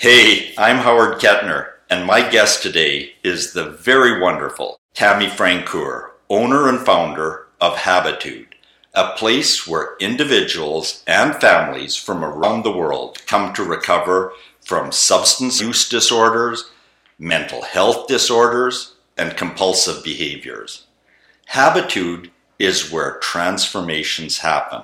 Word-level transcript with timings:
Hey, 0.00 0.54
I'm 0.56 0.78
Howard 0.78 1.20
Kettner, 1.20 1.72
and 1.90 2.06
my 2.06 2.26
guest 2.26 2.62
today 2.62 3.16
is 3.22 3.52
the 3.52 3.68
very 3.68 4.18
wonderful 4.18 4.80
Tammy 4.94 5.26
Francoeur, 5.26 6.12
owner 6.30 6.70
and 6.70 6.78
founder 6.78 7.48
of 7.60 7.76
Habitude, 7.76 8.54
a 8.94 9.12
place 9.12 9.66
where 9.66 9.98
individuals 10.00 11.04
and 11.06 11.34
families 11.34 11.96
from 11.96 12.24
around 12.24 12.62
the 12.62 12.72
world 12.72 13.18
come 13.26 13.52
to 13.52 13.62
recover 13.62 14.32
from 14.64 14.90
substance 14.90 15.60
use 15.60 15.86
disorders, 15.86 16.70
mental 17.18 17.60
health 17.60 18.06
disorders, 18.06 18.94
and 19.18 19.36
compulsive 19.36 20.02
behaviors. 20.02 20.86
Habitude 21.48 22.30
is 22.58 22.90
where 22.90 23.18
transformations 23.18 24.38
happen. 24.38 24.80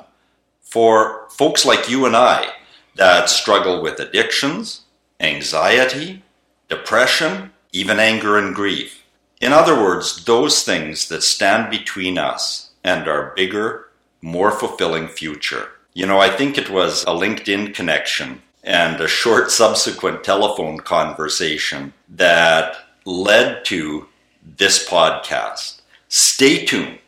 For 0.60 1.26
folks 1.30 1.64
like 1.64 1.88
you 1.88 2.04
and 2.04 2.14
I 2.14 2.50
that 2.96 3.30
struggle 3.30 3.80
with 3.80 3.98
addictions, 3.98 4.82
anxiety, 5.20 6.22
depression, 6.68 7.52
even 7.72 7.98
anger 7.98 8.38
and 8.38 8.54
grief. 8.54 9.04
In 9.40 9.52
other 9.52 9.74
words, 9.74 10.24
those 10.24 10.62
things 10.62 11.08
that 11.08 11.22
stand 11.22 11.70
between 11.70 12.18
us 12.18 12.70
and 12.82 13.08
our 13.08 13.32
bigger, 13.36 13.88
more 14.22 14.50
fulfilling 14.50 15.08
future. 15.08 15.68
You 15.92 16.06
know, 16.06 16.18
I 16.18 16.30
think 16.30 16.56
it 16.56 16.70
was 16.70 17.02
a 17.02 17.08
LinkedIn 17.08 17.74
connection 17.74 18.42
and 18.64 19.00
a 19.00 19.08
short 19.08 19.50
subsequent 19.62 20.24
telephone 20.24 20.78
conversation 20.78 21.92
that 22.08 22.76
led 23.04 23.64
to 23.66 24.08
this 24.42 24.88
podcast. 24.88 25.80
Stay 26.08 26.64
tuned 26.64 26.98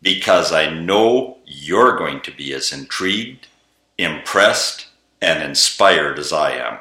because 0.00 0.52
I 0.52 0.72
know 0.72 1.38
you're 1.46 1.96
going 1.96 2.20
to 2.22 2.30
be 2.30 2.52
as 2.52 2.72
intrigued, 2.72 3.46
impressed, 3.98 4.86
and 5.20 5.42
inspired 5.42 6.18
as 6.18 6.32
I 6.32 6.52
am. 6.52 6.78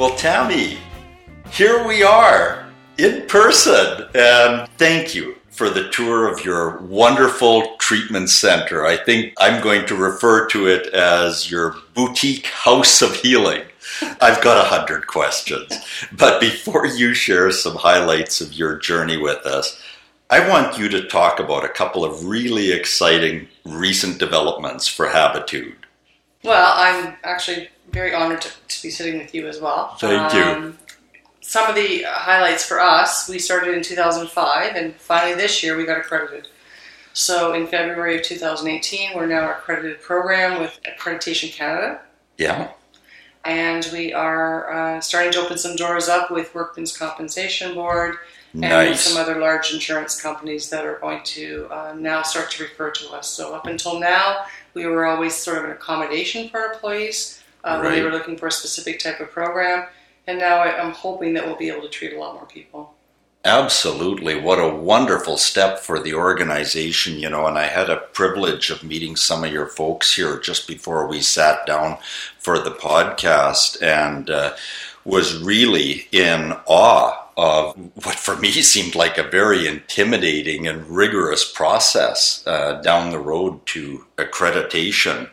Well, 0.00 0.16
Tammy, 0.16 0.78
here 1.50 1.86
we 1.86 2.02
are 2.02 2.66
in 2.96 3.26
person, 3.26 4.08
and 4.14 4.66
thank 4.78 5.14
you 5.14 5.36
for 5.50 5.68
the 5.68 5.90
tour 5.90 6.26
of 6.26 6.42
your 6.42 6.78
wonderful 6.78 7.76
treatment 7.76 8.30
center. 8.30 8.86
I 8.86 8.96
think 8.96 9.34
I'm 9.36 9.62
going 9.62 9.84
to 9.88 9.94
refer 9.94 10.46
to 10.48 10.68
it 10.68 10.86
as 10.94 11.50
your 11.50 11.76
boutique 11.92 12.46
house 12.46 13.02
of 13.02 13.14
healing. 13.16 13.60
I've 14.22 14.40
got 14.40 14.64
a 14.64 14.70
hundred 14.70 15.06
questions, 15.06 15.70
but 16.12 16.40
before 16.40 16.86
you 16.86 17.12
share 17.12 17.50
some 17.50 17.76
highlights 17.76 18.40
of 18.40 18.54
your 18.54 18.78
journey 18.78 19.18
with 19.18 19.44
us, 19.44 19.82
I 20.30 20.48
want 20.48 20.78
you 20.78 20.88
to 20.88 21.08
talk 21.08 21.40
about 21.40 21.66
a 21.66 21.68
couple 21.68 22.06
of 22.06 22.24
really 22.24 22.72
exciting 22.72 23.48
recent 23.66 24.18
developments 24.18 24.88
for 24.88 25.10
Habitude. 25.10 25.76
Well, 26.42 26.72
I'm 26.74 27.16
actually 27.22 27.68
very 27.90 28.14
honored 28.14 28.40
to, 28.42 28.50
to 28.68 28.82
be 28.82 28.90
sitting 28.90 29.18
with 29.18 29.34
you 29.34 29.46
as 29.46 29.60
well. 29.60 29.96
Thank 29.98 30.34
um, 30.34 30.64
you. 30.64 30.76
Some 31.40 31.68
of 31.68 31.74
the 31.74 32.04
highlights 32.06 32.64
for 32.64 32.80
us, 32.80 33.28
we 33.28 33.38
started 33.38 33.74
in 33.74 33.82
2005, 33.82 34.76
and 34.76 34.94
finally 34.96 35.34
this 35.34 35.62
year 35.62 35.76
we 35.76 35.84
got 35.84 35.98
accredited. 35.98 36.48
So 37.12 37.54
in 37.54 37.66
February 37.66 38.16
of 38.16 38.22
2018, 38.22 39.16
we're 39.16 39.26
now 39.26 39.44
an 39.44 39.50
accredited 39.50 40.00
program 40.00 40.60
with 40.60 40.78
Accreditation 40.84 41.52
Canada. 41.52 42.00
Yeah. 42.38 42.70
And 43.44 43.88
we 43.92 44.12
are 44.12 44.72
uh, 44.72 45.00
starting 45.00 45.32
to 45.32 45.40
open 45.40 45.58
some 45.58 45.74
doors 45.74 46.08
up 46.08 46.30
with 46.30 46.54
Workmen's 46.54 46.96
Compensation 46.96 47.74
Board 47.74 48.16
nice. 48.54 48.88
and 48.88 48.96
some 48.96 49.20
other 49.20 49.40
large 49.40 49.72
insurance 49.72 50.20
companies 50.20 50.70
that 50.70 50.84
are 50.84 50.98
going 50.98 51.22
to 51.24 51.66
uh, 51.70 51.94
now 51.98 52.22
start 52.22 52.50
to 52.52 52.62
refer 52.62 52.90
to 52.90 53.10
us. 53.10 53.28
So 53.28 53.54
up 53.54 53.66
until 53.66 53.98
now, 53.98 54.44
we 54.74 54.86
were 54.86 55.06
always 55.06 55.34
sort 55.34 55.58
of 55.58 55.64
an 55.64 55.70
accommodation 55.70 56.48
for 56.48 56.60
our 56.60 56.72
employees 56.74 57.39
uh, 57.64 57.80
right. 57.82 57.96
they 57.96 58.02
were 58.02 58.10
looking 58.10 58.36
for 58.36 58.46
a 58.46 58.52
specific 58.52 58.98
type 58.98 59.20
of 59.20 59.30
program. 59.30 59.86
And 60.26 60.38
now 60.38 60.60
I'm 60.60 60.92
hoping 60.92 61.34
that 61.34 61.46
we'll 61.46 61.56
be 61.56 61.70
able 61.70 61.82
to 61.82 61.88
treat 61.88 62.12
a 62.12 62.18
lot 62.18 62.34
more 62.34 62.46
people. 62.46 62.94
Absolutely. 63.44 64.38
What 64.38 64.58
a 64.58 64.68
wonderful 64.68 65.38
step 65.38 65.78
for 65.78 65.98
the 65.98 66.12
organization, 66.12 67.18
you 67.18 67.30
know. 67.30 67.46
And 67.46 67.58
I 67.58 67.66
had 67.66 67.88
a 67.88 67.96
privilege 67.96 68.68
of 68.68 68.84
meeting 68.84 69.16
some 69.16 69.44
of 69.44 69.52
your 69.52 69.66
folks 69.66 70.14
here 70.14 70.38
just 70.38 70.68
before 70.68 71.06
we 71.06 71.22
sat 71.22 71.66
down 71.66 71.96
for 72.38 72.58
the 72.58 72.70
podcast 72.70 73.82
and 73.82 74.28
uh, 74.28 74.54
was 75.04 75.42
really 75.42 76.06
in 76.12 76.52
awe 76.66 77.16
of 77.38 77.74
what 78.04 78.16
for 78.16 78.36
me 78.36 78.50
seemed 78.62 78.94
like 78.94 79.16
a 79.16 79.22
very 79.22 79.66
intimidating 79.66 80.66
and 80.66 80.86
rigorous 80.88 81.50
process 81.50 82.46
uh, 82.46 82.80
down 82.82 83.10
the 83.10 83.18
road 83.18 83.64
to 83.64 84.04
accreditation 84.18 85.30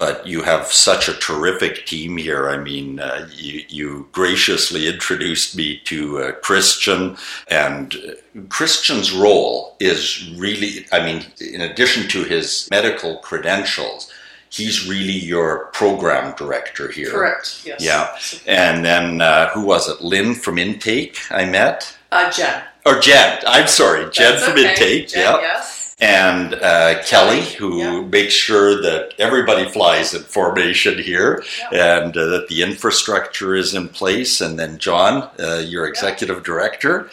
but 0.00 0.26
you 0.26 0.42
have 0.42 0.72
such 0.72 1.10
a 1.10 1.12
terrific 1.12 1.84
team 1.84 2.16
here. 2.16 2.48
I 2.48 2.56
mean, 2.56 2.98
uh, 2.98 3.28
you, 3.34 3.62
you, 3.68 4.08
graciously 4.12 4.88
introduced 4.88 5.54
me 5.54 5.78
to 5.84 6.18
uh, 6.18 6.32
Christian, 6.40 7.18
and 7.48 7.94
uh, 7.94 8.40
Christian's 8.48 9.12
role 9.12 9.76
is 9.78 10.32
really, 10.36 10.86
I 10.90 11.04
mean, 11.04 11.26
in 11.38 11.60
addition 11.60 12.08
to 12.08 12.24
his 12.24 12.66
medical 12.70 13.18
credentials, 13.18 14.10
he's 14.48 14.88
really 14.88 15.12
your 15.12 15.66
program 15.66 16.34
director 16.34 16.90
here. 16.90 17.10
Correct, 17.10 17.62
yes. 17.66 17.82
Yeah. 17.82 18.16
And 18.46 18.82
then 18.82 19.20
uh, 19.20 19.50
who 19.50 19.66
was 19.66 19.86
it? 19.86 20.00
Lynn 20.00 20.34
from 20.34 20.56
Intake, 20.56 21.18
I 21.30 21.44
met? 21.44 21.94
Uh, 22.10 22.30
Jen. 22.30 22.62
Or 22.86 22.98
Jen, 23.00 23.40
I'm 23.46 23.68
sorry, 23.68 24.10
Jen 24.10 24.32
That's 24.32 24.44
from 24.44 24.54
okay. 24.54 24.70
Intake, 24.70 25.08
Jen, 25.08 25.20
yeah. 25.20 25.40
Yes 25.40 25.79
and 26.00 26.54
uh, 26.54 27.02
Kelly, 27.04 27.42
who 27.42 27.78
yeah. 27.78 28.00
makes 28.00 28.32
sure 28.32 28.80
that 28.82 29.14
everybody 29.18 29.68
flies 29.68 30.14
in 30.14 30.22
formation 30.22 30.98
here 30.98 31.42
yeah. 31.72 32.02
and 32.02 32.16
uh, 32.16 32.26
that 32.26 32.48
the 32.48 32.62
infrastructure 32.62 33.54
is 33.54 33.74
in 33.74 33.88
place. 33.88 34.40
And 34.40 34.58
then 34.58 34.78
John, 34.78 35.28
uh, 35.38 35.62
your 35.66 35.86
executive 35.86 36.38
yeah. 36.38 36.42
director, 36.42 37.10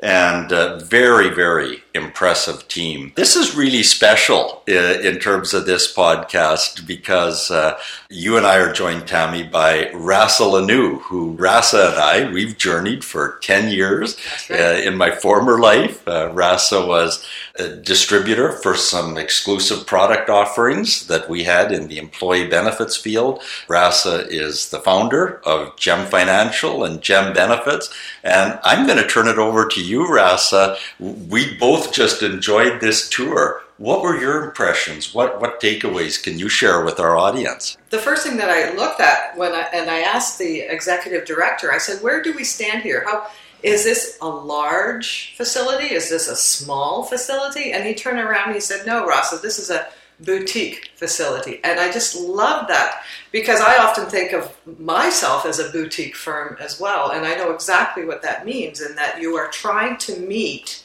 and 0.00 0.52
a 0.52 0.78
very, 0.80 1.30
very 1.30 1.82
impressive 1.94 2.68
team. 2.68 3.12
This 3.16 3.34
is 3.34 3.56
really 3.56 3.82
special 3.82 4.62
uh, 4.68 4.72
in 4.72 5.18
terms 5.18 5.54
of 5.54 5.64
this 5.64 5.92
podcast 5.92 6.86
because 6.86 7.50
uh, 7.50 7.78
you 8.08 8.36
and 8.36 8.46
I 8.46 8.56
are 8.56 8.72
joined, 8.72 9.08
Tammy, 9.08 9.42
by 9.42 9.90
Rasa 9.92 10.44
Lanu, 10.44 11.00
who 11.02 11.32
Rasa 11.32 11.90
and 11.90 11.98
I, 11.98 12.32
we've 12.32 12.56
journeyed 12.56 13.04
for 13.04 13.38
10 13.42 13.70
years 13.70 14.16
right. 14.48 14.60
uh, 14.60 14.80
in 14.80 14.96
my 14.96 15.10
former 15.10 15.58
life. 15.58 16.06
Uh, 16.06 16.30
Rasa 16.32 16.86
was 16.86 17.26
a 17.56 17.68
distributor 17.68 18.52
for 18.52 18.76
some 18.76 19.16
exclusive 19.16 19.86
product 19.86 20.30
offerings 20.30 21.06
that 21.08 21.28
we 21.28 21.44
had 21.44 21.72
in 21.72 21.88
the 21.88 21.98
employee 21.98 22.46
benefits 22.46 22.96
field. 22.96 23.42
Rasa 23.68 24.28
is 24.28 24.70
the 24.70 24.80
founder 24.80 25.40
of 25.44 25.76
Gem 25.76 26.06
Financial 26.06 26.84
and 26.84 27.02
Gem 27.02 27.32
Benefits. 27.32 27.92
And 28.22 28.58
I'm 28.62 28.86
going 28.86 28.98
to 28.98 29.06
turn 29.06 29.26
it 29.26 29.38
over 29.38 29.66
to 29.66 29.82
you, 29.82 30.06
Rasa. 30.06 30.76
We 31.00 31.56
both 31.56 31.92
just 31.92 32.22
enjoyed 32.22 32.80
this 32.80 33.08
tour. 33.08 33.62
What 33.78 34.02
were 34.02 34.18
your 34.18 34.44
impressions? 34.44 35.14
What 35.14 35.40
what 35.40 35.60
takeaways 35.60 36.22
can 36.22 36.38
you 36.38 36.48
share 36.48 36.84
with 36.84 36.98
our 36.98 37.16
audience? 37.16 37.76
The 37.90 37.98
first 37.98 38.26
thing 38.26 38.38
that 38.38 38.50
I 38.50 38.74
looked 38.74 39.00
at 39.00 39.36
when 39.36 39.52
I, 39.52 39.68
and 39.72 39.90
I 39.90 40.00
asked 40.00 40.38
the 40.38 40.60
executive 40.60 41.26
director, 41.26 41.72
I 41.72 41.78
said, 41.78 42.02
"Where 42.02 42.22
do 42.22 42.32
we 42.32 42.44
stand 42.44 42.82
here? 42.82 43.04
How 43.04 43.26
is 43.62 43.84
this 43.84 44.16
a 44.22 44.28
large 44.28 45.34
facility? 45.36 45.92
Is 45.94 46.08
this 46.08 46.28
a 46.28 46.36
small 46.36 47.04
facility?" 47.04 47.72
And 47.72 47.84
he 47.84 47.94
turned 47.94 48.18
around 48.18 48.46
and 48.46 48.54
he 48.54 48.60
said, 48.60 48.86
"No, 48.86 49.06
Rasa, 49.06 49.36
this 49.38 49.58
is 49.58 49.70
a 49.70 49.88
boutique 50.20 50.90
facility. 50.96 51.60
And 51.62 51.78
I 51.78 51.92
just 51.92 52.16
love 52.16 52.68
that 52.68 53.02
because 53.32 53.60
I 53.60 53.76
often 53.78 54.06
think 54.06 54.32
of 54.32 54.54
myself 54.78 55.44
as 55.44 55.58
a 55.58 55.70
boutique 55.70 56.16
firm 56.16 56.56
as 56.60 56.80
well. 56.80 57.10
And 57.10 57.26
I 57.26 57.34
know 57.34 57.52
exactly 57.52 58.04
what 58.04 58.22
that 58.22 58.46
means 58.46 58.80
in 58.80 58.96
that 58.96 59.20
you 59.20 59.36
are 59.36 59.48
trying 59.48 59.98
to 59.98 60.18
meet 60.18 60.82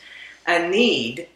a 0.47 0.67
need 0.67 1.27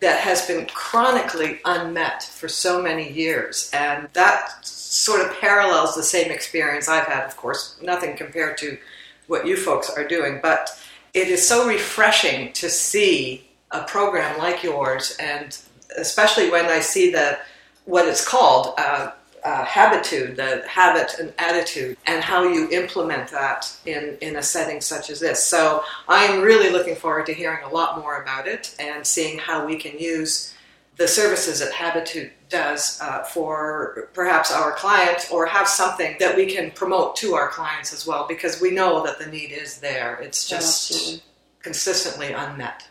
that 0.00 0.20
has 0.20 0.46
been 0.46 0.66
chronically 0.66 1.60
unmet 1.64 2.22
for 2.22 2.48
so 2.48 2.82
many 2.82 3.10
years. 3.10 3.70
And 3.72 4.08
that 4.12 4.64
sort 4.66 5.22
of 5.26 5.38
parallels 5.40 5.94
the 5.94 6.02
same 6.02 6.30
experience 6.30 6.88
I've 6.88 7.06
had, 7.06 7.24
of 7.24 7.36
course, 7.36 7.78
nothing 7.82 8.16
compared 8.16 8.58
to 8.58 8.78
what 9.26 9.46
you 9.46 9.56
folks 9.56 9.90
are 9.90 10.06
doing. 10.06 10.40
But 10.42 10.78
it 11.14 11.28
is 11.28 11.46
so 11.46 11.66
refreshing 11.66 12.52
to 12.54 12.68
see 12.68 13.48
a 13.70 13.84
program 13.84 14.38
like 14.38 14.62
yours 14.62 15.16
and 15.18 15.58
especially 15.96 16.50
when 16.50 16.66
I 16.66 16.80
see 16.80 17.10
the 17.10 17.38
what 17.84 18.06
it's 18.06 18.26
called 18.26 18.74
uh, 18.78 19.12
uh, 19.46 19.64
habitude, 19.64 20.34
the 20.34 20.64
habit 20.66 21.14
and 21.20 21.32
attitude, 21.38 21.96
and 22.06 22.22
how 22.22 22.42
you 22.42 22.68
implement 22.70 23.30
that 23.30 23.72
in 23.86 24.18
in 24.20 24.34
a 24.36 24.42
setting 24.42 24.80
such 24.80 25.08
as 25.08 25.20
this. 25.20 25.42
So 25.42 25.84
I'm 26.08 26.42
really 26.42 26.70
looking 26.70 26.96
forward 26.96 27.26
to 27.26 27.32
hearing 27.32 27.62
a 27.64 27.68
lot 27.68 27.98
more 28.00 28.20
about 28.20 28.48
it 28.48 28.74
and 28.80 29.06
seeing 29.06 29.38
how 29.38 29.64
we 29.64 29.76
can 29.76 29.96
use 30.00 30.52
the 30.96 31.06
services 31.06 31.60
that 31.60 31.72
Habitude 31.72 32.32
does 32.48 33.00
uh, 33.00 33.22
for 33.22 34.08
perhaps 34.14 34.50
our 34.50 34.72
clients 34.72 35.30
or 35.30 35.46
have 35.46 35.68
something 35.68 36.16
that 36.18 36.34
we 36.34 36.46
can 36.46 36.72
promote 36.72 37.14
to 37.16 37.34
our 37.34 37.48
clients 37.48 37.92
as 37.92 38.04
well 38.04 38.26
because 38.26 38.60
we 38.60 38.72
know 38.72 39.04
that 39.04 39.18
the 39.20 39.26
need 39.26 39.52
is 39.52 39.78
there. 39.78 40.18
It's 40.20 40.48
just 40.48 41.12
yeah, 41.12 41.18
consistently 41.60 42.32
unmet. 42.32 42.82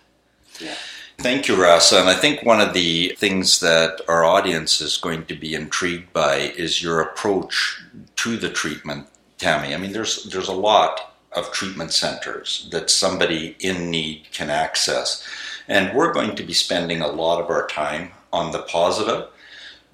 Yeah. 0.59 0.75
Thank 1.17 1.47
you, 1.47 1.61
Rasa. 1.61 1.99
And 1.99 2.09
I 2.09 2.13
think 2.13 2.43
one 2.43 2.61
of 2.61 2.73
the 2.73 3.15
things 3.17 3.59
that 3.61 4.01
our 4.07 4.23
audience 4.23 4.81
is 4.81 4.97
going 4.97 5.25
to 5.25 5.35
be 5.35 5.55
intrigued 5.55 6.11
by 6.13 6.35
is 6.35 6.83
your 6.83 7.01
approach 7.01 7.81
to 8.17 8.37
the 8.37 8.49
treatment, 8.49 9.07
Tammy. 9.37 9.73
I 9.73 9.77
mean, 9.77 9.93
there's 9.93 10.25
there's 10.25 10.49
a 10.49 10.53
lot 10.53 11.15
of 11.35 11.51
treatment 11.51 11.93
centers 11.93 12.67
that 12.71 12.89
somebody 12.89 13.55
in 13.59 13.89
need 13.91 14.27
can 14.31 14.49
access. 14.49 15.25
And 15.67 15.95
we're 15.95 16.13
going 16.13 16.35
to 16.35 16.43
be 16.43 16.53
spending 16.53 17.01
a 17.01 17.07
lot 17.07 17.41
of 17.41 17.49
our 17.49 17.67
time 17.67 18.11
on 18.31 18.51
the 18.51 18.61
positive. 18.63 19.27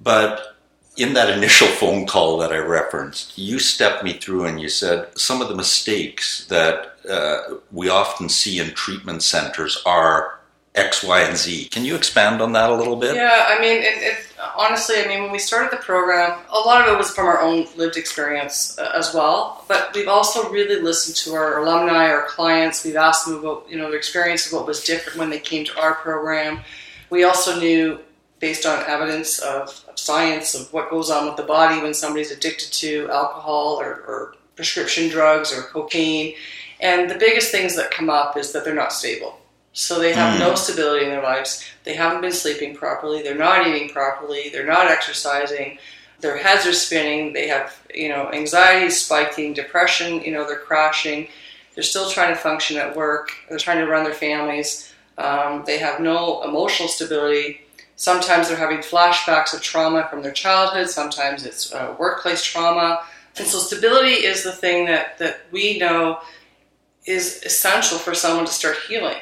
But 0.04 0.56
in 0.98 1.14
that 1.14 1.30
initial 1.30 1.68
phone 1.80 2.06
call 2.06 2.38
that 2.40 2.52
I 2.52 2.58
referenced, 2.58 3.38
you 3.38 3.60
stepped 3.60 4.04
me 4.04 4.14
through 4.14 4.46
and 4.46 4.60
you 4.60 4.70
said 4.70 5.18
some 5.18 5.42
of 5.42 5.50
the 5.50 5.56
mistakes 5.56 6.46
that 6.48 6.96
uh, 7.10 7.56
we 7.72 7.90
often 7.90 8.30
see 8.30 8.60
in 8.60 8.72
treatment 8.72 9.24
centers 9.24 9.82
are 9.86 10.41
X, 10.76 11.04
Y, 11.04 11.22
and 11.22 11.36
Z. 11.36 11.66
Can 11.66 11.84
you 11.84 11.96
expand 11.96 12.42
on 12.42 12.54
that 12.54 12.70
a 12.70 12.76
little 12.76 12.96
bit? 12.96 13.16
Yeah, 13.16 13.46
I 13.50 13.60
mean, 13.60 13.78
it, 13.82 14.02
it, 14.02 14.18
honestly, 14.58 14.96
I 15.04 15.08
mean, 15.08 15.24
when 15.24 15.32
we 15.32 15.40
started 15.40 15.70
the 15.70 15.84
program, 15.84 16.40
a 16.50 16.60
lot 16.60 16.88
of 16.88 16.94
it 16.94 16.98
was 16.98 17.12
from 17.12 17.26
our 17.26 17.42
own 17.42 17.68
lived 17.76 17.98
experience 17.98 18.80
uh, 18.80 18.90
as 18.96 19.14
well. 19.14 19.66
But 19.68 19.94
we've 19.94 20.08
also 20.08 20.50
really 20.50 20.82
listened 20.82 21.18
to 21.18 21.34
our 21.34 21.60
alumni, 21.60 22.08
our 22.08 22.26
clients. 22.28 22.86
We've 22.86 22.96
asked 22.96 23.26
them 23.26 23.40
about, 23.40 23.66
you 23.70 23.78
know, 23.78 23.90
their 23.90 23.98
experience 23.98 24.48
of 24.48 24.54
what 24.54 24.66
was 24.66 24.82
different 24.86 25.20
when 25.20 25.30
they 25.30 25.40
came 25.40 25.66
to 25.66 25.80
our 25.82 25.96
program. 25.96 26.62
We 27.10 27.26
also 27.26 27.60
knew, 27.60 28.00
based 28.40 28.66
on 28.66 28.82
evidence 28.88 29.40
of, 29.40 29.84
of 29.90 30.00
science, 30.00 30.56
of 30.56 30.72
what 30.72 30.90
goes 30.90 31.12
on 31.12 31.26
with 31.26 31.36
the 31.36 31.44
body 31.44 31.82
when 31.82 31.94
somebody's 31.94 32.32
addicted 32.32 32.72
to 32.72 33.10
alcohol 33.12 33.78
or, 33.82 33.92
or 34.08 34.36
prescription 34.56 35.10
drugs 35.10 35.52
or 35.52 35.64
cocaine. 35.64 36.36
And 36.80 37.12
the 37.12 37.16
biggest 37.16 37.52
things 37.52 37.76
that 37.76 37.92
come 37.92 38.10
up 38.10 38.38
is 38.38 38.54
that 38.54 38.64
they're 38.64 38.74
not 38.74 38.94
stable 38.94 39.41
so 39.74 40.00
they 40.00 40.14
have 40.14 40.36
mm. 40.36 40.40
no 40.40 40.56
stability 40.56 41.06
in 41.06 41.12
their 41.12 41.24
lives. 41.24 41.64
They 41.84 41.94
haven't 41.94 42.22
been 42.22 42.32
sleeping 42.32 42.76
properly. 42.76 43.22
They're 43.22 43.36
not 43.36 43.66
eating 43.66 43.90
properly. 43.90 44.50
They're 44.50 44.66
not 44.66 44.88
exercising. 44.88 45.78
Their 46.20 46.38
heads 46.38 46.66
are 46.66 46.74
spinning. 46.74 47.34
They 47.34 47.48
have, 47.48 47.82
you 47.94 48.10
know, 48.10 48.30
anxiety 48.32 48.90
spiking, 48.90 49.54
depression. 49.54 50.22
You 50.22 50.34
know, 50.34 50.46
they're 50.46 50.60
crashing. 50.60 51.28
They're 51.74 51.84
still 51.84 52.10
trying 52.10 52.34
to 52.34 52.40
function 52.40 52.78
at 52.78 52.96
work. 52.96 53.32
They're 53.50 53.58
trying 53.58 53.80
to 53.80 53.90
run 53.90 54.04
their 54.04 54.14
families. 54.14 54.94
Um, 55.18 55.64
they 55.66 55.78
have 55.78 56.00
no 56.00 56.44
emotional 56.44 56.90
stability. 56.90 57.62
Sometimes 57.96 58.48
they're 58.48 58.58
having 58.58 58.80
flashbacks 58.80 59.54
of 59.54 59.62
trauma 59.62 60.08
from 60.10 60.22
their 60.22 60.32
childhood. 60.32 60.90
Sometimes 60.90 61.46
it's 61.46 61.74
uh, 61.74 61.96
workplace 61.98 62.44
trauma. 62.44 63.04
And 63.38 63.48
so 63.48 63.60
stability 63.60 64.26
is 64.26 64.44
the 64.44 64.52
thing 64.52 64.86
that, 64.86 65.18
that 65.20 65.42
we 65.52 65.80
know 65.80 66.20
is 67.06 67.42
essential 67.44 67.98
for 67.98 68.14
someone 68.14 68.46
to 68.46 68.52
start 68.52 68.78
healing. 68.88 69.18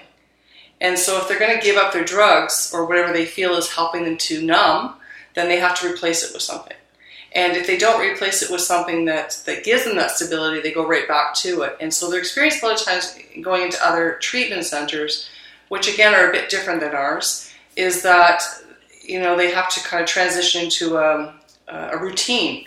And 0.81 0.97
so 0.97 1.17
if 1.17 1.27
they're 1.27 1.39
going 1.39 1.57
to 1.57 1.63
give 1.63 1.77
up 1.77 1.93
their 1.93 2.05
drugs 2.05 2.71
or 2.73 2.85
whatever 2.85 3.11
they 3.11 3.25
feel 3.25 3.55
is 3.55 3.69
helping 3.69 4.05
them 4.05 4.17
to 4.17 4.41
numb, 4.41 4.95
then 5.35 5.47
they 5.47 5.59
have 5.59 5.77
to 5.79 5.91
replace 5.91 6.23
it 6.23 6.33
with 6.33 6.41
something. 6.41 6.75
And 7.33 7.55
if 7.55 7.67
they 7.67 7.77
don't 7.77 8.01
replace 8.01 8.41
it 8.41 8.49
with 8.49 8.61
something 8.61 9.05
that, 9.05 9.41
that 9.45 9.63
gives 9.63 9.83
them 9.83 9.95
that 9.97 10.11
stability, 10.11 10.61
they 10.61 10.71
go 10.71 10.87
right 10.87 11.07
back 11.07 11.35
to 11.35 11.61
it. 11.61 11.77
And 11.79 11.93
so 11.93 12.09
they're 12.09 12.19
experiencing 12.19 12.61
a 12.63 12.67
lot 12.67 12.79
of 12.79 12.87
times 12.87 13.17
going 13.41 13.63
into 13.63 13.85
other 13.85 14.17
treatment 14.21 14.65
centers, 14.65 15.29
which 15.67 15.91
again 15.91 16.15
are 16.15 16.29
a 16.29 16.31
bit 16.31 16.49
different 16.49 16.79
than 16.79 16.95
ours, 16.95 17.51
is 17.75 18.01
that 18.01 18.41
you 19.01 19.19
know 19.19 19.37
they 19.37 19.51
have 19.51 19.69
to 19.69 19.79
kind 19.81 20.01
of 20.01 20.09
transition 20.09 20.63
into 20.63 20.97
um, 20.97 21.35
a, 21.67 21.91
a 21.91 21.97
routine 21.97 22.65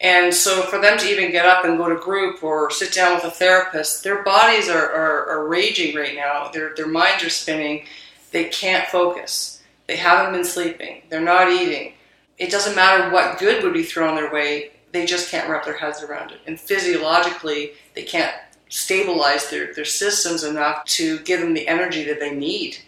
and 0.00 0.32
so 0.32 0.62
for 0.62 0.80
them 0.80 0.98
to 0.98 1.06
even 1.06 1.30
get 1.30 1.44
up 1.44 1.64
and 1.64 1.76
go 1.76 1.88
to 1.88 1.96
group 1.96 2.42
or 2.42 2.70
sit 2.70 2.92
down 2.92 3.14
with 3.14 3.24
a 3.24 3.30
therapist, 3.30 4.02
their 4.02 4.22
bodies 4.22 4.68
are, 4.68 4.90
are, 4.90 5.28
are 5.28 5.48
raging 5.48 5.94
right 5.94 6.14
now. 6.14 6.50
Their, 6.50 6.74
their 6.74 6.88
minds 6.88 7.22
are 7.22 7.30
spinning. 7.30 7.84
They 8.30 8.44
can't 8.44 8.88
focus. 8.88 9.62
They 9.86 9.96
haven't 9.96 10.32
been 10.32 10.44
sleeping. 10.44 11.02
They're 11.10 11.20
not 11.20 11.52
eating. 11.52 11.94
It 12.38 12.50
doesn't 12.50 12.76
matter 12.76 13.10
what 13.10 13.38
good 13.38 13.62
would 13.62 13.74
be 13.74 13.82
thrown 13.82 14.16
their 14.16 14.32
way, 14.32 14.70
they 14.92 15.04
just 15.06 15.30
can't 15.30 15.48
wrap 15.48 15.64
their 15.64 15.76
heads 15.76 16.02
around 16.02 16.32
it. 16.32 16.40
And 16.46 16.58
physiologically, 16.58 17.72
they 17.94 18.02
can't 18.02 18.34
stabilize 18.68 19.50
their, 19.50 19.74
their 19.74 19.84
systems 19.84 20.42
enough 20.42 20.84
to 20.84 21.18
give 21.20 21.40
them 21.40 21.54
the 21.54 21.68
energy 21.68 22.04
that 22.04 22.18
they 22.18 22.34
need 22.34 22.78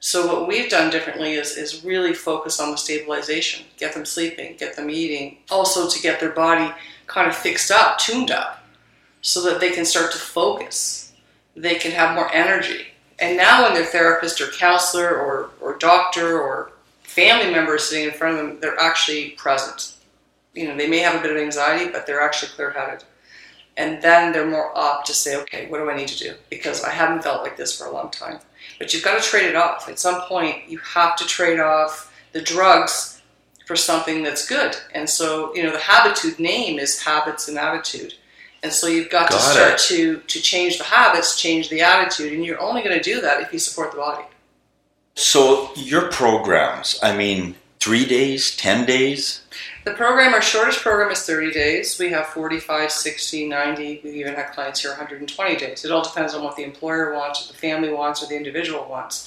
so 0.00 0.26
what 0.26 0.48
we've 0.48 0.70
done 0.70 0.90
differently 0.90 1.34
is, 1.34 1.58
is 1.58 1.84
really 1.84 2.14
focus 2.14 2.58
on 2.58 2.70
the 2.70 2.78
stabilization, 2.78 3.66
get 3.76 3.92
them 3.92 4.06
sleeping, 4.06 4.56
get 4.56 4.74
them 4.74 4.88
eating, 4.88 5.38
also 5.50 5.88
to 5.88 6.00
get 6.00 6.18
their 6.18 6.30
body 6.30 6.72
kind 7.06 7.28
of 7.28 7.36
fixed 7.36 7.70
up, 7.70 7.98
tuned 7.98 8.30
up, 8.30 8.64
so 9.20 9.42
that 9.42 9.60
they 9.60 9.70
can 9.70 9.84
start 9.84 10.10
to 10.12 10.18
focus. 10.18 11.12
They 11.54 11.74
can 11.74 11.90
have 11.92 12.14
more 12.14 12.32
energy. 12.32 12.86
And 13.18 13.36
now 13.36 13.64
when 13.64 13.74
their 13.74 13.84
therapist 13.84 14.40
or 14.40 14.46
counselor 14.46 15.10
or, 15.10 15.50
or 15.60 15.76
doctor 15.76 16.40
or 16.40 16.72
family 17.02 17.52
member 17.52 17.74
is 17.74 17.84
sitting 17.84 18.06
in 18.06 18.12
front 18.12 18.38
of 18.38 18.46
them, 18.46 18.60
they're 18.60 18.78
actually 18.78 19.30
present. 19.30 19.96
You 20.54 20.68
know, 20.68 20.76
they 20.76 20.88
may 20.88 21.00
have 21.00 21.14
a 21.14 21.22
bit 21.22 21.30
of 21.30 21.36
anxiety, 21.36 21.90
but 21.90 22.06
they're 22.06 22.22
actually 22.22 22.52
clear-headed. 22.52 23.04
And 23.80 24.02
then 24.02 24.30
they're 24.30 24.46
more 24.46 24.78
apt 24.78 25.06
to 25.06 25.14
say, 25.14 25.36
okay, 25.36 25.66
what 25.68 25.78
do 25.78 25.88
I 25.88 25.96
need 25.96 26.08
to 26.08 26.18
do? 26.18 26.34
Because 26.50 26.84
I 26.84 26.90
haven't 26.90 27.22
felt 27.22 27.42
like 27.42 27.56
this 27.56 27.76
for 27.76 27.86
a 27.86 27.90
long 27.90 28.10
time. 28.10 28.38
But 28.78 28.92
you've 28.92 29.02
got 29.02 29.20
to 29.20 29.26
trade 29.26 29.46
it 29.46 29.56
off. 29.56 29.88
At 29.88 29.98
some 29.98 30.20
point, 30.22 30.68
you 30.68 30.76
have 30.80 31.16
to 31.16 31.24
trade 31.26 31.60
off 31.60 32.12
the 32.32 32.42
drugs 32.42 33.22
for 33.66 33.76
something 33.76 34.22
that's 34.22 34.46
good. 34.46 34.76
And 34.94 35.08
so, 35.08 35.54
you 35.54 35.62
know, 35.62 35.72
the 35.72 35.80
Habitude 35.80 36.38
name 36.38 36.78
is 36.78 37.02
habits 37.02 37.48
and 37.48 37.56
attitude. 37.56 38.12
And 38.62 38.70
so 38.70 38.86
you've 38.86 39.08
got, 39.08 39.30
got 39.30 39.38
to 39.38 39.42
start 39.42 39.78
to, 39.88 40.18
to 40.18 40.40
change 40.42 40.76
the 40.76 40.84
habits, 40.84 41.40
change 41.40 41.70
the 41.70 41.80
attitude, 41.80 42.34
and 42.34 42.44
you're 42.44 42.60
only 42.60 42.82
going 42.82 42.98
to 42.98 43.02
do 43.02 43.22
that 43.22 43.40
if 43.40 43.50
you 43.50 43.58
support 43.58 43.92
the 43.92 43.96
body. 43.96 44.24
So 45.14 45.70
your 45.74 46.12
programs, 46.12 46.98
I 47.02 47.16
mean, 47.16 47.54
three 47.78 48.04
days, 48.04 48.54
10 48.56 48.84
days? 48.84 49.39
The 49.84 49.92
program, 49.92 50.34
our 50.34 50.42
shortest 50.42 50.80
program 50.80 51.10
is 51.10 51.22
30 51.22 51.52
days. 51.52 51.98
We 51.98 52.10
have 52.10 52.26
45, 52.26 52.90
60, 52.90 53.48
90. 53.48 54.00
We've 54.04 54.14
even 54.14 54.34
had 54.34 54.52
clients 54.52 54.82
here 54.82 54.90
120 54.90 55.56
days. 55.56 55.84
It 55.84 55.90
all 55.90 56.02
depends 56.02 56.34
on 56.34 56.44
what 56.44 56.56
the 56.56 56.64
employer 56.64 57.14
wants, 57.14 57.44
or 57.44 57.52
the 57.52 57.58
family 57.58 57.90
wants, 57.90 58.22
or 58.22 58.26
the 58.26 58.36
individual 58.36 58.86
wants. 58.90 59.26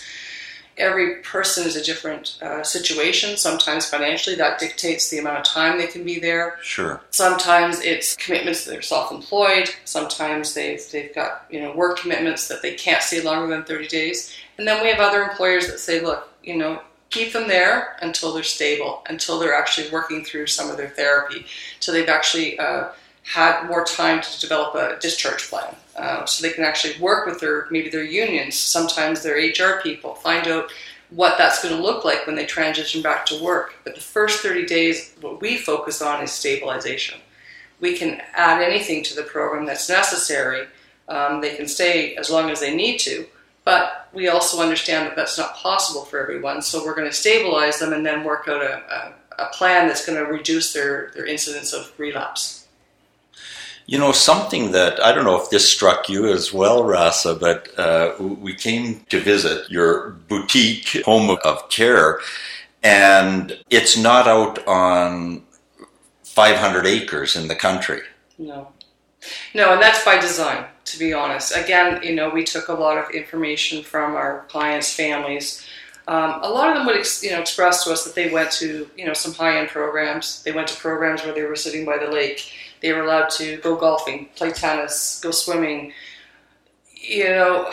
Every 0.78 1.22
person 1.22 1.66
is 1.66 1.76
a 1.76 1.84
different 1.84 2.38
uh, 2.42 2.64
situation. 2.64 3.36
Sometimes 3.36 3.88
financially, 3.88 4.36
that 4.36 4.60
dictates 4.60 5.10
the 5.10 5.18
amount 5.18 5.40
of 5.40 5.44
time 5.44 5.78
they 5.80 5.88
can 5.88 6.04
be 6.04 6.20
there. 6.20 6.58
Sure. 6.62 7.02
Sometimes 7.10 7.80
it's 7.82 8.16
commitments 8.16 8.66
that 8.66 8.72
they're 8.72 8.82
self-employed. 8.82 9.70
Sometimes 9.86 10.54
they've 10.54 10.82
they've 10.92 11.14
got 11.14 11.46
you 11.50 11.62
know 11.62 11.76
work 11.76 12.00
commitments 12.00 12.48
that 12.48 12.64
they 12.64 12.74
can't 12.74 13.04
stay 13.04 13.22
longer 13.22 13.48
than 13.56 13.64
30 13.66 13.88
days. 13.88 14.36
And 14.58 14.68
then 14.68 14.82
we 14.84 14.90
have 14.90 15.00
other 15.00 15.24
employers 15.24 15.68
that 15.68 15.80
say, 15.80 16.00
look, 16.02 16.28
you 16.44 16.58
know, 16.58 16.82
keep 17.14 17.32
them 17.32 17.48
there 17.48 17.96
until 18.02 18.34
they're 18.34 18.44
stable, 18.44 19.04
until 19.08 19.40
they're 19.40 19.54
actually 19.54 19.90
working 19.92 20.26
through 20.26 20.48
some 20.48 20.70
of 20.70 20.78
their 20.78 20.90
therapy, 20.90 21.46
till 21.80 21.94
they've 21.94 22.10
actually 22.10 22.58
uh, 22.58 22.90
had 23.24 23.68
more 23.68 23.86
time 23.86 24.22
to 24.22 24.40
develop 24.40 24.74
a 24.76 25.00
discharge 25.00 25.50
plan, 25.50 25.76
uh, 25.96 26.26
so 26.26 26.46
they 26.46 26.54
can 26.54 26.64
actually 26.64 27.00
work 27.00 27.26
with 27.26 27.40
their 27.40 27.68
maybe 27.70 27.90
their 27.90 28.04
unions, 28.04 28.58
sometimes 28.58 29.22
their 29.22 29.36
HR 29.36 29.82
people, 29.82 30.16
find 30.16 30.48
out 30.48 30.72
what 31.12 31.38
that's 31.38 31.62
going 31.62 31.76
to 31.76 31.82
look 31.82 32.04
like 32.04 32.26
when 32.26 32.36
they 32.36 32.46
transition 32.46 33.02
back 33.02 33.26
to 33.28 33.42
work. 33.44 33.76
But 33.84 33.94
the 33.94 34.02
first 34.02 34.40
30 34.40 34.66
days, 34.66 35.14
what 35.22 35.40
we 35.42 35.58
focus 35.58 36.02
on 36.02 36.24
is 36.24 36.32
stabilization. 36.32 37.20
We 37.80 37.96
can 37.96 38.22
add 38.34 38.64
anything 38.64 39.04
to 39.04 39.16
the 39.16 39.24
program 39.24 39.66
that's 39.66 39.90
necessary. 39.90 40.66
Um, 41.08 41.42
they 41.42 41.56
can 41.56 41.68
stay 41.68 42.16
as 42.16 42.32
long 42.32 42.50
as 42.50 42.60
they 42.60 42.76
need 42.76 42.98
to, 43.00 43.28
but 43.66 44.10
we 44.14 44.28
also 44.28 44.62
understand 44.62 45.08
that 45.08 45.16
that's 45.16 45.38
not 45.38 45.56
possible 45.56 46.04
for 46.04 46.20
everyone, 46.20 46.62
so 46.62 46.84
we're 46.84 46.96
going 46.96 47.10
to 47.10 47.16
stabilize 47.16 47.80
them 47.80 47.94
and 47.94 48.06
then 48.06 48.24
work 48.24 48.48
out 48.48 48.62
a, 48.62 49.14
a, 49.40 49.44
a 49.44 49.50
plan 49.54 49.88
that's 49.88 50.06
going 50.06 50.18
to 50.18 50.30
reduce 50.30 50.74
their, 50.74 51.12
their 51.16 51.26
incidence 51.26 51.74
of 51.74 51.92
relapse. 51.98 52.68
You 53.86 53.98
know, 53.98 54.12
something 54.12 54.72
that 54.72 55.02
I 55.04 55.14
don't 55.14 55.26
know 55.26 55.42
if 55.42 55.50
this 55.50 55.68
struck 55.68 56.08
you 56.08 56.32
as 56.32 56.54
well, 56.54 56.84
Rasa, 56.84 57.36
but 57.36 57.78
uh, 57.78 58.16
we 58.20 58.54
came 58.54 59.02
to 59.10 59.20
visit 59.20 59.70
your 59.70 60.12
boutique 60.30 61.04
home 61.04 61.38
of 61.44 61.70
care, 61.70 62.20
and 62.82 63.58
it's 63.70 63.98
not 63.98 64.28
out 64.28 64.66
on 64.68 65.44
500 66.24 66.86
acres 66.86 67.36
in 67.36 67.48
the 67.48 67.56
country. 67.56 68.02
No. 68.38 68.70
No, 69.54 69.74
and 69.74 69.82
that's 69.82 70.04
by 70.04 70.20
design 70.20 70.66
to 70.86 71.00
be 71.00 71.14
honest. 71.14 71.56
Again, 71.56 72.02
you 72.04 72.16
know, 72.16 72.30
we 72.30 72.44
took 72.44 72.68
a 72.68 72.74
lot 72.74 72.98
of 72.98 73.10
information 73.12 73.84
from 73.84 74.16
our 74.16 74.46
clients' 74.50 74.94
families. 74.94 75.66
Um, 76.08 76.42
a 76.44 76.50
lot 76.50 76.70
of 76.70 76.76
them 76.76 76.86
would, 76.86 76.98
ex- 76.98 77.24
you 77.24 77.32
know, 77.32 77.40
express 77.40 77.86
to 77.86 77.92
us 77.92 78.04
that 78.04 78.16
they 78.16 78.30
went 78.30 78.52
to, 78.54 78.90
you 78.98 79.06
know, 79.06 79.14
some 79.14 79.34
high-end 79.34 79.70
programs. 79.70 80.44
They 80.44 80.52
went 80.52 80.68
to 80.68 80.76
programs 80.76 81.24
where 81.24 81.34
they 81.34 81.44
were 81.44 81.56
sitting 81.56 81.86
by 81.86 81.98
the 81.98 82.12
lake. 82.12 82.52
They 82.82 82.92
were 82.92 83.04
allowed 83.04 83.30
to 83.32 83.58
go 83.58 83.78
golfing, 83.78 84.28
play 84.36 84.52
tennis, 84.52 85.22
go 85.22 85.32
swimming. 85.32 85.94
You 86.94 87.30
know, 87.30 87.72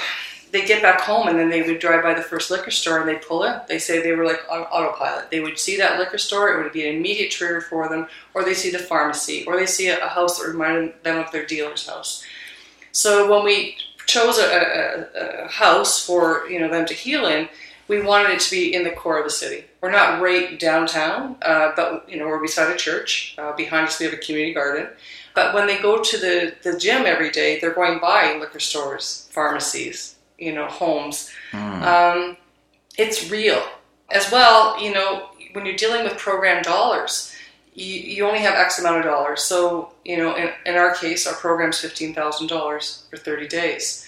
they 0.52 0.64
get 0.64 0.83
back 0.83 1.00
home 1.00 1.29
and 1.29 1.38
then 1.38 1.49
they 1.49 1.62
would 1.62 1.79
drive 1.79 2.02
by 2.02 2.14
the 2.14 2.23
first 2.23 2.50
liquor 2.50 2.71
store 2.71 3.00
and 3.00 3.09
they'd 3.09 3.23
pull 3.23 3.45
in. 3.45 3.61
They 3.69 3.79
say 3.79 4.00
they 4.00 4.12
were 4.12 4.25
like 4.25 4.40
on 4.50 4.62
autopilot. 4.62 5.31
They 5.31 5.40
would 5.40 5.59
see 5.59 5.76
that 5.79 5.99
liquor 5.99 6.19
store, 6.19 6.52
it 6.52 6.62
would 6.62 6.73
be 6.73 6.88
an 6.88 6.97
immediate 6.97 7.31
trigger 7.31 7.61
for 7.61 7.88
them, 7.88 8.09
or 8.35 8.45
they 8.45 8.55
see 8.55 8.71
the 8.71 8.79
pharmacy, 8.79 9.45
or 9.47 9.57
they 9.57 9.67
see 9.67 9.88
a, 9.88 10.07
house 10.09 10.38
that 10.38 10.49
reminded 10.49 11.02
them 11.05 11.19
of 11.19 11.31
their 11.31 11.47
dealer's 11.47 11.88
house. 11.88 12.25
So 12.92 13.30
when 13.30 13.44
we 13.44 13.76
chose 14.06 14.38
a, 14.38 14.42
a, 14.44 15.44
a 15.44 15.49
house 15.49 16.04
for 16.04 16.49
you 16.49 16.59
know 16.59 16.68
them 16.68 16.87
to 16.87 16.94
heal 16.94 17.26
in, 17.26 17.49
we 17.88 18.00
wanted 18.02 18.30
it 18.30 18.40
to 18.40 18.50
be 18.50 18.75
in 18.75 18.85
the 18.85 18.90
core 18.90 19.18
of 19.18 19.25
the 19.25 19.30
city. 19.30 19.64
We're 19.80 19.90
not 19.90 20.20
right 20.20 20.59
downtown, 20.59 21.37
uh, 21.42 21.73
but 21.76 22.09
you 22.09 22.18
know 22.18 22.26
we're 22.26 22.40
beside 22.42 22.73
a 22.73 22.76
church. 22.76 23.35
Uh, 23.38 23.52
behind 23.52 23.87
us 23.87 23.99
we 23.99 24.06
have 24.06 24.14
a 24.14 24.18
community 24.18 24.54
garden. 24.54 24.88
But 25.35 25.54
when 25.54 25.66
they 25.66 25.78
go 25.78 26.02
to 26.02 26.18
the, 26.18 26.54
the 26.62 26.78
gym 26.78 27.06
every 27.06 27.30
day, 27.30 27.61
they're 27.61 27.73
going 27.73 28.00
by 28.00 28.37
liquor 28.38 28.59
stores, 28.59 29.28
pharmacies, 29.30 30.16
you 30.38 30.52
know, 30.52 30.66
homes. 30.66 31.30
Mm. 31.52 31.82
Um, 31.82 32.37
it's 32.99 33.30
real. 33.30 33.62
As 34.11 34.30
well, 34.32 34.80
you 34.82 34.92
know, 34.92 35.30
when 35.52 35.66
you're 35.66 35.76
dealing 35.76 36.02
with 36.04 36.18
program 36.18 36.62
dollars, 36.62 37.32
you, 37.75 37.85
you 37.85 38.27
only 38.27 38.41
have 38.41 38.55
X 38.55 38.79
amount 38.79 38.99
of 38.99 39.05
dollars. 39.05 39.43
So, 39.43 39.93
you 40.05 40.17
know, 40.17 40.35
in, 40.37 40.50
in 40.67 40.77
our 40.77 40.95
case, 40.95 41.27
our 41.27 41.35
program's 41.35 41.81
$15,000 41.81 43.11
for 43.11 43.17
30 43.17 43.49
days. 43.49 44.07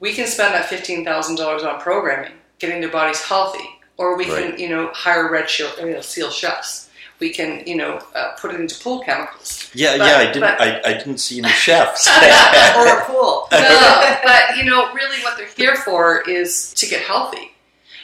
We 0.00 0.12
can 0.12 0.26
spend 0.26 0.54
that 0.54 0.66
$15,000 0.66 1.64
on 1.64 1.80
programming, 1.80 2.32
getting 2.58 2.80
their 2.80 2.90
bodies 2.90 3.22
healthy, 3.22 3.68
or 3.96 4.16
we 4.16 4.30
right. 4.30 4.50
can, 4.50 4.58
you 4.58 4.68
know, 4.68 4.90
hire 4.92 5.30
red 5.30 5.48
shield, 5.48 5.72
you 5.78 5.92
know, 5.92 6.00
seal 6.00 6.30
chefs. 6.30 6.90
We 7.20 7.30
can, 7.30 7.64
you 7.66 7.76
know, 7.76 8.02
uh, 8.14 8.32
put 8.40 8.52
it 8.52 8.60
into 8.60 8.78
pool 8.82 9.00
chemicals. 9.00 9.70
Yeah, 9.72 9.96
but, 9.96 10.06
yeah, 10.06 10.16
I 10.16 10.26
didn't, 10.26 10.40
but, 10.40 10.60
I, 10.60 10.80
I 10.84 10.92
didn't 10.94 11.18
see 11.18 11.38
any 11.38 11.48
chefs 11.48 12.08
or 12.76 12.98
a 12.98 13.04
pool. 13.04 13.48
No, 13.52 14.18
but 14.24 14.56
you 14.56 14.64
know, 14.64 14.92
really, 14.92 15.22
what 15.22 15.38
they're 15.38 15.46
here 15.56 15.76
for 15.76 16.28
is 16.28 16.74
to 16.74 16.86
get 16.86 17.02
healthy 17.02 17.52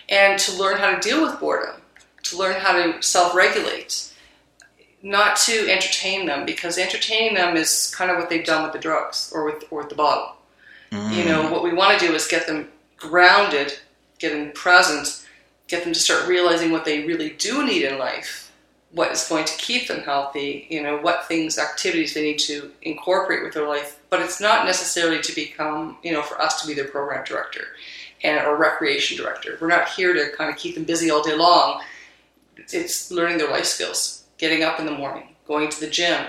and 0.09 0.39
to 0.39 0.57
learn 0.57 0.79
how 0.79 0.95
to 0.95 1.01
deal 1.01 1.23
with 1.23 1.39
boredom, 1.41 1.81
to 2.23 2.39
learn 2.39 2.55
how 2.61 2.73
to 2.73 3.03
self-regulate 3.03 4.10
not 5.02 5.37
to 5.37 5.71
entertain 5.71 6.26
them 6.26 6.45
because 6.45 6.76
entertaining 6.76 7.35
them 7.35 7.57
is 7.57 7.92
kind 7.97 8.11
of 8.11 8.19
what 8.19 8.28
they've 8.28 8.45
done 8.45 8.62
with 8.62 8.73
the 8.73 8.78
drugs 8.78 9.33
or 9.35 9.45
with, 9.45 9.64
or 9.71 9.78
with 9.78 9.88
the 9.88 9.95
bottle. 9.95 10.37
Mm. 10.92 11.14
You 11.14 11.25
know, 11.25 11.50
what 11.50 11.62
we 11.62 11.73
want 11.73 11.99
to 11.99 12.07
do 12.07 12.14
is 12.14 12.26
get 12.26 12.47
them 12.47 12.69
grounded, 12.97 13.78
get 14.19 14.33
them 14.33 14.52
present, 14.52 15.26
get 15.69 15.85
them 15.85 15.92
to 15.92 16.00
start 16.00 16.28
realizing 16.28 16.71
what 16.71 16.85
they 16.85 17.07
really 17.07 17.30
do 17.30 17.64
need 17.64 17.85
in 17.85 17.99
life, 17.99 18.52
what 18.92 19.11
is 19.12 19.26
going 19.28 19.45
to 19.45 19.57
keep 19.57 19.88
them 19.88 20.02
healthy, 20.02 20.66
you 20.69 20.83
know, 20.83 20.99
what 20.99 21.26
things, 21.26 21.59
activities 21.59 22.12
they 22.12 22.23
need 22.23 22.38
to 22.40 22.71
incorporate 22.83 23.42
with 23.42 23.54
their 23.54 23.69
life. 23.69 24.00
But 24.11 24.21
it's 24.21 24.40
not 24.40 24.66
necessarily 24.66 25.23
to 25.23 25.35
become, 25.35 25.97
you 26.02 26.12
know, 26.12 26.23
for 26.23 26.40
us 26.40 26.61
to 26.61 26.66
be 26.66 26.75
their 26.75 26.88
program 26.88 27.25
director 27.25 27.69
and 28.23 28.45
or 28.47 28.57
recreation 28.57 29.16
director. 29.16 29.57
We're 29.61 29.69
not 29.69 29.88
here 29.88 30.12
to 30.12 30.37
kind 30.37 30.50
of 30.50 30.57
keep 30.57 30.75
them 30.75 30.85
busy 30.85 31.11
all 31.11 31.23
day 31.23 31.37
long. 31.37 31.80
It's 32.57 33.11
learning 33.11 33.38
their 33.38 33.50
life 33.50 33.64
skills 33.64 34.20
getting 34.41 34.63
up 34.63 34.81
in 34.81 34.87
the 34.87 34.93
morning, 34.93 35.29
going 35.47 35.69
to 35.69 35.79
the 35.79 35.87
gym, 35.87 36.25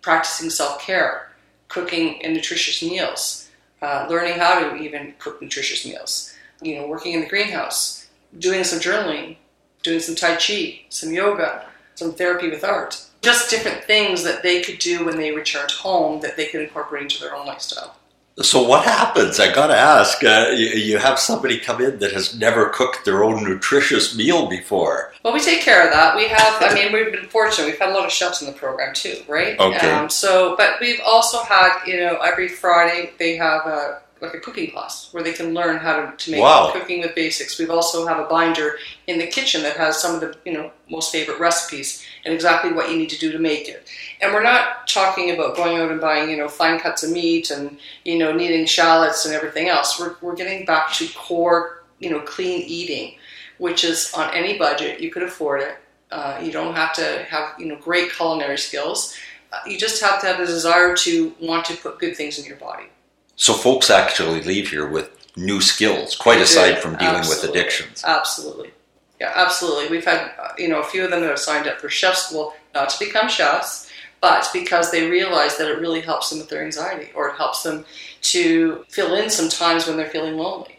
practicing 0.00 0.48
self 0.48 0.80
care, 0.80 1.30
cooking 1.68 2.20
and 2.24 2.32
nutritious 2.32 2.82
meals, 2.82 3.50
uh, 3.82 4.06
learning 4.08 4.38
how 4.38 4.58
to 4.58 4.76
even 4.76 5.14
cook 5.18 5.42
nutritious 5.42 5.84
meals, 5.84 6.34
you 6.62 6.76
know, 6.76 6.86
working 6.86 7.12
in 7.12 7.20
the 7.20 7.28
greenhouse, 7.28 8.08
doing 8.38 8.64
some 8.64 8.80
journaling, 8.80 9.36
doing 9.82 10.00
some 10.00 10.14
Tai 10.14 10.36
Chi, 10.36 10.80
some 10.88 11.12
yoga, 11.12 11.66
some 11.94 12.14
therapy 12.14 12.48
with 12.48 12.64
art. 12.64 13.04
Just 13.20 13.50
different 13.50 13.84
things 13.84 14.24
that 14.24 14.42
they 14.42 14.62
could 14.62 14.78
do 14.78 15.04
when 15.04 15.18
they 15.18 15.32
returned 15.32 15.70
home 15.70 16.22
that 16.22 16.38
they 16.38 16.46
could 16.46 16.62
incorporate 16.62 17.02
into 17.02 17.20
their 17.20 17.36
own 17.36 17.46
lifestyle. 17.46 17.94
So 18.38 18.62
what 18.66 18.84
happens? 18.84 19.38
I 19.38 19.52
got 19.52 19.66
to 19.66 19.76
ask. 19.76 20.24
Uh, 20.24 20.52
you, 20.54 20.68
you, 20.68 20.98
have 20.98 21.18
somebody 21.18 21.58
come 21.58 21.82
in 21.82 21.98
that 21.98 22.12
has 22.12 22.34
never 22.38 22.70
cooked 22.70 23.04
their 23.04 23.22
own 23.22 23.44
nutritious 23.44 24.16
meal 24.16 24.48
before. 24.48 25.12
Well, 25.22 25.34
we 25.34 25.40
take 25.40 25.60
care 25.60 25.84
of 25.84 25.92
that. 25.92 26.16
We 26.16 26.28
have. 26.28 26.62
I 26.62 26.72
mean, 26.72 26.92
we've 26.92 27.12
been 27.12 27.28
fortunate. 27.28 27.66
We've 27.66 27.78
had 27.78 27.90
a 27.90 27.92
lot 27.92 28.06
of 28.06 28.12
chefs 28.12 28.40
in 28.40 28.46
the 28.46 28.54
program 28.54 28.94
too, 28.94 29.16
right? 29.28 29.58
Okay. 29.58 29.90
Um, 29.90 30.08
so, 30.08 30.56
but 30.56 30.76
we've 30.80 31.00
also 31.04 31.42
had, 31.42 31.84
you 31.86 31.98
know, 31.98 32.16
every 32.18 32.48
Friday 32.48 33.12
they 33.18 33.36
have 33.36 33.66
a 33.66 34.00
like 34.20 34.34
a 34.34 34.40
cooking 34.40 34.70
class 34.70 35.12
where 35.12 35.22
they 35.22 35.32
can 35.32 35.54
learn 35.54 35.78
how 35.78 35.96
to, 35.96 36.16
to 36.16 36.30
make 36.30 36.40
wow. 36.40 36.70
cooking 36.72 37.00
with 37.00 37.14
basics. 37.14 37.58
We've 37.58 37.70
also 37.70 38.06
have 38.06 38.18
a 38.18 38.28
binder 38.28 38.76
in 39.06 39.18
the 39.18 39.26
kitchen 39.26 39.62
that 39.62 39.76
has 39.76 40.00
some 40.00 40.14
of 40.14 40.20
the 40.20 40.36
you 40.44 40.52
know 40.52 40.70
most 40.90 41.12
favorite 41.12 41.40
recipes 41.40 42.04
and 42.24 42.34
exactly 42.34 42.72
what 42.72 42.90
you 42.90 42.96
need 42.96 43.10
to 43.10 43.18
do 43.18 43.32
to 43.32 43.38
make 43.38 43.68
it. 43.68 43.88
And 44.20 44.32
we're 44.32 44.42
not 44.42 44.86
talking 44.88 45.30
about 45.30 45.56
going 45.56 45.78
out 45.78 45.90
and 45.90 46.00
buying 46.00 46.30
you 46.30 46.36
know 46.36 46.48
fine 46.48 46.78
cuts 46.78 47.02
of 47.02 47.10
meat 47.10 47.50
and 47.50 47.78
you 48.04 48.18
know 48.18 48.32
kneading 48.32 48.66
shallots 48.66 49.24
and 49.24 49.34
everything 49.34 49.68
else. 49.68 49.98
We're 49.98 50.16
we're 50.20 50.36
getting 50.36 50.64
back 50.64 50.92
to 50.94 51.08
core 51.14 51.82
you 51.98 52.10
know 52.10 52.20
clean 52.20 52.62
eating, 52.62 53.16
which 53.58 53.84
is 53.84 54.12
on 54.14 54.32
any 54.34 54.58
budget 54.58 55.00
you 55.00 55.10
could 55.10 55.22
afford 55.22 55.62
it. 55.62 55.76
Uh, 56.10 56.40
you 56.42 56.50
don't 56.50 56.74
have 56.74 56.92
to 56.94 57.24
have 57.28 57.54
you 57.58 57.66
know 57.66 57.76
great 57.76 58.12
culinary 58.12 58.58
skills. 58.58 59.16
Uh, 59.52 59.58
you 59.66 59.76
just 59.78 60.00
have 60.00 60.20
to 60.20 60.26
have 60.26 60.38
the 60.38 60.46
desire 60.46 60.94
to 60.94 61.34
want 61.40 61.64
to 61.64 61.76
put 61.76 61.98
good 61.98 62.16
things 62.16 62.38
in 62.38 62.44
your 62.44 62.56
body. 62.56 62.84
So 63.40 63.54
folks 63.54 63.88
actually 63.88 64.42
leave 64.42 64.68
here 64.68 64.86
with 64.86 65.08
new 65.34 65.62
skills, 65.62 66.14
quite 66.14 66.42
aside 66.42 66.78
from 66.78 66.96
dealing 66.96 67.16
absolutely. 67.16 67.48
with 67.48 67.56
addictions. 67.56 68.04
Absolutely. 68.06 68.70
Yeah, 69.18 69.32
absolutely. 69.34 69.88
We've 69.88 70.04
had, 70.04 70.30
you 70.58 70.68
know, 70.68 70.80
a 70.80 70.84
few 70.84 71.04
of 71.04 71.10
them 71.10 71.22
that 71.22 71.30
have 71.30 71.38
signed 71.38 71.66
up 71.66 71.80
for 71.80 71.88
chef 71.88 72.16
school, 72.16 72.52
not 72.74 72.90
to 72.90 73.02
become 73.02 73.30
chefs, 73.30 73.90
but 74.20 74.46
because 74.52 74.90
they 74.90 75.08
realize 75.08 75.56
that 75.56 75.70
it 75.70 75.80
really 75.80 76.02
helps 76.02 76.28
them 76.28 76.38
with 76.38 76.50
their 76.50 76.62
anxiety 76.62 77.12
or 77.14 77.30
it 77.30 77.36
helps 77.36 77.62
them 77.62 77.86
to 78.20 78.84
fill 78.90 79.14
in 79.14 79.30
some 79.30 79.48
times 79.48 79.86
when 79.86 79.96
they're 79.96 80.10
feeling 80.10 80.36
lonely. 80.36 80.78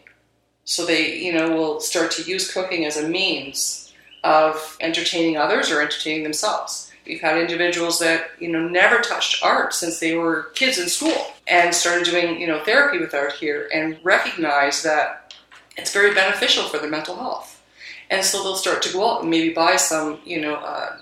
So 0.62 0.86
they, 0.86 1.18
you 1.18 1.32
know, 1.32 1.50
will 1.50 1.80
start 1.80 2.12
to 2.12 2.22
use 2.22 2.52
cooking 2.52 2.84
as 2.84 2.96
a 2.96 3.08
means 3.08 3.92
of 4.22 4.76
entertaining 4.80 5.36
others 5.36 5.68
or 5.72 5.82
entertaining 5.82 6.22
themselves. 6.22 6.91
We've 7.06 7.20
had 7.20 7.38
individuals 7.38 7.98
that 7.98 8.30
you 8.38 8.48
know 8.48 8.68
never 8.68 9.00
touched 9.00 9.42
art 9.42 9.74
since 9.74 9.98
they 9.98 10.14
were 10.14 10.50
kids 10.54 10.78
in 10.78 10.88
school 10.88 11.26
and 11.46 11.74
started 11.74 12.04
doing 12.04 12.40
you 12.40 12.46
know 12.46 12.62
therapy 12.64 12.98
with 12.98 13.14
art 13.14 13.32
here 13.32 13.68
and 13.74 13.98
recognize 14.02 14.82
that 14.82 15.34
it's 15.76 15.92
very 15.92 16.14
beneficial 16.14 16.64
for 16.64 16.78
their 16.78 16.90
mental 16.90 17.16
health. 17.16 17.62
And 18.10 18.24
so 18.24 18.42
they'll 18.42 18.56
start 18.56 18.82
to 18.82 18.92
go 18.92 19.10
out 19.10 19.22
and 19.22 19.30
maybe 19.30 19.52
buy 19.52 19.76
some 19.76 20.20
you 20.24 20.40
know 20.40 20.54
uh, 20.54 20.98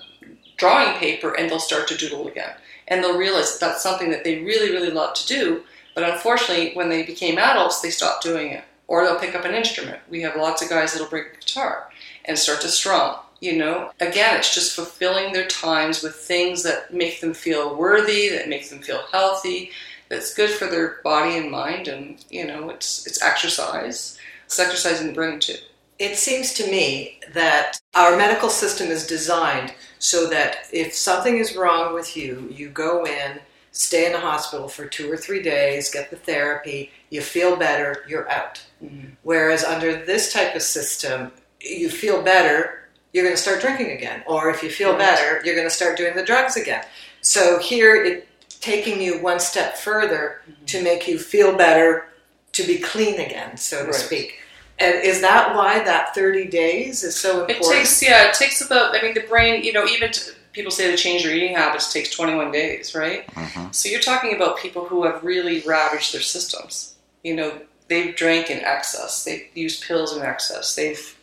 drawing 0.57 0.97
paper 0.99 1.35
and 1.35 1.51
they'll 1.51 1.59
start 1.59 1.87
to 1.89 1.97
doodle 1.97 2.29
again. 2.29 2.55
And 2.89 3.05
they'll 3.05 3.19
realize 3.19 3.59
that 3.59 3.67
that's 3.67 3.83
something 3.83 4.11
that 4.11 4.25
they 4.25 4.43
really 4.43 4.71
really 4.71 4.91
love 4.91 5.15
to 5.15 5.27
do. 5.27 5.65
But 5.95 6.09
unfortunately, 6.09 6.73
when 6.75 6.89
they 6.89 7.03
became 7.03 7.37
adults, 7.37 7.81
they 7.81 7.91
stopped 7.91 8.23
doing 8.23 8.53
it. 8.53 8.65
Or 8.87 9.05
they'll 9.05 9.21
pick 9.21 9.35
up 9.35 9.45
an 9.45 9.55
instrument. 9.55 10.01
We 10.09 10.23
have 10.23 10.35
lots 10.35 10.63
of 10.63 10.69
guys 10.69 10.93
that'll 10.93 11.09
bring 11.09 11.27
a 11.27 11.37
guitar 11.37 11.91
and 12.25 12.39
start 12.39 12.61
to 12.63 12.69
strum 12.69 13.19
you 13.41 13.57
know, 13.57 13.91
again, 14.01 14.37
it's 14.37 14.55
just 14.55 14.77
fulfilling 14.77 15.33
their 15.33 15.47
times 15.47 16.03
with 16.03 16.15
things 16.15 16.63
that 16.63 16.93
make 16.93 17.21
them 17.21 17.33
feel 17.33 17.75
worthy, 17.75 18.29
that 18.29 18.49
make 18.49 18.69
them 18.69 18.81
feel 18.81 19.03
healthy, 19.11 19.71
that's 20.11 20.35
good 20.35 20.51
for 20.51 20.67
their 20.67 21.01
body 21.03 21.39
and 21.39 21.51
mind, 21.51 21.89
and 21.89 22.23
you 22.29 22.47
know, 22.47 22.69
it's 22.69 23.07
it's 23.07 23.23
exercise. 23.23 24.19
It's 24.45 24.59
exercising 24.59 25.07
the 25.07 25.13
brain 25.13 25.39
too. 25.39 25.57
It 25.99 26.17
seems 26.17 26.53
to 26.55 26.71
me 26.71 27.21
that 27.33 27.79
our 27.95 28.17
medical 28.17 28.51
system 28.51 28.89
is 28.89 29.07
designed 29.07 29.73
so 29.99 30.29
that 30.29 30.67
if 30.73 30.93
something 30.95 31.37
is 31.37 31.57
wrong 31.57 31.95
with 31.95 32.17
you, 32.17 32.49
you 32.51 32.71
go 32.71 33.05
in, 33.05 33.39
stay 33.71 34.07
in 34.07 34.13
the 34.13 34.19
hospital 34.19 34.67
for 34.67 34.87
two 34.87 35.11
or 35.13 35.17
three 35.17 35.43
days, 35.43 35.93
get 35.93 36.11
the 36.11 36.17
therapy, 36.17 36.91
you 37.11 37.21
feel 37.21 37.55
better, 37.55 38.05
you're 38.09 38.29
out. 38.31 38.65
Mm-hmm. 38.83 39.11
Whereas 39.23 39.63
under 39.63 40.05
this 40.05 40.33
type 40.33 40.57
of 40.57 40.63
system, 40.63 41.33
you 41.61 41.91
feel 41.91 42.23
better, 42.23 42.80
you're 43.13 43.25
going 43.25 43.37
to 43.37 43.43
start 43.43 43.61
drinking 43.61 43.91
again. 43.91 44.23
Or 44.27 44.51
if 44.51 44.63
you 44.63 44.71
feel 44.71 44.91
right. 44.91 44.99
better, 44.99 45.43
you're 45.45 45.57
going 45.57 45.69
to 45.69 45.75
start 45.75 45.97
doing 45.97 46.15
the 46.15 46.25
drugs 46.25 46.57
again. 46.57 46.85
So 47.21 47.59
here, 47.59 48.03
it 48.03 48.29
taking 48.61 49.01
you 49.01 49.23
one 49.23 49.41
step 49.41 49.77
further 49.77 50.43
mm-hmm. 50.43 50.65
to 50.67 50.83
make 50.83 51.09
you 51.09 51.19
feel 51.19 51.57
better, 51.57 52.07
to 52.53 52.63
be 52.67 52.79
clean 52.79 53.19
again, 53.21 53.57
so 53.57 53.81
to 53.81 53.87
right. 53.87 53.95
speak. 53.95 54.41
And 54.79 54.95
is 55.05 55.21
that 55.21 55.55
why 55.55 55.83
that 55.85 56.15
30 56.15 56.47
days 56.49 57.03
is 57.03 57.17
so 57.17 57.41
important? 57.41 57.67
It 57.67 57.79
takes, 57.79 58.03
yeah, 58.03 58.29
it 58.29 58.35
takes 58.35 58.65
about, 58.65 58.97
I 58.97 59.03
mean, 59.03 59.15
the 59.15 59.21
brain, 59.21 59.63
you 59.63 59.73
know, 59.73 59.85
even 59.87 60.11
to, 60.13 60.33
people 60.53 60.71
say 60.71 60.91
to 60.91 60.97
change 60.97 61.23
their 61.23 61.35
eating 61.35 61.55
habits 61.55 61.93
takes 61.93 62.11
21 62.11 62.51
days, 62.51 62.95
right? 62.95 63.27
Mm-hmm. 63.29 63.73
So 63.73 63.89
you're 63.89 64.01
talking 64.01 64.35
about 64.35 64.59
people 64.59 64.87
who 64.87 65.05
have 65.05 65.23
really 65.23 65.61
ravaged 65.61 66.15
their 66.15 66.23
systems. 66.23 66.95
You 67.23 67.37
know, 67.37 67.61
they've 67.89 68.17
drank 68.17 68.51
in 68.51 68.61
excess, 68.61 69.25
they've 69.25 69.47
used 69.55 69.85
pills 69.85 70.17
in 70.17 70.23
excess, 70.23 70.75
they've, 70.75 71.17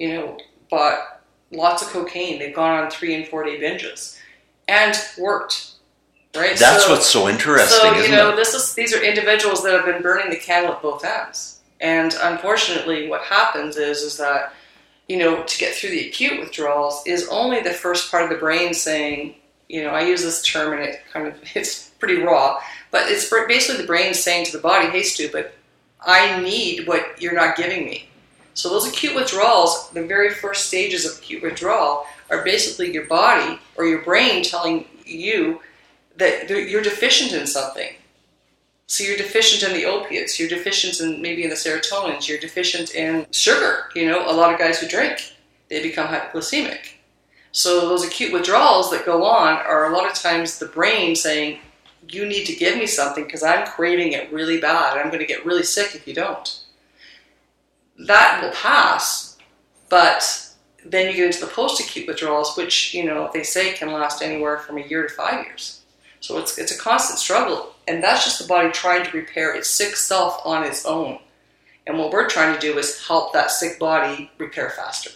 you 0.00 0.14
know, 0.14 0.38
bought 0.68 1.15
lots 1.50 1.82
of 1.82 1.88
cocaine. 1.88 2.38
They've 2.38 2.54
gone 2.54 2.84
on 2.84 2.90
three 2.90 3.14
and 3.14 3.26
four 3.26 3.44
day 3.44 3.60
binges 3.60 4.18
and 4.68 4.96
worked. 5.18 5.72
Right. 6.34 6.56
That's 6.56 6.84
so, 6.84 6.92
what's 6.92 7.06
so 7.06 7.28
interesting. 7.28 7.78
So 7.78 7.94
you 8.02 8.10
know, 8.10 8.30
it? 8.30 8.36
this 8.36 8.52
is 8.52 8.74
these 8.74 8.94
are 8.94 9.02
individuals 9.02 9.62
that 9.62 9.72
have 9.72 9.86
been 9.86 10.02
burning 10.02 10.30
the 10.30 10.36
candle 10.36 10.72
at 10.72 10.82
both 10.82 11.04
ends. 11.04 11.60
And 11.80 12.14
unfortunately, 12.20 13.08
what 13.08 13.22
happens 13.22 13.76
is 13.76 14.02
is 14.02 14.18
that 14.18 14.52
you 15.08 15.16
know 15.16 15.42
to 15.42 15.58
get 15.58 15.74
through 15.74 15.90
the 15.90 16.08
acute 16.08 16.38
withdrawals 16.38 17.02
is 17.06 17.28
only 17.28 17.62
the 17.62 17.72
first 17.72 18.10
part 18.10 18.24
of 18.24 18.30
the 18.30 18.36
brain 18.36 18.74
saying, 18.74 19.36
you 19.68 19.82
know, 19.82 19.90
I 19.90 20.02
use 20.02 20.22
this 20.22 20.42
term 20.42 20.74
and 20.74 20.82
it 20.82 21.00
kind 21.10 21.26
of 21.26 21.40
it's 21.54 21.90
pretty 21.98 22.22
raw, 22.22 22.60
but 22.90 23.10
it's 23.10 23.30
basically 23.48 23.80
the 23.80 23.86
brain 23.86 24.12
saying 24.12 24.44
to 24.46 24.52
the 24.52 24.62
body, 24.62 24.88
"Hey, 24.88 25.02
stupid, 25.02 25.52
I 26.04 26.38
need 26.40 26.86
what 26.86 27.20
you're 27.20 27.34
not 27.34 27.56
giving 27.56 27.86
me. 27.86 28.10
So 28.56 28.70
those 28.70 28.88
acute 28.88 29.14
withdrawals, 29.14 29.90
the 29.90 30.06
very 30.06 30.30
first 30.30 30.68
stages 30.68 31.04
of 31.04 31.18
acute 31.18 31.42
withdrawal, 31.42 32.06
are 32.30 32.42
basically 32.42 32.90
your 32.90 33.04
body 33.04 33.58
or 33.76 33.84
your 33.84 34.00
brain 34.00 34.42
telling 34.42 34.86
you 35.04 35.60
that 36.16 36.48
you're 36.48 36.82
deficient 36.82 37.32
in 37.32 37.46
something. 37.46 37.90
So 38.86 39.04
you're 39.04 39.18
deficient 39.18 39.70
in 39.70 39.76
the 39.76 39.84
opiates, 39.84 40.40
you're 40.40 40.48
deficient 40.48 41.00
in 41.00 41.20
maybe 41.20 41.44
in 41.44 41.50
the 41.50 41.54
serotonins, 41.54 42.28
you're 42.28 42.38
deficient 42.38 42.94
in 42.94 43.26
sugar. 43.30 43.90
You 43.94 44.08
know, 44.08 44.30
a 44.30 44.32
lot 44.32 44.50
of 44.50 44.58
guys 44.58 44.78
who 44.78 44.88
drink, 44.88 45.34
they 45.68 45.82
become 45.82 46.06
hypoglycemic. 46.06 46.94
So 47.52 47.80
those 47.80 48.06
acute 48.06 48.32
withdrawals 48.32 48.90
that 48.90 49.04
go 49.04 49.24
on 49.26 49.58
are 49.66 49.92
a 49.92 49.94
lot 49.94 50.10
of 50.10 50.16
times 50.16 50.58
the 50.58 50.66
brain 50.66 51.14
saying, 51.14 51.58
you 52.08 52.24
need 52.24 52.46
to 52.46 52.54
give 52.54 52.78
me 52.78 52.86
something 52.86 53.24
because 53.24 53.42
I'm 53.42 53.66
craving 53.66 54.12
it 54.12 54.32
really 54.32 54.60
bad. 54.60 54.96
I'm 54.96 55.08
going 55.08 55.20
to 55.20 55.26
get 55.26 55.44
really 55.44 55.62
sick 55.62 55.94
if 55.94 56.08
you 56.08 56.14
don't. 56.14 56.62
That 57.98 58.42
will 58.42 58.50
pass, 58.50 59.36
but 59.88 60.52
then 60.84 61.08
you 61.08 61.14
get 61.14 61.26
into 61.26 61.40
the 61.40 61.52
post-acute 61.52 62.06
withdrawals, 62.06 62.56
which 62.56 62.94
you 62.94 63.04
know 63.04 63.30
they 63.32 63.42
say 63.42 63.72
can 63.72 63.92
last 63.92 64.22
anywhere 64.22 64.58
from 64.58 64.78
a 64.78 64.86
year 64.86 65.06
to 65.06 65.14
five 65.14 65.44
years. 65.46 65.82
So 66.20 66.38
it's 66.38 66.58
it's 66.58 66.72
a 66.72 66.78
constant 66.78 67.18
struggle, 67.18 67.74
and 67.88 68.02
that's 68.02 68.24
just 68.24 68.40
the 68.40 68.46
body 68.46 68.70
trying 68.70 69.04
to 69.04 69.16
repair 69.16 69.54
its 69.54 69.70
sick 69.70 69.96
self 69.96 70.40
on 70.44 70.64
its 70.64 70.84
own. 70.84 71.18
And 71.86 71.98
what 71.98 72.10
we're 72.10 72.28
trying 72.28 72.52
to 72.54 72.60
do 72.60 72.78
is 72.78 73.06
help 73.06 73.32
that 73.32 73.50
sick 73.50 73.78
body 73.78 74.30
repair 74.38 74.70
faster, 74.70 75.10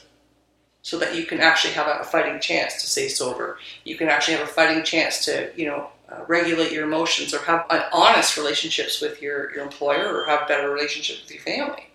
so 0.82 0.98
that 0.98 1.14
you 1.14 1.26
can 1.26 1.40
actually 1.40 1.74
have 1.74 1.86
a 1.86 2.04
fighting 2.04 2.40
chance 2.40 2.80
to 2.80 2.86
stay 2.86 3.08
sober. 3.08 3.58
You 3.84 3.96
can 3.96 4.08
actually 4.08 4.36
have 4.36 4.48
a 4.48 4.52
fighting 4.52 4.84
chance 4.84 5.24
to 5.26 5.50
you 5.56 5.66
know 5.66 5.90
uh, 6.10 6.24
regulate 6.28 6.72
your 6.72 6.84
emotions 6.84 7.34
or 7.34 7.38
have 7.40 7.66
an 7.70 7.82
honest 7.92 8.36
relationships 8.36 9.00
with 9.00 9.20
your, 9.22 9.52
your 9.54 9.62
employer 9.62 10.12
or 10.12 10.26
have 10.26 10.48
better 10.48 10.70
relationships 10.70 11.22
with 11.22 11.32
your 11.32 11.42
family. 11.42 11.89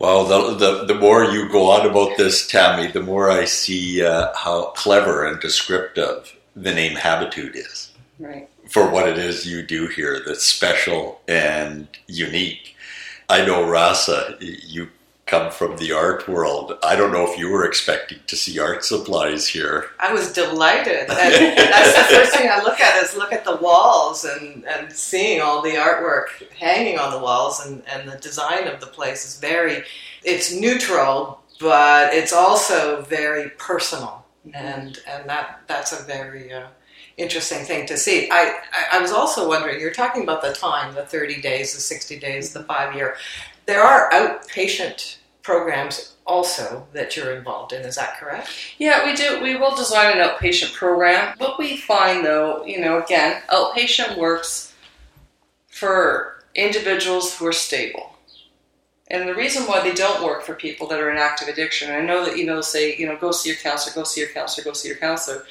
Well, 0.00 0.24
the, 0.24 0.54
the, 0.54 0.84
the 0.86 0.94
more 0.94 1.24
you 1.24 1.46
go 1.50 1.70
on 1.70 1.86
about 1.86 2.16
this, 2.16 2.46
Tammy, 2.48 2.90
the 2.90 3.02
more 3.02 3.30
I 3.30 3.44
see 3.44 4.02
uh, 4.02 4.32
how 4.34 4.70
clever 4.70 5.26
and 5.26 5.38
descriptive 5.38 6.34
the 6.56 6.72
name 6.72 6.96
Habitude 6.96 7.54
is. 7.54 7.92
Right. 8.18 8.48
For 8.66 8.90
what 8.90 9.08
it 9.08 9.18
is 9.18 9.46
you 9.46 9.62
do 9.62 9.88
here 9.88 10.22
that's 10.26 10.46
special 10.46 11.20
and 11.28 11.86
unique. 12.06 12.76
I 13.28 13.44
know, 13.44 13.68
Rasa, 13.68 14.38
you 14.40 14.88
come 15.30 15.50
from 15.52 15.76
the 15.76 15.92
art 15.92 16.28
world. 16.28 16.76
I 16.82 16.96
don't 16.96 17.12
know 17.12 17.24
if 17.24 17.38
you 17.38 17.48
were 17.48 17.64
expecting 17.64 18.18
to 18.26 18.34
see 18.34 18.58
art 18.58 18.84
supplies 18.84 19.46
here. 19.46 19.90
I 20.00 20.12
was 20.12 20.32
delighted. 20.32 21.08
And 21.20 21.56
that's 21.56 21.96
the 21.96 22.14
first 22.16 22.36
thing 22.36 22.50
I 22.50 22.62
look 22.62 22.80
at 22.80 23.00
is 23.02 23.16
look 23.16 23.32
at 23.32 23.44
the 23.44 23.56
walls 23.56 24.24
and, 24.24 24.64
and 24.64 24.92
seeing 24.92 25.40
all 25.40 25.62
the 25.62 25.70
artwork 25.70 26.26
hanging 26.58 26.98
on 26.98 27.12
the 27.12 27.18
walls 27.18 27.64
and, 27.64 27.82
and 27.86 28.10
the 28.10 28.18
design 28.18 28.66
of 28.66 28.80
the 28.80 28.86
place 28.86 29.24
is 29.24 29.38
very, 29.38 29.84
it's 30.24 30.52
neutral, 30.52 31.40
but 31.60 32.12
it's 32.12 32.32
also 32.32 33.02
very 33.02 33.50
personal. 33.50 34.26
Mm-hmm. 34.46 34.56
And, 34.56 34.98
and 35.08 35.28
that, 35.28 35.60
that's 35.68 35.92
a 35.92 36.02
very 36.04 36.52
uh, 36.52 36.66
interesting 37.16 37.64
thing 37.64 37.86
to 37.86 37.96
see. 37.96 38.28
I, 38.32 38.58
I, 38.72 38.98
I 38.98 39.00
was 39.00 39.12
also 39.12 39.48
wondering, 39.48 39.78
you're 39.80 39.92
talking 39.92 40.24
about 40.24 40.42
the 40.42 40.52
time, 40.52 40.94
the 40.94 41.06
30 41.06 41.40
days, 41.40 41.72
the 41.74 41.80
60 41.80 42.18
days, 42.18 42.52
the 42.52 42.64
five 42.64 42.96
year. 42.96 43.16
There 43.66 43.82
are 43.82 44.10
outpatient 44.10 45.18
programs 45.42 46.14
also 46.26 46.86
that 46.92 47.16
you're 47.16 47.34
involved 47.34 47.72
in. 47.72 47.82
Is 47.82 47.96
that 47.96 48.18
correct? 48.18 48.48
Yeah, 48.78 49.04
we 49.04 49.14
do. 49.14 49.42
We 49.42 49.56
will 49.56 49.74
design 49.74 50.16
an 50.16 50.26
outpatient 50.26 50.74
program. 50.74 51.34
What 51.38 51.58
we 51.58 51.76
find, 51.76 52.24
though, 52.24 52.64
you 52.64 52.80
know, 52.80 53.02
again, 53.02 53.42
outpatient 53.48 54.16
works 54.16 54.74
for 55.68 56.44
individuals 56.54 57.36
who 57.36 57.46
are 57.46 57.52
stable. 57.52 58.14
And 59.08 59.28
the 59.28 59.34
reason 59.34 59.64
why 59.64 59.82
they 59.82 59.92
don't 59.92 60.22
work 60.24 60.44
for 60.44 60.54
people 60.54 60.86
that 60.88 61.00
are 61.00 61.10
in 61.10 61.18
active 61.18 61.48
addiction, 61.48 61.90
I 61.90 62.00
know 62.00 62.24
that, 62.24 62.38
you 62.38 62.46
know, 62.46 62.60
say, 62.60 62.96
you 62.96 63.06
know, 63.06 63.16
go 63.16 63.32
see 63.32 63.48
your 63.48 63.58
counselor, 63.58 63.94
go 63.94 64.04
see 64.04 64.20
your 64.20 64.30
counselor, 64.30 64.64
go 64.64 64.72
see 64.72 64.88
your 64.88 64.98
counselor. 64.98 65.44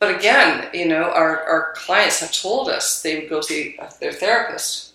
But 0.00 0.16
again, 0.16 0.68
you 0.74 0.88
know, 0.88 1.04
our, 1.04 1.44
our 1.44 1.72
clients 1.76 2.20
have 2.20 2.32
told 2.32 2.68
us 2.68 3.02
they 3.02 3.20
would 3.20 3.30
go 3.30 3.40
see 3.40 3.78
their 4.00 4.12
therapist 4.12 4.85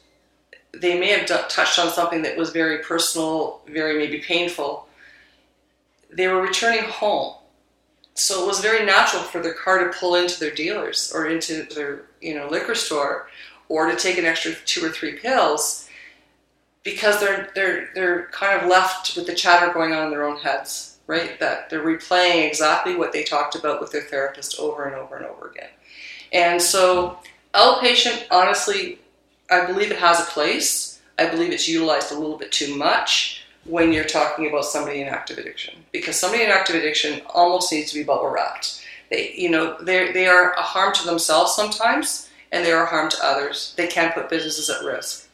they 0.73 0.99
may 0.99 1.07
have 1.07 1.27
d- 1.27 1.35
touched 1.49 1.79
on 1.79 1.89
something 1.89 2.21
that 2.21 2.37
was 2.37 2.51
very 2.51 2.79
personal, 2.79 3.61
very 3.67 3.97
maybe 3.97 4.19
painful. 4.19 4.87
They 6.11 6.27
were 6.27 6.41
returning 6.41 6.83
home. 6.83 7.35
So 8.13 8.43
it 8.43 8.47
was 8.47 8.59
very 8.59 8.85
natural 8.85 9.23
for 9.23 9.41
their 9.41 9.53
car 9.53 9.79
to 9.79 9.97
pull 9.97 10.15
into 10.15 10.39
their 10.39 10.53
dealers 10.53 11.11
or 11.15 11.27
into 11.27 11.63
their, 11.63 12.03
you 12.21 12.35
know, 12.35 12.47
liquor 12.49 12.75
store 12.75 13.27
or 13.69 13.89
to 13.89 13.95
take 13.95 14.17
an 14.17 14.25
extra 14.25 14.53
two 14.65 14.85
or 14.85 14.89
three 14.89 15.13
pills 15.13 15.87
because 16.83 17.19
they're 17.19 17.49
they're 17.55 17.89
they're 17.95 18.27
kind 18.31 18.59
of 18.59 18.67
left 18.67 19.15
with 19.15 19.27
the 19.27 19.35
chatter 19.35 19.71
going 19.71 19.93
on 19.93 20.05
in 20.05 20.11
their 20.11 20.27
own 20.27 20.37
heads, 20.37 20.97
right? 21.07 21.39
That 21.39 21.69
they're 21.69 21.83
replaying 21.83 22.47
exactly 22.47 22.95
what 22.95 23.13
they 23.13 23.23
talked 23.23 23.55
about 23.55 23.79
with 23.79 23.91
their 23.91 24.01
therapist 24.01 24.59
over 24.59 24.85
and 24.85 24.95
over 24.95 25.15
and 25.15 25.25
over 25.25 25.49
again. 25.49 25.69
And 26.33 26.61
so 26.61 27.19
outpatient 27.53 28.25
honestly 28.31 28.99
I 29.51 29.65
believe 29.65 29.91
it 29.91 29.99
has 29.99 30.19
a 30.19 30.31
place. 30.31 31.01
I 31.19 31.29
believe 31.29 31.51
it's 31.51 31.67
utilized 31.67 32.11
a 32.11 32.17
little 32.17 32.37
bit 32.37 32.51
too 32.51 32.75
much 32.75 33.43
when 33.65 33.93
you're 33.93 34.05
talking 34.05 34.47
about 34.47 34.65
somebody 34.65 35.01
in 35.01 35.07
active 35.07 35.37
addiction 35.37 35.75
because 35.91 36.19
somebody 36.19 36.43
in 36.43 36.49
active 36.49 36.75
addiction 36.75 37.21
almost 37.27 37.71
needs 37.71 37.91
to 37.91 37.99
be 37.99 38.03
bubble 38.03 38.29
wrapped. 38.29 38.83
They, 39.11 39.33
you 39.35 39.49
know, 39.49 39.77
they 39.81 40.11
they 40.13 40.27
are 40.27 40.53
a 40.53 40.61
harm 40.61 40.93
to 40.93 41.05
themselves 41.05 41.53
sometimes, 41.53 42.29
and 42.51 42.65
they 42.65 42.71
are 42.71 42.85
a 42.85 42.89
harm 42.89 43.09
to 43.09 43.17
others. 43.23 43.73
They 43.77 43.87
can 43.87 44.13
put 44.13 44.29
businesses 44.29 44.69
at 44.69 44.83
risk. 44.83 45.27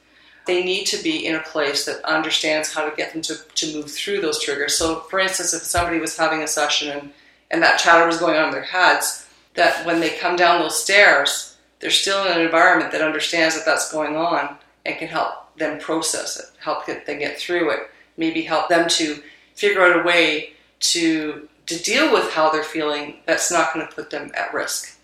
They 0.47 0.63
need 0.63 0.85
to 0.85 1.03
be 1.03 1.25
in 1.25 1.35
a 1.35 1.41
place 1.41 1.85
that 1.85 2.03
understands 2.05 2.73
how 2.73 2.89
to 2.89 2.95
get 2.95 3.13
them 3.13 3.21
to, 3.23 3.35
to 3.35 3.73
move 3.73 3.91
through 3.91 4.21
those 4.21 4.41
triggers. 4.41 4.77
So, 4.77 5.01
for 5.01 5.19
instance, 5.19 5.53
if 5.53 5.63
somebody 5.63 5.99
was 5.99 6.17
having 6.17 6.41
a 6.41 6.47
session 6.47 6.89
and, 6.89 7.11
and 7.51 7.61
that 7.61 7.79
chatter 7.79 8.07
was 8.07 8.17
going 8.17 8.37
on 8.37 8.45
in 8.45 8.51
their 8.51 8.61
heads, 8.61 9.27
that 9.55 9.85
when 9.85 9.99
they 9.99 10.17
come 10.17 10.37
down 10.37 10.61
those 10.61 10.81
stairs, 10.81 11.56
they're 11.79 11.91
still 11.91 12.25
in 12.25 12.33
an 12.33 12.41
environment 12.41 12.91
that 12.91 13.01
understands 13.01 13.55
that 13.55 13.65
that's 13.65 13.91
going 13.91 14.15
on 14.15 14.57
and 14.85 14.97
can 14.97 15.07
help 15.07 15.55
them 15.57 15.79
process 15.79 16.39
it, 16.39 16.45
help 16.59 16.85
get, 16.85 17.05
them 17.05 17.19
get 17.19 17.37
through 17.37 17.71
it, 17.71 17.89
maybe 18.15 18.41
help 18.41 18.69
them 18.69 18.87
to 18.89 19.21
figure 19.55 19.81
out 19.81 19.99
a 19.99 20.03
way 20.03 20.51
to 20.79 21.47
to 21.65 21.77
deal 21.83 22.13
with 22.13 22.31
how 22.31 22.49
they're 22.49 22.63
feeling 22.63 23.17
that's 23.25 23.51
not 23.51 23.73
going 23.73 23.85
to 23.85 23.93
put 23.93 24.09
them 24.09 24.31
at 24.35 24.53
risk. 24.53 24.97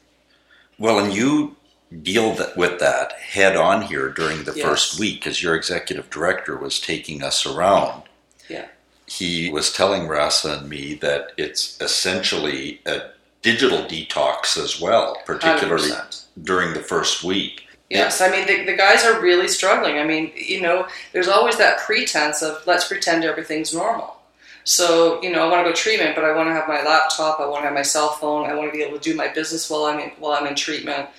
Well, 0.80 0.98
and 0.98 1.14
you 1.14 1.58
deal 2.02 2.38
with 2.56 2.80
that 2.80 3.12
head 3.14 3.58
on 3.58 3.82
here 3.82 4.10
during 4.10 4.46
the 4.46 4.54
yes. 4.56 4.66
first 4.66 5.00
week 5.00 5.28
as 5.28 5.44
your 5.44 5.56
executive 5.56 6.10
director 6.10 6.58
was 6.58 6.80
taking 6.80 7.22
us 7.22 7.46
around. 7.46 8.04
Yeah. 8.50 8.68
He 9.06 9.50
was 9.50 9.74
telling 9.74 10.08
Rasa 10.08 10.60
and 10.60 10.70
me 10.70 10.96
that 10.96 11.34
it's 11.36 11.80
essentially 11.82 12.80
a 12.86 13.10
digital 13.42 13.80
detox 13.80 14.58
as 14.58 14.80
well, 14.80 15.22
particularly 15.26 15.90
100% 15.90 16.23
during 16.42 16.74
the 16.74 16.80
first 16.80 17.24
week. 17.24 17.68
Yes, 17.90 18.22
I 18.22 18.30
mean 18.32 18.48
the, 18.48 18.66
the 18.66 18.76
guys 18.76 19.06
are 19.06 19.22
really 19.22 19.48
struggling. 19.48 20.00
I 20.00 20.04
mean, 20.04 20.32
you 20.36 20.62
know, 20.62 20.88
there's 21.12 21.28
always 21.28 21.58
that 21.58 21.80
pretense 21.80 22.42
of 22.42 22.66
let's 22.66 22.88
pretend 22.88 23.24
everything's 23.24 23.74
normal. 23.74 24.18
So, 24.64 25.22
you 25.22 25.32
know, 25.32 25.46
I 25.46 25.52
want 25.52 25.66
to 25.66 25.70
go 25.70 25.76
treatment, 25.76 26.16
but 26.16 26.24
I 26.24 26.34
want 26.34 26.48
to 26.48 26.54
have 26.54 26.68
my 26.68 26.82
laptop, 26.82 27.40
I 27.40 27.46
want 27.46 27.64
to 27.64 27.66
have 27.66 27.74
my 27.74 27.82
cell 27.82 28.14
phone, 28.14 28.50
I 28.50 28.56
want 28.56 28.72
to 28.72 28.78
be 28.78 28.84
able 28.84 28.98
to 28.98 29.04
do 29.04 29.16
my 29.16 29.28
business 29.28 29.70
while 29.70 29.86
I'm 29.86 30.00
in, 30.00 30.10
while 30.20 30.32
I'm 30.34 30.48
in 30.48 30.56
treatment. 30.56 31.10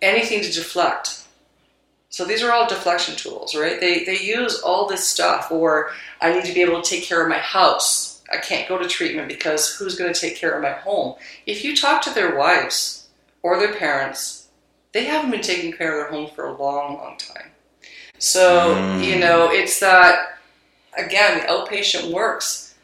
Anything 0.00 0.42
to 0.42 0.52
deflect. 0.52 1.24
So 2.08 2.24
these 2.24 2.42
are 2.42 2.52
all 2.52 2.68
deflection 2.68 3.16
tools, 3.16 3.54
right? 3.54 3.80
They 3.80 4.04
they 4.04 4.18
use 4.18 4.60
all 4.60 4.86
this 4.86 5.06
stuff 5.06 5.50
or 5.50 5.90
I 6.20 6.32
need 6.32 6.44
to 6.44 6.52
be 6.52 6.62
able 6.62 6.80
to 6.80 6.88
take 6.88 7.04
care 7.04 7.22
of 7.22 7.28
my 7.28 7.38
house. 7.38 8.22
I 8.30 8.36
can't 8.36 8.68
go 8.68 8.78
to 8.78 8.88
treatment 8.88 9.28
because 9.28 9.74
who's 9.74 9.96
going 9.96 10.12
to 10.12 10.18
take 10.18 10.36
care 10.36 10.54
of 10.54 10.62
my 10.62 10.72
home? 10.72 11.16
If 11.46 11.64
you 11.64 11.74
talk 11.76 12.02
to 12.02 12.14
their 12.14 12.36
wives 12.36 13.08
or 13.42 13.58
their 13.58 13.74
parents, 13.74 14.41
they 14.92 15.04
haven't 15.04 15.30
been 15.30 15.40
taking 15.40 15.72
care 15.72 15.92
of 15.92 16.10
their 16.10 16.20
home 16.20 16.30
for 16.34 16.46
a 16.46 16.56
long, 16.56 16.94
long 16.94 17.16
time. 17.16 17.50
So, 18.18 18.74
mm. 18.74 19.04
you 19.04 19.18
know, 19.18 19.50
it's 19.50 19.80
that, 19.80 20.38
again, 20.96 21.40
the 21.40 21.46
outpatient 21.46 22.12
works, 22.12 22.74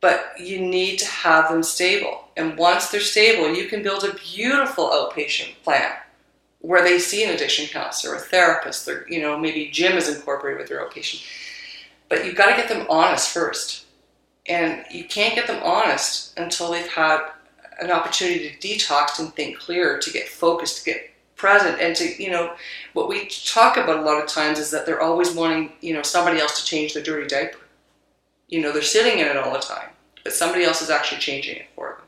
but 0.00 0.32
you 0.38 0.60
need 0.60 0.98
to 0.98 1.06
have 1.06 1.50
them 1.50 1.62
stable. 1.62 2.28
And 2.36 2.56
once 2.56 2.90
they're 2.90 3.00
stable, 3.00 3.54
you 3.54 3.68
can 3.68 3.82
build 3.82 4.04
a 4.04 4.14
beautiful 4.14 4.88
outpatient 4.88 5.62
plan 5.62 5.92
where 6.60 6.82
they 6.82 6.98
see 6.98 7.24
an 7.24 7.34
addiction 7.34 7.66
counselor, 7.66 8.16
a 8.16 8.20
therapist, 8.20 8.88
or, 8.88 9.06
you 9.08 9.20
know, 9.20 9.38
maybe 9.38 9.68
gym 9.70 9.98
is 9.98 10.08
incorporated 10.08 10.60
with 10.60 10.68
their 10.68 10.84
outpatient. 10.86 11.22
But 12.08 12.24
you've 12.24 12.36
got 12.36 12.50
to 12.50 12.56
get 12.56 12.68
them 12.68 12.86
honest 12.88 13.30
first. 13.30 13.84
And 14.46 14.84
you 14.90 15.04
can't 15.04 15.34
get 15.34 15.46
them 15.46 15.62
honest 15.62 16.38
until 16.38 16.70
they've 16.70 16.86
had 16.86 17.20
an 17.80 17.90
opportunity 17.90 18.50
to 18.50 18.56
detox 18.58 19.18
and 19.18 19.34
think 19.34 19.58
clearer, 19.58 19.98
to 19.98 20.10
get 20.10 20.28
focused, 20.28 20.78
to 20.78 20.84
get 20.84 21.13
present. 21.36 21.80
And 21.80 21.94
to 21.96 22.22
you 22.22 22.30
know 22.30 22.54
what 22.92 23.08
we 23.08 23.28
talk 23.28 23.76
about 23.76 23.98
a 23.98 24.02
lot 24.02 24.22
of 24.22 24.28
times 24.28 24.58
is 24.58 24.70
that 24.70 24.86
they're 24.86 25.02
always 25.02 25.32
wanting 25.32 25.72
you 25.80 25.94
know 25.94 26.02
somebody 26.02 26.40
else 26.40 26.60
to 26.60 26.64
change 26.64 26.94
their 26.94 27.02
dirty 27.02 27.26
diaper. 27.26 27.58
You 28.48 28.60
know 28.60 28.72
they're 28.72 28.82
sitting 28.82 29.18
in 29.18 29.26
it 29.26 29.36
all 29.36 29.52
the 29.52 29.58
time 29.58 29.88
but 30.24 30.32
somebody 30.32 30.64
else 30.64 30.82
is 30.82 30.90
actually 30.90 31.20
changing 31.20 31.56
it 31.56 31.66
for 31.76 31.90
them. 31.90 32.06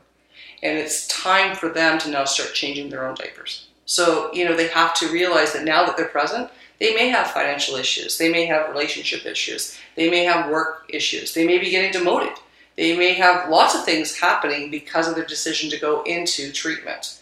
And 0.63 0.77
it's 0.77 1.07
time 1.07 1.55
for 1.55 1.69
them 1.69 1.99
to 1.99 2.09
now 2.09 2.25
start 2.25 2.53
changing 2.53 2.89
their 2.89 3.07
own 3.07 3.15
diapers. 3.15 3.67
So, 3.85 4.33
you 4.33 4.43
know, 4.43 4.57
they 4.57 4.67
have 4.69 4.93
to 4.95 5.07
realize 5.09 5.53
that 5.53 5.63
now 5.63 5.85
that 5.85 5.95
they're 5.95 6.07
present, 6.07 6.49
they 6.79 6.93
may 6.95 7.09
have 7.09 7.27
financial 7.27 7.75
issues, 7.75 8.17
they 8.17 8.29
may 8.29 8.45
have 8.47 8.69
relationship 8.69 9.25
issues, 9.25 9.77
they 9.95 10.09
may 10.09 10.25
have 10.25 10.49
work 10.49 10.85
issues, 10.89 11.33
they 11.33 11.45
may 11.45 11.57
be 11.57 11.69
getting 11.69 11.91
demoted, 11.91 12.33
they 12.75 12.97
may 12.97 13.13
have 13.13 13.49
lots 13.49 13.75
of 13.75 13.85
things 13.85 14.17
happening 14.17 14.69
because 14.69 15.07
of 15.07 15.15
their 15.15 15.25
decision 15.25 15.69
to 15.69 15.79
go 15.79 16.03
into 16.03 16.51
treatment. 16.51 17.21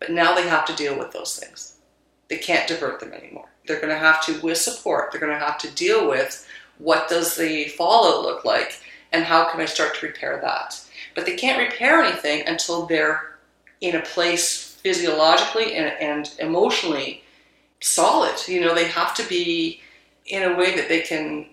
But 0.00 0.10
now 0.10 0.34
they 0.34 0.48
have 0.48 0.64
to 0.66 0.76
deal 0.76 0.98
with 0.98 1.12
those 1.12 1.36
things. 1.36 1.74
They 2.28 2.38
can't 2.38 2.68
divert 2.68 3.00
them 3.00 3.12
anymore. 3.12 3.48
They're 3.66 3.80
going 3.80 3.92
to 3.92 3.98
have 3.98 4.24
to, 4.26 4.40
with 4.40 4.58
support, 4.58 5.10
they're 5.10 5.20
going 5.20 5.32
to 5.32 5.44
have 5.44 5.58
to 5.58 5.70
deal 5.74 6.08
with 6.08 6.46
what 6.78 7.08
does 7.08 7.36
the 7.36 7.68
fallout 7.68 8.22
look 8.22 8.44
like 8.44 8.80
and 9.12 9.24
how 9.24 9.50
can 9.50 9.60
I 9.60 9.64
start 9.64 9.96
to 9.96 10.06
repair 10.06 10.38
that. 10.42 10.80
But 11.14 11.26
they 11.26 11.36
can't 11.36 11.58
repair 11.58 12.02
anything 12.02 12.46
until 12.46 12.86
they're 12.86 13.38
in 13.80 13.96
a 13.96 14.02
place 14.02 14.76
physiologically 14.82 15.74
and, 15.74 15.92
and 16.00 16.30
emotionally 16.38 17.22
solid. 17.80 18.36
You 18.46 18.60
know, 18.60 18.74
they 18.74 18.88
have 18.88 19.14
to 19.14 19.28
be 19.28 19.80
in 20.26 20.42
a 20.42 20.56
way 20.56 20.76
that 20.76 20.88
they 20.88 21.00
can 21.00 21.46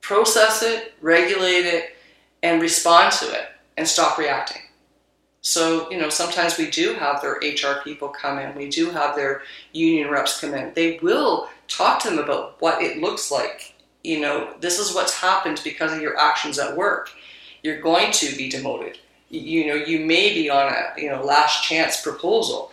process 0.00 0.62
it, 0.62 0.94
regulate 1.00 1.66
it, 1.66 1.96
and 2.42 2.60
respond 2.60 3.12
to 3.12 3.32
it 3.32 3.48
and 3.76 3.86
stop 3.86 4.18
reacting. 4.18 4.62
So, 5.40 5.90
you 5.90 5.98
know, 5.98 6.08
sometimes 6.08 6.58
we 6.58 6.70
do 6.70 6.94
have 6.94 7.22
their 7.22 7.34
HR 7.34 7.80
people 7.82 8.08
come 8.08 8.38
in, 8.38 8.54
we 8.56 8.68
do 8.68 8.90
have 8.90 9.14
their 9.14 9.42
union 9.72 10.10
reps 10.10 10.40
come 10.40 10.54
in. 10.54 10.72
They 10.74 10.98
will 11.00 11.48
talk 11.68 12.02
to 12.02 12.10
them 12.10 12.18
about 12.18 12.60
what 12.60 12.82
it 12.82 12.98
looks 12.98 13.30
like. 13.30 13.74
You 14.02 14.20
know, 14.20 14.54
this 14.60 14.78
is 14.78 14.94
what's 14.94 15.14
happened 15.14 15.60
because 15.62 15.92
of 15.92 16.00
your 16.00 16.18
actions 16.18 16.58
at 16.58 16.76
work. 16.76 17.10
You're 17.62 17.80
going 17.80 18.12
to 18.12 18.36
be 18.36 18.48
demoted. 18.48 18.98
You 19.30 19.66
know, 19.66 19.74
you 19.74 20.04
may 20.04 20.32
be 20.32 20.48
on 20.48 20.72
a, 20.72 21.00
you 21.00 21.10
know, 21.10 21.22
last 21.22 21.62
chance 21.64 22.00
proposal. 22.00 22.72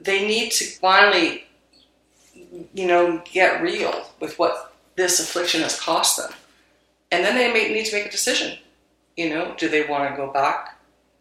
They 0.00 0.26
need 0.26 0.50
to 0.52 0.64
finally, 0.64 1.44
you 2.74 2.86
know, 2.86 3.22
get 3.30 3.62
real 3.62 4.10
with 4.20 4.38
what 4.38 4.74
this 4.96 5.20
affliction 5.20 5.62
has 5.62 5.80
cost 5.80 6.16
them. 6.16 6.32
And 7.12 7.24
then 7.24 7.36
they 7.36 7.52
may 7.52 7.72
need 7.72 7.86
to 7.86 7.96
make 7.96 8.06
a 8.06 8.10
decision. 8.10 8.58
You 9.16 9.30
know, 9.30 9.54
do 9.56 9.68
they 9.68 9.86
want 9.86 10.10
to 10.10 10.16
go 10.16 10.32
back 10.32 10.73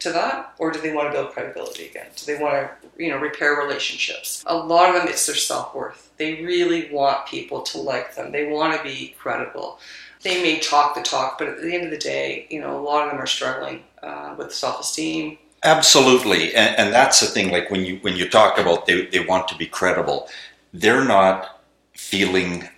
to 0.03 0.11
that 0.11 0.53
or 0.59 0.71
do 0.71 0.79
they 0.79 0.93
want 0.93 1.07
to 1.07 1.13
build 1.13 1.31
credibility 1.31 1.87
again? 1.87 2.07
Do 2.15 2.25
they 2.25 2.41
want 2.41 2.53
to, 2.55 3.03
you 3.03 3.09
know, 3.09 3.17
repair 3.17 3.55
relationships? 3.55 4.43
A 4.45 4.55
lot 4.55 4.89
of 4.89 4.95
them, 4.95 5.07
it's 5.07 5.25
their 5.25 5.35
self 5.35 5.73
worth. 5.73 6.11
They 6.17 6.43
really 6.43 6.91
want 6.91 7.25
people 7.25 7.61
to 7.61 7.79
like 7.79 8.15
them, 8.15 8.31
they 8.31 8.45
want 8.45 8.77
to 8.77 8.83
be 8.83 9.15
credible. 9.17 9.79
They 10.21 10.41
may 10.41 10.59
talk 10.59 10.95
the 10.95 11.01
talk, 11.01 11.37
but 11.37 11.49
at 11.49 11.61
the 11.61 11.73
end 11.73 11.83
of 11.83 11.91
the 11.91 11.97
day, 11.97 12.47
you 12.49 12.61
know, 12.61 12.79
a 12.79 12.81
lot 12.81 13.03
of 13.03 13.11
them 13.11 13.19
are 13.21 13.27
struggling 13.27 13.83
uh, 14.01 14.35
with 14.37 14.53
self 14.53 14.79
esteem. 14.79 15.37
Absolutely, 15.63 16.53
and, 16.55 16.77
and 16.77 16.93
that's 16.93 17.19
the 17.19 17.25
thing. 17.25 17.51
Like 17.51 17.69
when 17.69 17.83
you 17.83 17.97
when 17.97 18.15
you 18.15 18.29
talk 18.29 18.57
about 18.57 18.85
they, 18.85 19.05
they 19.07 19.19
want 19.19 19.47
to 19.49 19.57
be 19.57 19.65
credible, 19.65 20.29
they're 20.73 21.03
not 21.03 21.61
feeling 21.93 22.69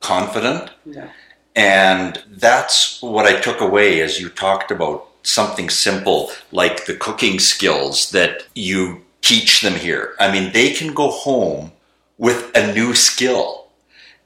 confident. 0.00 0.70
Yeah. 0.84 1.10
And 1.54 2.22
that's 2.28 3.02
what 3.02 3.26
I 3.26 3.40
took 3.40 3.60
away 3.60 4.00
as 4.00 4.20
you 4.20 4.28
talked 4.28 4.70
about 4.70 5.07
something 5.28 5.68
simple 5.68 6.30
like 6.50 6.86
the 6.86 6.94
cooking 6.94 7.38
skills 7.38 8.10
that 8.12 8.44
you 8.54 9.04
teach 9.20 9.60
them 9.60 9.74
here. 9.74 10.14
I 10.18 10.32
mean, 10.32 10.52
they 10.52 10.72
can 10.72 10.94
go 10.94 11.10
home 11.10 11.72
with 12.16 12.50
a 12.56 12.72
new 12.72 12.94
skill. 12.94 13.66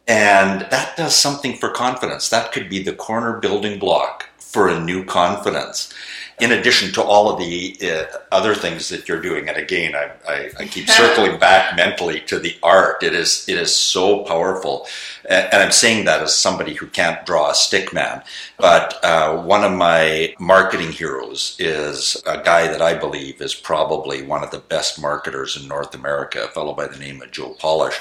And 0.07 0.63
that 0.71 0.97
does 0.97 1.15
something 1.15 1.57
for 1.57 1.71
confidence. 1.71 2.29
That 2.29 2.53
could 2.53 2.69
be 2.69 2.83
the 2.83 2.93
corner 2.93 3.39
building 3.39 3.79
block 3.79 4.29
for 4.53 4.69
a 4.69 4.81
new 4.81 5.05
confidence 5.05 5.93
in 6.43 6.51
addition 6.51 6.93
to 6.93 7.03
all 7.03 7.31
of 7.31 7.39
the 7.39 7.77
uh, 7.83 8.05
other 8.33 8.53
things 8.55 8.89
that 8.89 9.09
you're 9.09 9.21
doing, 9.21 9.49
and 9.49 9.57
again, 9.57 9.95
I, 9.95 10.11
I, 10.29 10.51
I, 10.59 10.67
keep 10.67 10.89
circling 10.89 11.39
back 11.39 11.77
mentally 11.77 12.21
to 12.23 12.41
the 12.41 12.57
art. 12.65 13.03
It 13.05 13.15
is 13.15 13.49
it 13.49 13.57
is 13.57 13.73
so 13.73 14.25
powerful, 14.25 14.89
and, 15.29 15.49
I'm 15.53 15.71
saying 15.71 16.07
that 16.07 16.21
as 16.21 16.37
somebody 16.37 16.75
who 16.75 16.89
can't 16.89 17.25
draw 17.25 17.51
a 17.51 17.55
stick 17.55 17.93
man. 17.93 18.23
But 18.59 18.99
uh, 19.05 19.43
one 19.43 19.63
of 19.63 19.73
my 19.73 20.35
marketing 20.41 20.91
heroes 20.91 21.55
is 21.61 22.21
a 22.27 22.43
guy 22.43 22.67
that 22.67 22.83
I 22.83 22.95
believe 22.95 23.41
is 23.41 23.55
probably 23.55 24.23
one 24.23 24.43
of 24.43 24.51
the 24.51 24.59
best 24.59 25.01
marketers 25.01 25.57
in 25.57 25.69
North 25.69 25.95
America, 25.95 26.45
a 26.45 26.49
fellow 26.49 26.75
by 26.75 26.89
the 26.89 26.99
name 26.99 27.23
of 27.23 27.31
Joe 27.31 27.55
Polish, 27.59 28.01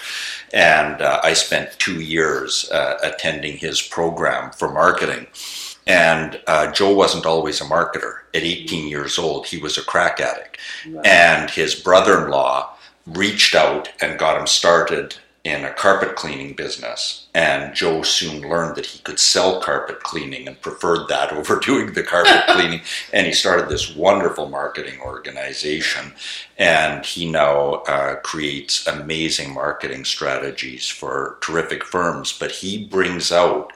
and 0.52 1.00
uh, 1.00 1.22
I 1.24 1.34
spent 1.34 1.78
two 1.78 2.02
years 2.02 2.72
uh, 2.72 2.98
attending 3.04 3.58
his 3.58 3.84
program 3.84 4.52
for 4.52 4.72
marketing. 4.72 5.28
And 5.88 6.40
uh, 6.48 6.72
Joe 6.72 6.94
wasn't 6.94 7.26
always 7.26 7.60
a 7.62 7.66
marketer. 7.66 8.20
At 8.34 8.44
18 8.44 8.88
years 8.88 9.18
old, 9.18 9.48
he 9.48 9.58
was 9.58 9.78
a 9.78 9.84
crack 9.84 10.20
addict. 10.20 10.58
Right. 10.88 11.06
And 11.06 11.50
his 11.50 11.76
brother 11.76 12.24
in 12.24 12.32
law 12.32 12.76
reached 13.06 13.56
out 13.56 13.90
and 14.02 14.20
got 14.20 14.40
him 14.40 14.48
started 14.48 15.16
in 15.44 15.66
a 15.66 15.74
carpet 15.74 16.16
cleaning 16.16 16.54
business. 16.54 17.28
And 17.34 17.74
Joe 17.74 18.04
soon 18.04 18.48
learned 18.48 18.76
that 18.76 18.86
he 18.86 19.00
could 19.00 19.20
sell 19.20 19.60
carpet 19.60 20.04
cleaning 20.04 20.48
and 20.48 20.62
preferred 20.62 21.08
that 21.08 21.34
over 21.34 21.60
doing 21.60 21.94
the 21.94 22.04
carpet 22.04 22.46
cleaning. 22.48 22.82
And 23.12 23.26
he 23.26 23.34
started 23.34 23.68
this 23.68 23.96
wonderful 23.96 24.50
marketing 24.50 25.00
organization. 25.02 26.14
And 26.60 27.04
he 27.06 27.30
now 27.30 27.82
uh, 27.88 28.18
creates 28.18 28.86
amazing 28.86 29.54
marketing 29.54 30.06
strategies 30.06 30.88
for 30.88 31.40
terrific 31.42 31.84
firms. 31.84 32.38
But 32.38 32.52
he 32.52 32.86
brings 32.86 33.32
out 33.32 33.74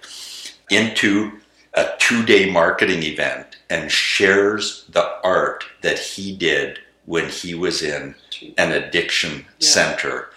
into 0.69 1.39
a 1.75 1.89
two 1.99 2.25
day 2.25 2.49
marketing 2.49 3.03
event 3.03 3.57
and 3.69 3.91
shares 3.91 4.85
the 4.89 5.05
art 5.23 5.63
that 5.81 5.99
he 5.99 6.35
did 6.35 6.79
when 7.05 7.29
he 7.29 7.53
was 7.53 7.81
in 7.81 8.15
an 8.57 8.71
addiction 8.71 9.45
yeah. 9.59 9.67
center 9.67 10.29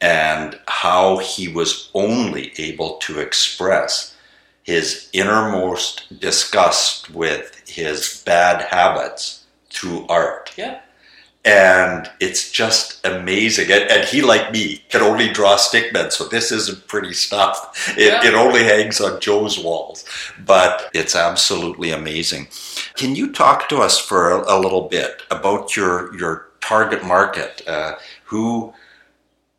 and 0.00 0.58
how 0.68 1.18
he 1.18 1.48
was 1.48 1.90
only 1.94 2.52
able 2.58 2.96
to 2.98 3.20
express 3.20 4.16
his 4.62 5.08
innermost 5.12 6.20
disgust 6.20 7.10
with 7.10 7.62
his 7.66 8.22
bad 8.24 8.62
habits 8.62 9.44
through 9.70 10.06
art. 10.08 10.52
Yeah 10.56 10.80
and 11.44 12.08
it's 12.20 12.52
just 12.52 13.04
amazing. 13.04 13.70
And, 13.72 13.90
and, 13.90 14.04
he, 14.04 14.22
like 14.22 14.52
me, 14.52 14.84
can 14.88 15.02
only 15.02 15.28
draw 15.32 15.56
stickmen, 15.56 16.12
so 16.12 16.28
this 16.28 16.52
isn't 16.52 16.86
pretty 16.86 17.12
stuff. 17.12 17.92
It, 17.98 18.12
yeah. 18.12 18.24
it, 18.24 18.34
only 18.34 18.62
hangs 18.62 19.00
on 19.00 19.20
Joe's 19.20 19.58
walls, 19.58 20.04
but 20.44 20.88
it's 20.94 21.16
absolutely 21.16 21.90
amazing. 21.90 22.48
Can 22.94 23.16
you 23.16 23.32
talk 23.32 23.68
to 23.70 23.78
us 23.78 23.98
for 23.98 24.30
a, 24.30 24.56
a 24.56 24.58
little 24.60 24.88
bit 24.88 25.22
about 25.30 25.76
your 25.76 26.16
your 26.16 26.48
target 26.60 27.04
market? 27.04 27.62
Uh, 27.66 27.96
who 28.24 28.72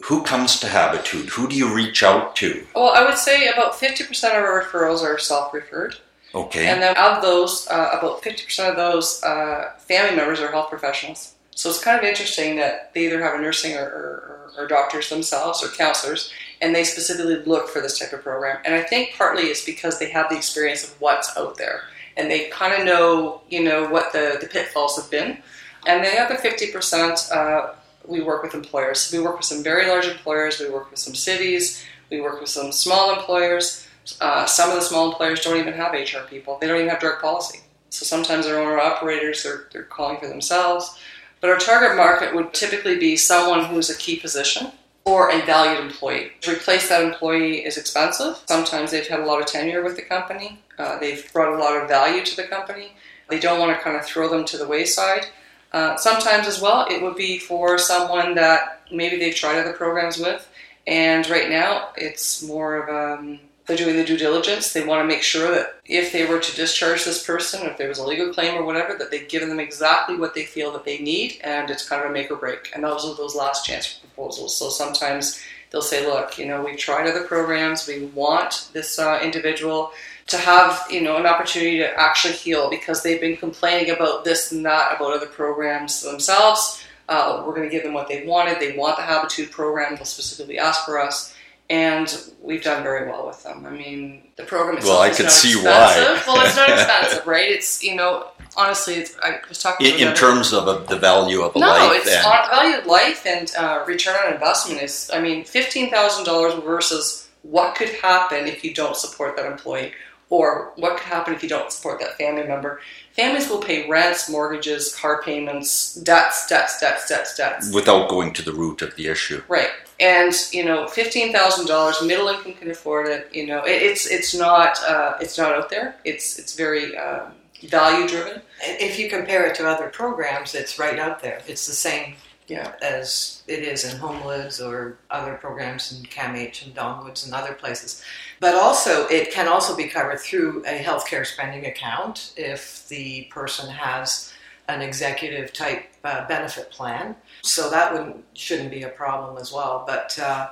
who 0.04 0.24
comes 0.24 0.60
to 0.62 0.67
Habitude? 0.67 1.30
Who 1.30 1.50
do 1.50 1.56
you 1.56 1.74
reach 1.74 2.02
out 2.02 2.36
to? 2.38 2.65
Well, 2.76 2.93
I 2.96 3.04
would 3.04 3.17
say 3.17 3.48
about 3.50 3.78
fifty 3.78 4.06
percent 4.06 4.38
of 4.38 4.43
our 4.43 4.63
referrals 4.63 5.02
are 5.02 5.19
self-referred. 5.19 5.96
Okay. 6.36 6.65
And 6.65 6.82
then 6.82 6.98
of 6.98 7.22
those, 7.22 7.67
uh, 7.69 7.89
about 8.00 8.24
fifty 8.24 8.46
percent 8.46 8.69
of 8.69 8.76
those 8.78 9.22
uh, 9.24 9.74
family 9.80 10.15
members 10.15 10.39
are 10.39 10.52
health 10.52 10.69
professionals. 10.69 11.33
So 11.56 11.70
it's 11.70 11.84
kind 11.84 11.98
of 11.98 12.04
interesting 12.04 12.56
that 12.58 12.94
they 12.94 13.06
either 13.06 13.22
have 13.22 13.39
a 13.39 13.42
nursing 13.42 13.76
or, 13.76 13.84
or, 13.84 14.52
or, 14.58 14.68
doctors 14.68 15.10
themselves 15.10 15.63
or 15.63 15.68
counselors, 15.70 16.34
and 16.62 16.74
they 16.74 16.84
specifically 16.84 17.36
look 17.46 17.70
for 17.70 17.80
this 17.80 18.00
type 18.00 18.12
of 18.12 18.24
program. 18.24 18.60
And 18.66 18.74
I 18.74 18.82
think 18.82 19.13
partly 19.16 19.44
it's 19.44 19.63
because 19.63 20.00
they 20.00 20.10
have 20.10 20.30
the 20.30 20.38
experience 20.38 20.84
of 20.84 21.00
what's 21.00 21.36
out 21.38 21.58
there, 21.58 21.84
and 22.18 22.30
they 22.30 22.50
kind 22.50 22.74
of 22.74 22.86
know, 22.86 23.42
you 23.50 23.63
know, 23.63 23.88
what 23.88 24.12
the, 24.13 24.38
the 24.42 24.48
pitfalls 24.48 24.96
have 24.96 25.12
been. 25.12 25.38
And 25.86 26.04
the 26.04 26.20
other 26.20 26.36
50%, 26.36 27.32
uh, 27.32 27.74
we 28.06 28.22
work 28.22 28.44
with 28.44 28.54
employers. 28.54 29.12
We 29.12 29.20
work 29.20 29.38
with 29.38 29.46
some 29.46 29.63
very 29.63 29.88
large 29.88 30.08
employers, 30.08 30.60
we 30.60 30.70
work 30.70 30.89
with 30.89 31.00
some 31.00 31.16
cities, 31.16 31.84
we 32.10 32.22
work 32.22 32.39
with 32.39 32.50
some 32.50 32.72
small 32.72 33.13
employers. 33.13 33.88
Uh, 34.20 34.46
some 34.46 34.70
of 34.70 34.76
the 34.76 34.82
small 34.82 35.12
employers 35.12 35.42
don't 35.42 35.58
even 35.58 35.74
have 35.74 35.94
HR 35.94 36.28
people, 36.28 36.58
they 36.60 36.68
don't 36.68 36.78
even 36.78 36.89
have 36.89 37.00
direct 37.00 37.22
policy. 37.22 37.60
So 37.89 38.06
sometimes 38.06 38.46
their 38.46 38.60
owner 38.60 38.80
operators, 38.80 39.44
they're, 39.44 39.68
they're 39.72 39.84
calling 39.84 40.20
for 40.20 40.28
themselves. 40.28 41.00
But 41.43 41.49
our 41.49 41.58
target 41.58 41.97
market 41.97 42.34
would 42.34 42.53
typically 42.53 42.97
be 42.97 43.17
someone 43.17 43.65
who's 43.65 43.89
a 43.89 43.97
key 43.97 44.15
position 44.15 44.71
or 45.03 45.29
a 45.29 45.45
valued 45.45 45.84
employee. 45.84 46.32
To 46.39 46.53
replace 46.53 46.88
that 46.88 47.03
employee 47.03 47.65
is 47.65 47.75
expensive. 47.75 48.38
Sometimes 48.45 48.91
they've 48.91 49.06
had 49.06 49.19
a 49.19 49.25
lot 49.25 49.41
of 49.41 49.47
tenure 49.47 49.84
with 49.84 49.97
the 49.97 50.03
company, 50.03 50.62
uh, 50.79 50.99
they've 50.99 51.29
brought 51.34 51.53
a 51.53 51.62
lot 51.62 51.75
of 51.75 51.89
value 51.89 52.23
to 52.23 52.36
the 52.38 52.43
company. 52.43 52.93
They 53.29 53.41
don't 53.41 53.60
want 53.60 53.77
to 53.77 53.84
kind 53.84 53.97
of 53.97 54.06
throw 54.06 54.29
them 54.29 54.45
to 54.45 54.58
the 54.58 54.65
wayside. 54.65 55.25
Uh, 55.73 55.97
sometimes, 55.97 56.47
as 56.47 56.62
well, 56.62 56.88
it 56.89 57.01
would 57.01 57.17
be 57.17 57.39
for 57.39 57.77
someone 57.77 58.36
that 58.36 58.84
maybe 58.89 59.17
they've 59.17 59.36
tried 59.36 59.60
other 59.60 59.73
programs 59.73 60.17
with, 60.19 60.47
and 60.88 61.29
right 61.29 61.49
now 61.49 61.89
it's 61.97 62.41
more 62.41 62.77
of 62.77 62.88
a 62.88 63.19
um, 63.19 63.39
they're 63.65 63.78
doing 63.78 63.95
the 63.95 64.04
due 64.04 64.17
diligence. 64.17 64.73
They 64.73 64.86
want 64.86 65.02
to 65.02 65.08
make 65.08 65.23
sure 65.23 65.49
that 65.52 65.76
if 65.86 66.12
they 66.12 66.26
were 66.26 66.39
to 66.39 66.56
discharge 66.56 67.06
this 67.06 67.26
person, 67.26 67.65
if 67.65 67.78
there 67.78 67.88
was 67.88 67.99
a 67.99 68.06
legal 68.06 68.34
claim 68.34 68.56
or 68.56 68.65
whatever, 68.65 68.97
that 68.97 69.10
they've 69.10 69.28
given 69.28 69.49
them 69.49 69.60
exactly 69.60 70.17
what 70.17 70.34
they 70.34 70.45
feel 70.45 70.71
that 70.73 70.84
they 70.84 70.99
need, 70.99 71.39
and 71.43 71.69
it's 71.69 71.88
kind 71.88 72.04
of 72.04 72.10
a 72.10 72.13
make 72.13 72.30
or 72.30 72.36
break. 72.36 72.71
And 72.73 72.84
those 72.84 73.06
are 73.06 73.15
those 73.15 73.36
last 73.36 73.65
chance 73.65 73.93
proposals. 73.93 74.58
So 74.58 74.69
sometimes 74.69 75.41
they'll 75.71 75.82
say, 75.82 76.06
"Look, 76.06 76.38
you 76.38 76.45
know, 76.45 76.63
we've 76.63 76.78
tried 76.78 77.08
other 77.08 77.23
programs. 77.23 77.88
We 77.88 78.06
want 78.08 78.69
this 78.73 78.99
uh, 78.99 79.19
individual 79.23 79.91
to 80.28 80.38
have, 80.38 80.86
you 80.89 81.02
know, 81.02 81.17
an 81.17 81.26
opportunity 81.26 81.78
to 81.80 81.99
actually 81.99 82.34
heal 82.34 82.69
because 82.69 83.02
they've 83.02 83.19
been 83.19 83.38
complaining 83.38 83.91
about 83.91 84.23
this 84.26 84.52
and 84.52 84.65
that 84.65 84.95
about 84.95 85.13
other 85.13 85.28
programs 85.28 86.02
themselves." 86.02 86.84
Uh, 87.10 87.43
we're 87.45 87.54
going 87.54 87.67
to 87.67 87.69
give 87.69 87.84
them 87.84 87.93
what 87.93 88.08
they 88.08 88.26
wanted. 88.26 88.60
They 88.60 88.78
want 88.78 88.95
the 88.95 89.04
Habitude 89.04 89.52
program. 89.52 89.95
They'll 89.95 90.06
specifically 90.06 90.58
ask 90.58 90.86
for 90.86 91.02
us. 91.02 91.33
And 91.69 92.32
we've 92.41 92.63
done 92.63 92.84
very 92.84 93.10
well 93.10 93.26
with 93.26 93.41
them. 93.43 93.65
I 93.65 93.69
mean, 93.69 94.28
the 94.36 94.43
program 94.43 94.78
itself 94.78 94.95
well, 94.95 95.02
I 95.02 95.10
is 95.10 95.17
can 95.17 95.26
not 95.26 95.32
see 95.32 95.54
expensive. 95.54 96.04
why. 96.06 96.23
well, 96.28 96.45
it's 96.45 96.56
not 96.56 96.69
expensive, 96.78 97.26
right? 97.26 97.49
It's, 97.49 97.84
you 97.84 97.95
know, 97.95 98.28
honestly, 98.58 98.95
it's, 98.95 99.15
I 99.21 99.39
was 99.47 99.62
talking 99.62 99.88
In, 99.88 100.08
in 100.08 100.15
terms 100.15 100.54
of 100.54 100.67
uh, 100.67 100.80
the 100.80 100.97
value 100.97 101.41
of 101.41 101.56
a 101.56 101.60
no, 101.60 101.67
life, 101.67 102.02
it's 102.04 102.12
and 102.15 102.26
on 102.26 102.49
value 102.49 102.78
of 102.78 102.86
life 102.86 103.26
and 103.26 103.52
uh, 103.58 103.84
return 103.88 104.15
on 104.26 104.34
investment 104.34 104.82
is. 104.82 105.10
I 105.13 105.21
mean, 105.21 105.45
fifteen 105.45 105.89
thousand 105.89 106.26
dollars 106.26 106.54
versus 106.63 107.30
what 107.43 107.76
could 107.76 107.89
happen 107.89 108.47
if 108.47 108.63
you 108.63 108.73
don't 108.73 108.95
support 108.95 109.36
that 109.38 109.45
employee, 109.45 109.93
or 110.30 110.73
what 110.76 110.97
could 110.97 111.08
happen 111.08 111.34
if 111.34 111.43
you 111.43 111.49
don't 111.49 111.71
support 111.71 111.99
that 111.99 112.17
family 112.17 112.47
member. 112.47 112.82
Families 113.13 113.49
will 113.49 113.60
pay 113.62 113.88
rents, 113.88 114.30
mortgages, 114.30 114.95
car 114.95 115.21
payments, 115.21 115.95
debts, 115.95 116.47
debts, 116.47 116.80
debts, 116.80 117.08
debts, 117.08 117.38
debts. 117.38 117.73
without 117.73 118.10
going 118.10 118.34
to 118.34 118.41
the 118.41 118.54
root 118.54 118.82
of 118.82 118.95
the 118.95 119.08
issue. 119.08 119.43
Right. 119.47 119.69
And 119.99 120.34
you 120.51 120.65
know, 120.65 120.88
fifteen 120.88 121.32
thousand 121.32 121.67
dollars, 121.67 122.01
middle 122.01 122.27
income 122.27 122.53
can 122.53 122.71
afford 122.71 123.08
it. 123.08 123.29
You 123.34 123.45
know, 123.47 123.63
it, 123.63 123.82
it's 123.82 124.06
it's 124.10 124.34
not 124.36 124.77
uh, 124.84 125.17
it's 125.21 125.38
not 125.38 125.53
out 125.53 125.69
there. 125.69 125.95
It's 126.03 126.39
it's 126.39 126.56
very 126.56 126.97
um, 126.97 127.34
value 127.69 128.08
driven. 128.08 128.41
If 128.62 128.97
you 128.99 129.10
compare 129.10 129.45
it 129.45 129.56
to 129.56 129.67
other 129.67 129.89
programs, 129.89 130.56
it's 130.56 130.79
right 130.79 130.99
out 130.99 131.21
there. 131.21 131.41
It's 131.47 131.67
the 131.67 131.73
same 131.73 132.15
Yeah. 132.47 132.73
as 132.82 133.43
it 133.47 133.60
is 133.60 133.86
in 133.86 133.97
Homewoods 133.99 134.60
or 134.60 134.97
other 135.10 135.36
programs 135.36 135.91
in 135.93 136.03
CAMH 136.06 136.65
and 136.65 136.75
Donwoods 136.75 137.23
and 137.25 137.34
other 137.34 137.53
places. 137.53 138.03
But 138.41 138.56
also, 138.56 139.08
it 139.08 139.32
can 139.32 139.47
also 139.47 139.75
be 139.77 139.88
covered 139.88 140.19
through 140.19 140.63
a 140.65 140.84
healthcare 140.84 141.25
spending 141.25 141.65
account 141.67 142.34
if 142.36 142.86
the 142.89 143.25
person 143.32 143.69
has 143.69 144.33
an 144.67 144.82
executive 144.82 145.54
type 145.54 145.86
uh, 146.04 146.28
benefit 146.28 146.71
plan. 146.71 147.15
So 147.41 147.69
that 147.69 147.91
wouldn't 147.93 148.23
shouldn't 148.34 148.71
be 148.71 148.84
a 148.84 148.89
problem 148.89 149.38
as 149.38 149.52
well. 149.52 149.84
But 149.86 150.17
uh, 150.19 150.49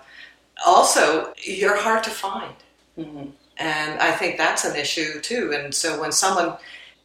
also, 0.65 1.34
you're 1.43 1.78
hard 1.78 2.04
to 2.04 2.10
find. 2.10 2.54
hmm 2.95 3.24
And 3.58 4.00
I 4.00 4.12
think 4.12 4.38
that's 4.38 4.65
an 4.65 4.76
issue 4.76 5.19
too. 5.21 5.54
And 5.58 5.74
so 5.74 6.00
when 6.02 6.12
someone 6.12 6.58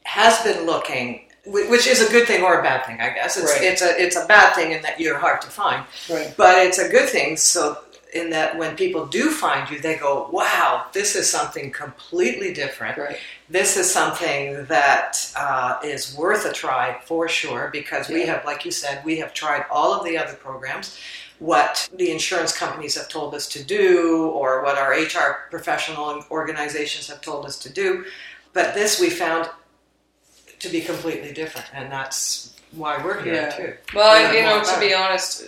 has 0.05 0.39
been 0.43 0.67
looking, 0.67 1.23
which 1.47 1.87
is 1.87 2.01
a 2.07 2.11
good 2.11 2.27
thing 2.27 2.43
or 2.43 2.59
a 2.61 2.63
bad 2.63 2.85
thing, 2.87 3.01
I 3.01 3.11
guess. 3.11 3.37
It's, 3.37 3.53
Right. 3.53 3.63
it's 3.63 3.83
a 3.83 3.91
it's 4.05 4.17
a 4.17 4.27
bad 4.27 4.55
thing 4.55 4.73
in 4.73 4.83
that 4.83 4.99
you're 5.01 5.19
hard 5.19 5.41
to 5.43 5.49
find, 5.49 5.85
Right. 6.11 6.35
but 6.37 6.59
it's 6.59 6.79
a 6.79 6.89
good 6.89 7.09
thing. 7.09 7.37
So 7.37 7.79
in 8.17 8.31
that 8.31 8.57
when 8.59 8.77
people 8.77 9.07
do 9.07 9.31
find 9.31 9.71
you, 9.71 9.79
they 9.79 9.97
go, 9.97 10.29
"Wow, 10.33 10.87
this 10.93 11.15
is 11.15 11.31
something 11.31 11.71
completely 11.71 12.53
different. 12.53 12.99
Right. 12.99 13.19
This 13.49 13.77
is 13.77 13.91
something 14.01 14.65
that 14.67 15.11
uh, 15.37 15.79
is 15.85 16.15
worth 16.17 16.45
a 16.47 16.53
try 16.53 16.99
for 17.05 17.29
sure." 17.29 17.71
Because 17.73 18.09
we 18.09 18.21
Yeah. 18.21 18.33
have, 18.33 18.45
like 18.45 18.65
you 18.65 18.71
said, 18.71 19.05
we 19.05 19.19
have 19.19 19.33
tried 19.35 19.65
all 19.71 19.93
of 19.95 20.05
the 20.05 20.17
other 20.19 20.35
programs 20.35 20.99
what 21.39 21.89
the 21.95 22.11
insurance 22.11 22.57
companies 22.57 22.95
have 22.97 23.09
told 23.09 23.35
us 23.35 23.47
to 23.47 23.63
do 23.63 24.27
or 24.31 24.63
what 24.65 24.79
our 24.79 24.93
HR 24.95 25.49
professional 25.51 26.25
organizations 26.31 27.09
have 27.09 27.21
told 27.21 27.45
us 27.45 27.59
to 27.59 27.69
do. 27.71 28.07
But 28.55 28.73
this 28.73 28.99
we 28.99 29.11
found 29.11 29.51
to 30.61 30.69
be 30.71 30.81
completely 30.81 31.35
different, 31.35 31.67
and 31.75 31.93
that's 31.93 32.55
why 32.73 32.97
we're 33.05 33.23
here 33.23 33.35
Yeah. 33.35 33.51
too. 33.51 33.75
Well, 33.95 34.35
you 34.35 34.43
know, 34.43 34.63
to 34.63 34.81
be 34.81 34.95
honest, 34.95 35.45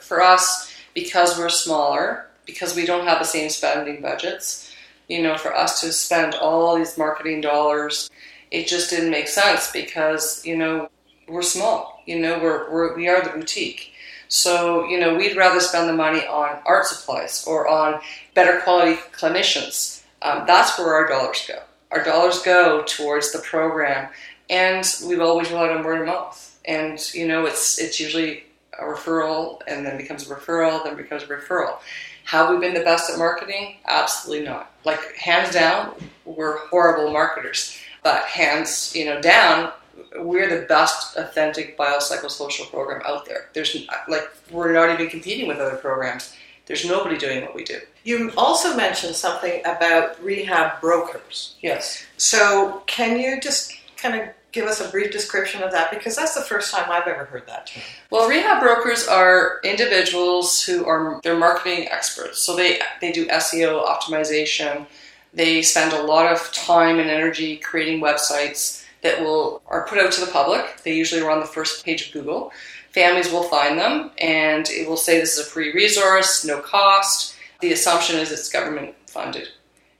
for 0.00 0.20
us, 0.20 0.67
because 1.00 1.38
we're 1.38 1.48
smaller, 1.48 2.26
because 2.46 2.74
we 2.74 2.86
don't 2.86 3.06
have 3.06 3.18
the 3.18 3.24
same 3.24 3.50
spending 3.50 4.00
budgets, 4.02 4.72
you 5.08 5.22
know, 5.22 5.36
for 5.36 5.54
us 5.54 5.80
to 5.80 5.92
spend 5.92 6.34
all 6.34 6.76
these 6.76 6.98
marketing 6.98 7.40
dollars, 7.40 8.10
it 8.50 8.66
just 8.66 8.90
didn't 8.90 9.10
make 9.10 9.28
sense 9.28 9.70
because, 9.70 10.44
you 10.44 10.56
know, 10.56 10.88
we're 11.28 11.42
small. 11.42 12.02
You 12.06 12.18
know, 12.18 12.38
we're, 12.38 12.70
we're 12.70 12.96
we 12.96 13.08
are 13.08 13.22
the 13.22 13.30
boutique. 13.30 13.92
So, 14.28 14.86
you 14.86 14.98
know, 15.00 15.14
we'd 15.14 15.36
rather 15.36 15.60
spend 15.60 15.88
the 15.88 15.94
money 15.94 16.20
on 16.26 16.58
art 16.66 16.86
supplies 16.86 17.44
or 17.46 17.68
on 17.68 18.00
better 18.34 18.60
quality 18.60 18.96
clinicians. 19.12 20.02
Um, 20.20 20.44
that's 20.46 20.78
where 20.78 20.94
our 20.94 21.08
dollars 21.08 21.44
go. 21.46 21.60
Our 21.90 22.04
dollars 22.04 22.42
go 22.42 22.82
towards 22.82 23.32
the 23.32 23.38
program, 23.38 24.08
and 24.50 24.84
we've 25.06 25.20
always 25.20 25.50
relied 25.50 25.70
on 25.70 25.84
word 25.84 26.00
of 26.00 26.06
mouth. 26.06 26.58
And 26.64 26.98
you 27.14 27.26
know, 27.26 27.46
it's 27.46 27.78
it's 27.78 27.98
usually 28.00 28.44
a 28.78 28.84
referral, 28.84 29.60
and 29.66 29.84
then 29.84 29.96
becomes 29.96 30.30
a 30.30 30.34
referral, 30.34 30.82
then 30.84 30.96
becomes 30.96 31.22
a 31.22 31.26
referral. 31.26 31.78
Have 32.24 32.50
we 32.50 32.58
been 32.58 32.74
the 32.74 32.80
best 32.80 33.10
at 33.10 33.18
marketing? 33.18 33.78
Absolutely 33.86 34.44
not. 34.44 34.72
Like 34.84 35.14
hands 35.16 35.52
down, 35.52 35.94
we're 36.24 36.58
horrible 36.66 37.10
marketers. 37.10 37.78
But 38.02 38.24
hands, 38.24 38.94
you 38.94 39.06
know, 39.06 39.20
down, 39.20 39.72
we're 40.18 40.48
the 40.48 40.66
best 40.66 41.16
authentic 41.16 41.76
biopsychosocial 41.76 42.70
program 42.70 43.02
out 43.04 43.26
there. 43.26 43.48
There's 43.54 43.76
like 44.08 44.28
we're 44.50 44.72
not 44.72 44.90
even 44.90 45.08
competing 45.08 45.48
with 45.48 45.58
other 45.58 45.76
programs. 45.76 46.34
There's 46.66 46.84
nobody 46.84 47.16
doing 47.16 47.42
what 47.42 47.54
we 47.54 47.64
do. 47.64 47.80
You 48.04 48.30
also 48.36 48.76
mentioned 48.76 49.16
something 49.16 49.60
about 49.64 50.22
rehab 50.22 50.80
brokers. 50.82 51.56
Yes. 51.62 52.04
So, 52.18 52.82
can 52.86 53.18
you 53.18 53.40
just 53.40 53.72
kind 53.96 54.20
of 54.20 54.28
give 54.58 54.68
us 54.68 54.80
a 54.80 54.88
brief 54.88 55.12
description 55.12 55.62
of 55.62 55.70
that? 55.70 55.90
Because 55.90 56.16
that's 56.16 56.34
the 56.34 56.42
first 56.42 56.72
time 56.72 56.90
I've 56.90 57.06
ever 57.06 57.24
heard 57.24 57.46
that 57.46 57.68
term. 57.68 57.82
Well, 58.10 58.28
rehab 58.28 58.60
brokers 58.60 59.06
are 59.06 59.60
individuals 59.62 60.62
who 60.62 60.84
are 60.84 61.20
they're 61.22 61.38
marketing 61.38 61.88
experts. 61.90 62.40
So 62.40 62.56
they 62.56 62.80
they 63.00 63.12
do 63.12 63.26
SEO 63.28 63.86
optimization. 63.86 64.86
They 65.32 65.62
spend 65.62 65.92
a 65.92 66.02
lot 66.02 66.32
of 66.32 66.52
time 66.52 66.98
and 66.98 67.08
energy 67.08 67.58
creating 67.58 68.00
websites 68.00 68.84
that 69.02 69.20
will 69.20 69.62
are 69.68 69.86
put 69.86 69.98
out 69.98 70.10
to 70.12 70.20
the 70.20 70.32
public. 70.32 70.82
They 70.82 70.94
usually 70.96 71.20
are 71.20 71.30
on 71.30 71.40
the 71.40 71.46
first 71.46 71.84
page 71.84 72.08
of 72.08 72.12
Google. 72.12 72.52
Families 72.90 73.30
will 73.30 73.44
find 73.44 73.78
them 73.78 74.10
and 74.18 74.68
it 74.70 74.88
will 74.88 74.96
say 74.96 75.20
this 75.20 75.38
is 75.38 75.46
a 75.46 75.48
free 75.48 75.72
resource, 75.72 76.44
no 76.44 76.60
cost. 76.60 77.36
The 77.60 77.72
assumption 77.72 78.18
is 78.18 78.32
it's 78.32 78.50
government 78.50 78.96
funded. 79.06 79.48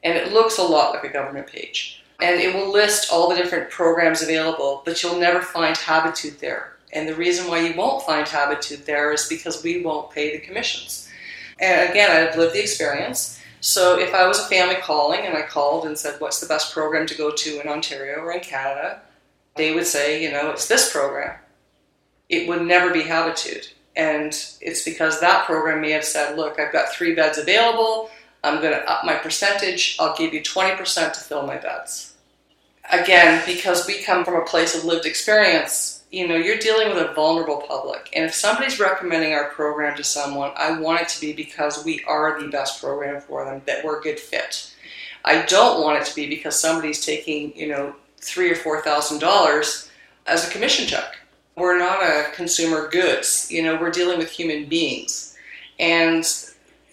And 0.02 0.16
it 0.16 0.32
looks 0.32 0.58
a 0.58 0.62
lot 0.62 0.94
like 0.94 1.04
a 1.04 1.12
government 1.12 1.46
page. 1.46 1.97
And 2.20 2.40
it 2.40 2.54
will 2.54 2.72
list 2.72 3.12
all 3.12 3.28
the 3.28 3.36
different 3.36 3.70
programs 3.70 4.22
available, 4.22 4.82
but 4.84 5.02
you'll 5.02 5.20
never 5.20 5.40
find 5.40 5.76
Habitude 5.76 6.40
there. 6.40 6.76
And 6.92 7.08
the 7.08 7.14
reason 7.14 7.48
why 7.48 7.60
you 7.60 7.76
won't 7.76 8.04
find 8.04 8.26
Habitude 8.26 8.86
there 8.86 9.12
is 9.12 9.28
because 9.28 9.62
we 9.62 9.82
won't 9.82 10.10
pay 10.10 10.32
the 10.32 10.44
commissions. 10.44 11.08
And 11.60 11.90
again, 11.90 12.10
I've 12.10 12.36
lived 12.36 12.54
the 12.54 12.62
experience. 12.62 13.40
So 13.60 13.98
if 13.98 14.14
I 14.14 14.26
was 14.26 14.38
a 14.38 14.48
family 14.48 14.76
calling 14.76 15.26
and 15.26 15.36
I 15.36 15.42
called 15.42 15.84
and 15.84 15.98
said, 15.98 16.20
What's 16.20 16.40
the 16.40 16.46
best 16.46 16.72
program 16.72 17.06
to 17.06 17.16
go 17.16 17.32
to 17.32 17.60
in 17.60 17.68
Ontario 17.68 18.20
or 18.20 18.32
in 18.32 18.40
Canada? 18.40 19.00
They 19.56 19.74
would 19.74 19.86
say, 19.86 20.22
You 20.22 20.30
know, 20.30 20.50
it's 20.50 20.68
this 20.68 20.92
program. 20.92 21.36
It 22.28 22.48
would 22.48 22.62
never 22.62 22.92
be 22.92 23.02
Habitude. 23.02 23.68
And 23.96 24.28
it's 24.60 24.84
because 24.84 25.20
that 25.20 25.46
program 25.46 25.80
may 25.80 25.90
have 25.90 26.04
said, 26.04 26.36
Look, 26.36 26.60
I've 26.60 26.72
got 26.72 26.92
three 26.92 27.14
beds 27.14 27.38
available. 27.38 28.10
I'm 28.44 28.60
going 28.60 28.72
to 28.72 28.90
up 28.90 29.04
my 29.04 29.14
percentage. 29.14 29.96
I'll 29.98 30.16
give 30.16 30.32
you 30.32 30.42
20% 30.42 31.12
to 31.12 31.20
fill 31.20 31.46
my 31.46 31.56
beds. 31.56 32.14
Again, 32.90 33.42
because 33.44 33.86
we 33.86 34.02
come 34.02 34.24
from 34.24 34.36
a 34.36 34.44
place 34.44 34.74
of 34.74 34.84
lived 34.84 35.04
experience, 35.04 35.98
you 36.10 36.26
know, 36.26 36.36
you're 36.36 36.58
dealing 36.58 36.88
with 36.88 36.98
a 36.98 37.12
vulnerable 37.12 37.62
public. 37.68 38.08
And 38.14 38.24
if 38.24 38.34
somebody's 38.34 38.80
recommending 38.80 39.34
our 39.34 39.50
program 39.50 39.96
to 39.96 40.04
someone, 40.04 40.52
I 40.56 40.78
want 40.80 41.02
it 41.02 41.08
to 41.10 41.20
be 41.20 41.32
because 41.32 41.84
we 41.84 42.02
are 42.04 42.40
the 42.40 42.48
best 42.48 42.80
program 42.80 43.20
for 43.20 43.44
them, 43.44 43.60
that 43.66 43.84
we're 43.84 44.00
a 44.00 44.02
good 44.02 44.18
fit. 44.18 44.72
I 45.24 45.42
don't 45.42 45.82
want 45.82 46.00
it 46.00 46.06
to 46.06 46.14
be 46.14 46.28
because 46.28 46.58
somebody's 46.58 47.04
taking, 47.04 47.54
you 47.54 47.68
know, 47.68 47.94
three 48.16 48.50
or 48.50 48.54
four 48.54 48.80
thousand 48.82 49.18
dollars 49.18 49.90
as 50.26 50.48
a 50.48 50.50
commission 50.50 50.86
check. 50.86 51.18
We're 51.56 51.78
not 51.78 52.02
a 52.02 52.30
consumer 52.32 52.88
goods. 52.88 53.48
You 53.50 53.62
know, 53.62 53.76
we're 53.76 53.90
dealing 53.90 54.18
with 54.18 54.30
human 54.30 54.66
beings. 54.66 55.36
And, 55.78 56.24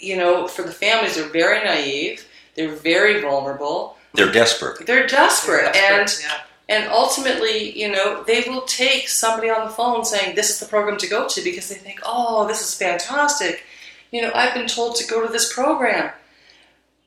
you 0.05 0.15
know, 0.17 0.47
for 0.47 0.61
the 0.63 0.71
families, 0.71 1.15
they're 1.15 1.27
very 1.29 1.63
naive, 1.63 2.25
they're 2.55 2.75
very 2.75 3.21
vulnerable, 3.21 3.97
They're 4.13 4.31
desperate. 4.31 4.85
they're 4.85 5.07
desperate. 5.07 5.73
They're 5.73 6.01
and 6.01 6.09
yeah. 6.21 6.41
and 6.69 6.89
ultimately, 6.89 7.77
you 7.77 7.91
know, 7.91 8.23
they 8.23 8.41
will 8.47 8.61
take 8.61 9.09
somebody 9.09 9.49
on 9.49 9.65
the 9.65 9.71
phone 9.73 10.05
saying, 10.05 10.35
This 10.35 10.49
is 10.49 10.59
the 10.59 10.67
program 10.67 10.97
to 10.99 11.07
go 11.07 11.27
to 11.27 11.41
because 11.43 11.67
they 11.69 11.75
think, 11.75 11.99
Oh, 12.05 12.47
this 12.47 12.61
is 12.61 12.73
fantastic. 12.75 13.63
You 14.11 14.21
know, 14.21 14.31
I've 14.33 14.53
been 14.53 14.67
told 14.67 14.95
to 14.97 15.07
go 15.07 15.25
to 15.25 15.31
this 15.31 15.51
program. 15.51 16.11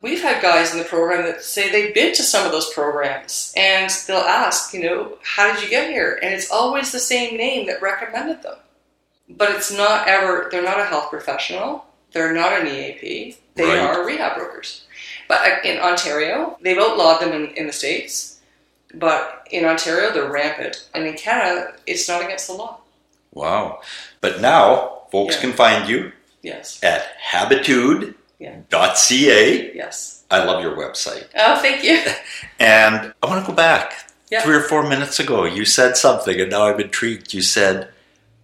We've 0.01 0.23
had 0.23 0.41
guys 0.43 0.73
in 0.73 0.79
the 0.79 0.85
program 0.85 1.25
that 1.27 1.43
say 1.43 1.73
they've 1.73 1.95
been 1.95 2.15
to 2.15 2.23
some 2.23 2.47
of 2.47 2.53
those 2.53 2.73
programs 2.73 3.53
and 3.57 3.91
they'll 4.07 4.19
ask, 4.19 4.73
you 4.73 4.83
know, 4.83 5.19
how 5.25 5.53
did 5.53 5.63
you 5.63 5.69
get 5.69 5.91
here? 5.91 6.21
And 6.23 6.33
it's 6.33 6.53
always 6.53 6.93
the 6.93 7.01
same 7.01 7.37
name 7.37 7.67
that 7.67 7.83
recommended 7.83 8.43
them. 8.45 8.59
But 9.29 9.51
it's 9.57 9.73
not 9.73 10.07
ever, 10.07 10.49
they're 10.53 10.63
not 10.63 10.79
a 10.79 10.85
health 10.85 11.11
professional, 11.11 11.85
they're 12.13 12.33
not 12.33 12.61
an 12.61 12.67
EAP, 12.67 13.37
they 13.55 13.65
Right. 13.65 13.79
are 13.79 14.05
rehab 14.07 14.37
brokers. 14.37 14.85
But 15.29 15.41
uh, 15.47 15.57
in 15.65 15.79
Ontario, 15.79 16.57
they've 16.63 16.79
outlawed 16.79 17.21
them 17.21 17.33
in, 17.33 17.49
in 17.57 17.67
the 17.67 17.73
States. 17.73 18.41
But 18.95 19.47
in 19.51 19.65
Ontario, 19.67 20.11
they're 20.13 20.31
rampant. 20.31 20.89
And 20.95 21.07
in 21.07 21.15
Canada, 21.15 21.75
it's 21.87 22.09
not 22.09 22.23
against 22.25 22.47
the 22.47 22.55
law. 22.55 22.81
Wow. 23.35 23.81
But 24.23 24.41
now 24.41 25.03
folks 25.13 25.35
Yeah. 25.37 25.41
can 25.43 25.53
find 25.53 25.89
you 25.89 26.13
Yes. 26.43 26.79
at 26.83 27.03
habitude.ca. 27.21 28.15
Yeah. 28.41 29.71
Yes. 29.75 30.23
I 30.31 30.45
love 30.45 30.63
your 30.63 30.77
website. 30.77 31.27
Oh, 31.37 31.57
thank 31.61 31.83
you. 31.85 32.01
And 32.61 33.13
I 33.23 33.27
want 33.27 33.45
to 33.45 33.51
go 33.51 33.55
back. 33.57 34.11
Yeah. 34.31 34.43
Three 34.43 34.57
or 34.57 34.61
four 34.63 34.83
minutes 34.89 35.19
ago, 35.21 35.45
you 35.45 35.65
said 35.65 35.97
something, 35.97 36.39
and 36.41 36.51
now 36.51 36.67
I'm 36.67 36.81
intrigued. 36.81 37.33
You 37.33 37.41
said 37.43 37.89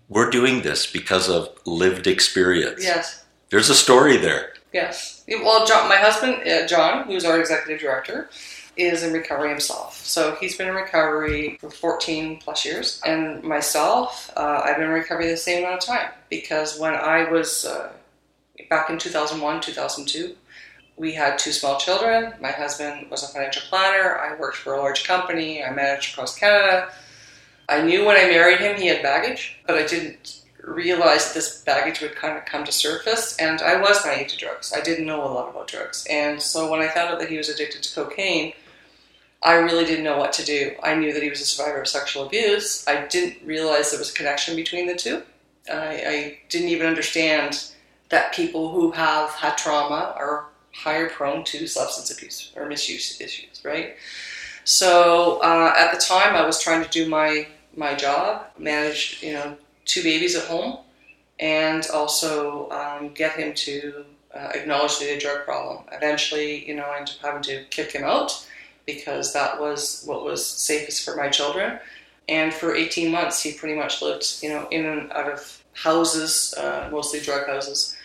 we're 0.08 0.30
doing 0.30 0.62
this 0.62 0.86
because 0.86 1.28
of 1.28 1.48
lived 1.66 2.06
experience. 2.06 2.82
Yes. 2.82 3.23
There's 3.54 3.70
a 3.70 3.74
story 3.76 4.16
there. 4.16 4.52
Yes. 4.72 5.22
Well, 5.28 5.64
John, 5.64 5.88
my 5.88 5.94
husband, 5.94 6.42
uh, 6.44 6.66
John, 6.66 7.06
who's 7.06 7.24
our 7.24 7.38
executive 7.38 7.80
director, 7.80 8.28
is 8.76 9.04
in 9.04 9.12
recovery 9.12 9.48
himself. 9.48 9.94
So 10.04 10.34
he's 10.40 10.56
been 10.56 10.66
in 10.66 10.74
recovery 10.74 11.56
for 11.60 11.70
14 11.70 12.40
plus 12.40 12.64
years. 12.64 13.00
And 13.06 13.44
myself, 13.44 14.28
uh, 14.36 14.62
I've 14.64 14.78
been 14.78 14.86
in 14.86 14.90
recovery 14.90 15.28
the 15.28 15.36
same 15.36 15.62
amount 15.62 15.84
of 15.84 15.86
time 15.86 16.10
because 16.30 16.80
when 16.80 16.94
I 16.94 17.30
was 17.30 17.64
uh, 17.64 17.92
back 18.70 18.90
in 18.90 18.98
2001, 18.98 19.60
2002, 19.60 20.34
we 20.96 21.12
had 21.12 21.38
two 21.38 21.52
small 21.52 21.78
children. 21.78 22.34
My 22.40 22.50
husband 22.50 23.08
was 23.08 23.22
a 23.22 23.28
financial 23.28 23.62
planner. 23.68 24.18
I 24.18 24.34
worked 24.34 24.56
for 24.56 24.74
a 24.74 24.78
large 24.78 25.04
company. 25.04 25.62
I 25.62 25.70
managed 25.70 26.14
across 26.14 26.36
Canada. 26.36 26.90
I 27.68 27.82
knew 27.82 28.04
when 28.04 28.16
I 28.16 28.28
married 28.28 28.58
him 28.58 28.76
he 28.76 28.88
had 28.88 29.00
baggage, 29.00 29.58
but 29.64 29.76
I 29.76 29.86
didn't 29.86 30.40
realize 30.66 31.32
this 31.32 31.62
baggage 31.62 32.00
would 32.00 32.16
kind 32.16 32.36
of 32.36 32.44
come 32.44 32.64
to 32.64 32.72
surface. 32.72 33.36
And 33.38 33.60
I 33.62 33.80
was 33.80 34.04
naive 34.04 34.28
to 34.28 34.36
drugs. 34.36 34.72
I 34.76 34.80
didn't 34.80 35.06
know 35.06 35.24
a 35.24 35.28
lot 35.28 35.50
about 35.50 35.68
drugs. 35.68 36.06
And 36.10 36.40
so 36.40 36.70
when 36.70 36.80
I 36.80 36.88
found 36.88 37.10
out 37.10 37.20
that 37.20 37.30
he 37.30 37.36
was 37.36 37.48
addicted 37.48 37.82
to 37.82 37.94
cocaine, 37.94 38.52
I 39.42 39.54
really 39.54 39.84
didn't 39.84 40.04
know 40.04 40.16
what 40.16 40.32
to 40.34 40.44
do. 40.44 40.74
I 40.82 40.94
knew 40.94 41.12
that 41.12 41.22
he 41.22 41.28
was 41.28 41.40
a 41.40 41.44
survivor 41.44 41.82
of 41.82 41.88
sexual 41.88 42.26
abuse. 42.26 42.86
I 42.88 43.06
didn't 43.06 43.46
realize 43.46 43.90
there 43.90 43.98
was 43.98 44.10
a 44.10 44.14
connection 44.14 44.56
between 44.56 44.86
the 44.86 44.96
two. 44.96 45.22
I, 45.70 46.04
I 46.06 46.38
didn't 46.48 46.70
even 46.70 46.86
understand 46.86 47.70
that 48.08 48.32
people 48.34 48.70
who 48.70 48.90
have 48.92 49.30
had 49.30 49.58
trauma 49.58 50.14
are 50.16 50.46
higher 50.72 51.08
prone 51.08 51.44
to 51.44 51.66
substance 51.66 52.10
abuse 52.10 52.52
or 52.56 52.66
misuse 52.66 53.20
issues, 53.20 53.62
right? 53.64 53.96
So 54.64 55.40
uh, 55.42 55.74
at 55.78 55.92
the 55.92 56.00
time, 56.00 56.34
I 56.34 56.46
was 56.46 56.60
trying 56.60 56.82
to 56.82 56.90
do 56.90 57.08
my 57.08 57.46
my 57.76 57.94
job, 57.94 58.46
manage 58.56 59.18
you 59.20 59.32
know 59.32 59.56
two 59.84 60.02
babies 60.02 60.36
at 60.36 60.44
home, 60.44 60.78
and 61.40 61.86
also 61.92 62.70
um, 62.70 63.10
get 63.14 63.32
him 63.32 63.54
to 63.54 64.04
uh, 64.34 64.50
acknowledge 64.54 64.98
the 64.98 65.18
drug 65.18 65.44
problem. 65.44 65.84
Eventually, 65.92 66.66
you 66.66 66.74
know, 66.74 66.84
I 66.84 66.98
ended 66.98 67.16
up 67.20 67.26
having 67.26 67.42
to 67.44 67.64
kick 67.70 67.92
him 67.92 68.04
out 68.04 68.46
because 68.86 69.32
that 69.32 69.60
was 69.60 70.04
what 70.06 70.24
was 70.24 70.46
safest 70.46 71.04
for 71.04 71.16
my 71.16 71.28
children. 71.28 71.78
And 72.28 72.52
for 72.52 72.74
18 72.74 73.10
months, 73.10 73.42
he 73.42 73.52
pretty 73.52 73.74
much 73.74 74.00
lived, 74.00 74.38
you 74.42 74.48
know, 74.48 74.66
in 74.70 74.86
and 74.86 75.12
out 75.12 75.30
of 75.30 75.62
houses, 75.74 76.54
uh, 76.56 76.88
mostly 76.90 77.20
drug 77.20 77.46
houses. 77.46 77.96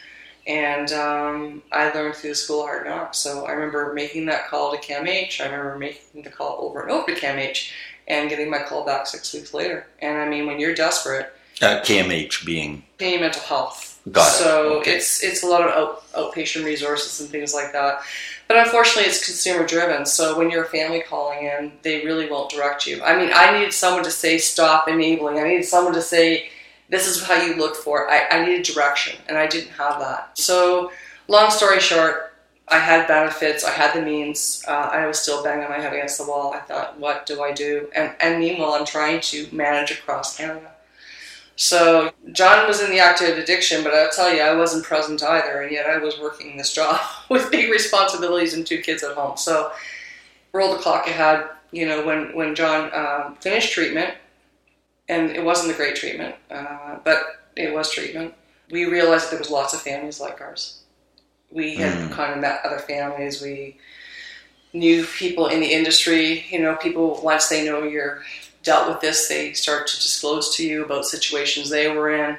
And 0.48 0.92
um, 0.92 1.62
I 1.72 1.92
learned 1.92 2.16
through 2.16 2.32
the 2.32 2.36
school 2.36 2.64
hard 2.64 2.88
knocks. 2.88 3.20
So 3.20 3.46
I 3.46 3.52
remember 3.52 3.94
making 3.94 4.26
that 4.26 4.48
call 4.48 4.72
to 4.72 4.78
CAMH. 4.78 5.40
I 5.40 5.46
remember 5.46 5.78
making 5.78 6.24
the 6.24 6.30
call 6.30 6.58
over 6.62 6.82
and 6.82 6.92
over 6.92 7.14
to 7.14 7.20
CAMH 7.20 7.72
and 8.08 8.30
getting 8.30 8.50
my 8.50 8.60
call 8.64 8.86
back 8.86 9.06
six 9.08 9.34
weeks 9.34 9.54
later. 9.54 9.88
And 10.00 10.18
I 10.18 10.28
mean, 10.28 10.48
when 10.48 10.60
you're 10.60 10.74
desperate, 10.74 11.34
uh, 11.62 11.82
CAMH 11.82 12.46
being 12.46 12.84
Mental 13.00 13.42
Health. 13.44 14.00
Got 14.12 14.28
it. 14.28 14.32
So 14.32 14.80
Okay. 14.80 14.96
it's 14.96 15.24
it's 15.24 15.44
a 15.44 15.48
lot 15.48 15.62
of 15.62 15.70
out, 15.70 16.12
outpatient 16.14 16.64
resources 16.66 17.20
and 17.20 17.30
things 17.30 17.54
like 17.54 17.74
that. 17.74 18.02
But 18.48 18.58
unfortunately, 18.58 19.10
it's 19.10 19.24
consumer 19.24 19.66
driven. 19.66 20.06
So 20.06 20.38
when 20.38 20.50
you're 20.50 20.64
a 20.64 20.68
family 20.70 21.02
calling 21.08 21.46
in, 21.46 21.72
they 21.84 22.04
really 22.04 22.28
won't 22.30 22.50
direct 22.50 22.88
you. 22.88 23.04
I 23.04 23.16
mean, 23.16 23.30
I 23.34 23.54
needed 23.56 23.74
someone 23.74 24.04
to 24.04 24.12
say 24.12 24.38
stop 24.40 24.88
enabling. 24.88 25.38
I 25.38 25.44
needed 25.44 25.66
someone 25.66 25.94
to 25.94 26.02
say 26.02 26.50
this 26.90 27.08
is 27.08 27.22
how 27.22 27.36
you 27.36 27.56
look 27.56 27.76
for 27.76 28.06
it. 28.06 28.10
I, 28.10 28.40
I 28.40 28.46
needed 28.46 28.64
direction, 28.66 29.20
and 29.28 29.38
I 29.38 29.46
didn't 29.46 29.72
have 29.72 30.00
that. 30.00 30.36
So 30.38 30.92
long 31.28 31.52
story 31.52 31.80
short, 31.80 32.34
I 32.68 32.80
had 32.80 33.08
benefits. 33.08 33.64
I 33.64 33.72
had 33.72 33.94
the 33.94 34.02
means. 34.02 34.64
Uh, 34.68 34.72
I 34.72 35.06
was 35.06 35.20
still 35.20 35.44
banging 35.44 35.70
my 35.70 35.80
head 35.80 35.94
against 35.94 36.18
the 36.18 36.26
wall. 36.26 36.54
I 36.54 36.60
thought, 36.60 37.00
what 37.00 37.26
do 37.28 37.44
I 37.44 37.52
do? 37.52 37.90
And, 37.96 38.14
and 38.20 38.40
meanwhile, 38.40 38.74
I'm 38.74 38.86
trying 38.86 39.22
to 39.22 39.48
manage 39.52 39.92
across 39.92 40.38
Canada. 40.38 40.72
So 41.60 42.14
John 42.32 42.70
was 42.70 42.80
in 42.82 42.90
the 42.90 43.00
active 43.00 43.38
addiction, 43.38 43.84
but 43.84 43.94
I'll 43.94 44.10
tell 44.10 44.34
you, 44.34 44.42
I 44.42 44.56
wasn't 44.56 44.86
present 44.86 45.22
either, 45.22 45.62
and 45.62 45.70
yet 45.74 45.88
I 45.88 45.98
was 45.98 46.18
working 46.18 46.56
this 46.56 46.74
job 46.74 47.02
with 47.30 47.52
big 47.52 47.70
responsibilities 47.70 48.54
and 48.54 48.66
two 48.66 48.78
kids 48.78 49.04
at 49.04 49.14
home. 49.14 49.36
So 49.36 49.74
roll 50.54 50.72
the 50.72 50.80
clock 50.80 51.06
ahead. 51.08 51.50
You 51.74 51.86
know, 51.86 52.06
when 52.06 52.34
when 52.34 52.56
John 52.56 52.90
um, 52.94 53.36
finished 53.42 53.74
treatment, 53.74 54.14
and 55.10 55.32
it 55.32 55.44
wasn't 55.44 55.74
a 55.74 55.76
great 55.76 55.98
treatment, 55.98 56.36
uh, 56.50 57.00
but 57.04 57.26
it 57.58 57.74
was 57.74 57.92
treatment. 57.92 58.34
We 58.72 58.86
realized 58.86 59.26
that 59.26 59.32
there 59.32 59.40
was 59.40 59.50
lots 59.52 59.74
of 59.74 59.82
families 59.82 60.22
like 60.22 60.40
ours. 60.40 60.80
We 61.52 61.76
had 61.76 61.94
Mm. 61.94 62.12
kind 62.14 62.34
of 62.34 62.40
met 62.40 62.62
other 62.64 62.80
families. 62.80 63.42
We 63.42 63.78
knew 64.72 65.06
people 65.06 65.48
in 65.48 65.60
the 65.60 65.74
industry. 65.74 66.46
You 66.50 66.60
know, 66.60 66.78
people 66.78 67.20
once 67.22 67.50
they 67.50 67.66
know 67.66 67.84
you're 67.84 68.24
dealt 68.64 68.88
with 68.88 69.02
this, 69.02 69.28
they 69.28 69.54
start 69.54 69.88
to 69.88 69.96
disclose 69.96 70.56
to 70.56 70.66
you 70.66 70.84
about 70.84 71.06
situations 71.06 71.70
they 71.70 71.90
were 71.90 72.14
in. 72.14 72.38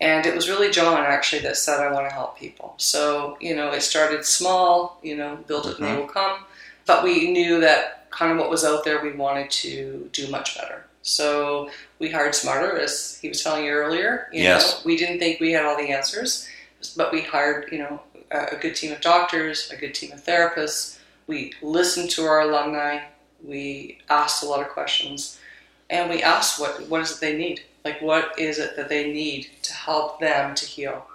And 0.00 0.26
it 0.26 0.34
was 0.34 0.48
really 0.48 0.70
John 0.70 0.98
actually 0.98 1.42
that 1.42 1.56
said, 1.56 1.80
I 1.80 1.92
want 1.92 2.08
to 2.08 2.14
help 2.14 2.38
people. 2.38 2.74
So, 2.76 3.38
you 3.40 3.54
know, 3.54 3.70
it 3.70 3.82
started 3.82 4.24
small, 4.24 4.98
you 5.02 5.16
know, 5.16 5.38
build 5.46 5.66
it 5.66 5.78
and 5.78 5.86
they 5.86 5.90
mm-hmm. 5.90 6.00
will 6.00 6.08
come. 6.08 6.40
But 6.86 7.04
we 7.04 7.30
knew 7.30 7.60
that 7.60 8.10
kind 8.10 8.32
of 8.32 8.38
what 8.38 8.50
was 8.50 8.64
out 8.64 8.84
there, 8.84 9.02
we 9.02 9.12
wanted 9.12 9.50
to 9.50 10.08
do 10.12 10.28
much 10.28 10.56
better. 10.56 10.84
So 11.02 11.70
we 11.98 12.10
hired 12.10 12.34
smarter, 12.34 12.78
as 12.78 13.18
he 13.20 13.28
was 13.28 13.42
telling 13.42 13.64
you 13.64 13.72
earlier. 13.72 14.28
You 14.32 14.42
Yes. 14.42 14.72
Know, 14.72 14.80
we 14.86 14.96
didn't 14.96 15.18
think 15.18 15.40
we 15.40 15.52
had 15.52 15.64
all 15.64 15.76
the 15.76 15.90
answers, 15.90 16.48
but 16.96 17.12
we 17.12 17.22
hired, 17.22 17.70
you 17.72 17.78
know, 17.78 18.00
a, 18.30 18.56
a 18.56 18.56
good 18.56 18.74
team 18.74 18.92
of 18.92 19.00
doctors, 19.00 19.70
a 19.70 19.76
good 19.76 19.94
team 19.94 20.12
of 20.12 20.24
therapists. 20.24 20.98
We 21.26 21.52
listened 21.62 22.10
to 22.10 22.24
our 22.24 22.40
alumni. 22.40 23.00
We 23.42 23.98
asked 24.08 24.42
a 24.42 24.46
lot 24.46 24.60
of 24.60 24.68
questions 24.68 25.38
and 25.90 26.10
we 26.10 26.22
asked 26.22 26.60
what 26.60 26.88
what 26.88 27.00
is 27.00 27.12
it 27.12 27.20
they 27.20 27.36
need? 27.36 27.62
Like 27.84 28.00
what 28.00 28.38
is 28.38 28.58
it 28.58 28.76
that 28.76 28.88
they 28.88 29.12
need 29.12 29.48
to 29.62 29.72
help 29.72 30.20
them 30.20 30.54
to 30.54 30.64
heal? 30.64 31.06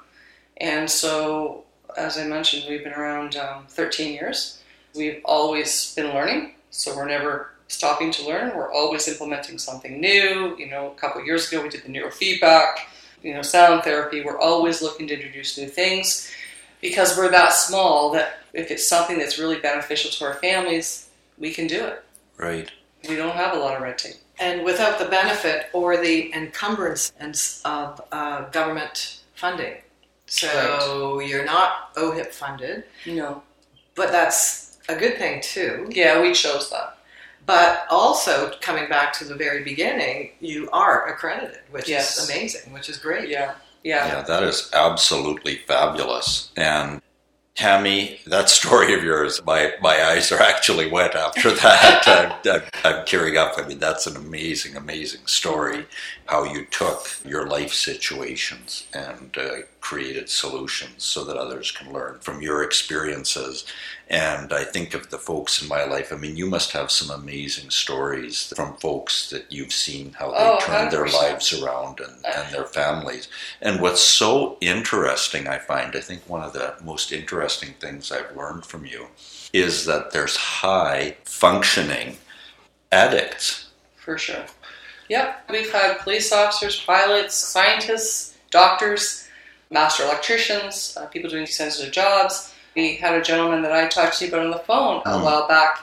And 0.57 0.89
so 0.89 1.63
as 1.97 2.17
i 2.19 2.23
mentioned 2.23 2.65
we've 2.69 2.83
been 2.83 2.93
around 2.93 3.35
um, 3.35 3.65
13 3.67 4.13
years. 4.13 4.61
We've 4.95 5.21
always 5.25 5.93
been 5.95 6.13
learning. 6.13 6.53
So 6.71 6.95
we're 6.95 7.07
never 7.07 7.51
stopping 7.67 8.11
to 8.11 8.27
learn. 8.27 8.55
We're 8.55 8.71
always 8.71 9.07
implementing 9.07 9.57
something 9.57 9.99
new. 9.99 10.55
You 10.57 10.69
know 10.69 10.91
a 10.91 10.99
couple 10.99 11.21
of 11.21 11.27
years 11.27 11.47
ago 11.47 11.63
we 11.63 11.69
did 11.69 11.83
the 11.83 11.89
neurofeedback 11.89 12.77
you 13.23 13.33
know 13.33 13.41
sound 13.41 13.83
therapy. 13.83 14.21
We're 14.21 14.39
always 14.39 14.81
looking 14.81 15.07
to 15.07 15.13
introduce 15.15 15.57
new 15.57 15.67
things 15.67 16.31
because 16.81 17.17
we're 17.17 17.31
that 17.31 17.53
small 17.53 18.11
that 18.11 18.39
if 18.53 18.71
it's 18.71 18.87
something 18.87 19.17
that's 19.17 19.37
really 19.37 19.59
beneficial 19.59 20.11
to 20.11 20.25
our 20.25 20.35
families 20.35 21.09
we 21.37 21.51
can 21.53 21.67
do 21.67 21.83
it. 21.85 22.03
Right. 22.37 22.71
we 23.07 23.17
don't 23.17 23.35
have 23.35 23.55
a 23.55 23.59
lot 23.59 23.75
of 23.75 23.81
red 23.81 23.97
tape 23.97 24.15
And 24.39 24.63
without 24.63 24.99
the 24.99 25.05
benefit 25.05 25.67
or 25.73 25.97
the 25.97 26.33
encumbrance 26.33 27.11
of 27.65 28.01
uh, 28.11 28.49
government 28.49 29.21
funding. 29.35 29.75
So 30.27 31.19
you're 31.19 31.45
not 31.45 31.93
OHIP 31.95 32.27
funded, 32.31 32.83
no 33.07 33.41
but 33.99 34.11
that's 34.13 34.77
a 34.87 34.95
good 34.95 35.17
thing 35.17 35.41
too. 35.41 35.87
Yeah, 35.91 36.21
we 36.21 36.31
chose 36.33 36.69
that. 36.69 36.97
But 37.45 37.85
also, 37.89 38.51
coming 38.61 38.87
back 38.87 39.11
to 39.13 39.25
the 39.25 39.35
very 39.35 39.61
beginning, 39.63 40.31
you 40.39 40.69
are 40.71 41.07
accredited, 41.09 41.59
which 41.71 41.89
Yes. 41.89 42.17
is 42.17 42.29
amazing, 42.29 42.71
which 42.71 42.87
is 42.87 42.97
great. 42.97 43.27
Yeah, 43.27 43.55
yeah. 43.83 44.07
Yeah, 44.07 44.21
that 44.21 44.43
is 44.43 44.69
absolutely 44.73 45.57
fabulous. 45.67 46.49
And 46.55 47.01
Tammy, 47.59 48.21
that 48.25 48.49
story 48.49 48.93
of 48.93 49.03
yours, 49.03 49.41
my, 49.45 49.73
my 49.81 50.01
eyes 50.01 50.31
are 50.31 50.41
actually 50.41 50.89
wet 50.89 51.13
after 51.13 51.51
that. 51.51 52.39
I'm, 52.45 52.53
I'm, 52.53 52.61
I'm 52.85 53.05
tearing 53.05 53.35
up. 53.35 53.55
I 53.57 53.67
mean, 53.67 53.79
that's 53.79 54.07
an 54.07 54.15
amazing, 54.15 54.77
amazing 54.77 55.27
story. 55.27 55.85
How 56.27 56.45
you 56.45 56.63
took 56.71 57.09
your 57.25 57.47
life 57.47 57.73
situations 57.73 58.87
and 58.93 59.37
uh, 59.37 59.55
created 59.81 60.29
solutions 60.29 61.03
so 61.03 61.23
that 61.23 61.37
others 61.37 61.71
can 61.71 61.91
learn 61.93 62.17
from 62.19 62.41
your 62.41 62.63
experiences. 62.63 63.65
And 64.09 64.51
I 64.51 64.63
think 64.63 64.93
of 64.93 65.09
the 65.09 65.17
folks 65.17 65.61
in 65.61 65.67
my 65.67 65.83
life. 65.85 66.11
I 66.11 66.15
mean, 66.17 66.35
you 66.35 66.47
must 66.47 66.71
have 66.71 66.91
some 66.91 67.09
amazing 67.09 67.69
stories 67.69 68.51
from 68.55 68.75
folks 68.77 69.29
that 69.29 69.51
you've 69.51 69.71
seen 69.73 70.13
how 70.13 70.31
they 70.31 70.37
Oh, 70.39 70.59
turned 70.61 70.91
their 70.91 71.05
100%. 71.05 71.13
lives 71.13 71.61
around 71.61 71.99
and, 71.99 72.25
and 72.25 72.53
their 72.53 72.65
families. 72.65 73.27
And 73.61 73.79
what's 73.81 74.01
so 74.01 74.57
interesting, 74.61 75.47
I 75.47 75.59
find, 75.59 75.95
I 75.95 76.01
think 76.01 76.27
one 76.27 76.41
of 76.43 76.53
the 76.53 76.75
most 76.83 77.11
interesting 77.11 77.73
things 77.79 78.11
I've 78.11 78.35
learned 78.35 78.65
from 78.65 78.85
you 78.85 79.07
is 79.53 79.85
that 79.85 80.11
there's 80.11 80.35
high 80.35 81.17
functioning 81.23 82.17
addicts. 82.91 83.69
For 83.97 84.17
sure. 84.17 84.45
Yep. 85.09 85.49
We've 85.49 85.71
had 85.71 85.99
police 85.99 86.31
officers, 86.31 86.79
pilots, 86.83 87.35
scientists, 87.35 88.37
doctors, 88.51 89.27
master 89.69 90.03
electricians, 90.03 90.97
uh, 90.97 91.05
people 91.07 91.29
doing 91.29 91.45
sensitive 91.45 91.91
jobs. 91.93 92.53
We 92.75 92.95
had 92.95 93.15
a 93.15 93.21
gentleman 93.21 93.61
that 93.63 93.71
I 93.71 93.87
talked 93.87 94.17
to 94.19 94.27
about 94.27 94.41
on 94.45 94.51
the 94.51 94.59
phone 94.59 95.01
a 95.05 95.09
Mm. 95.09 95.23
while 95.23 95.47
back 95.47 95.79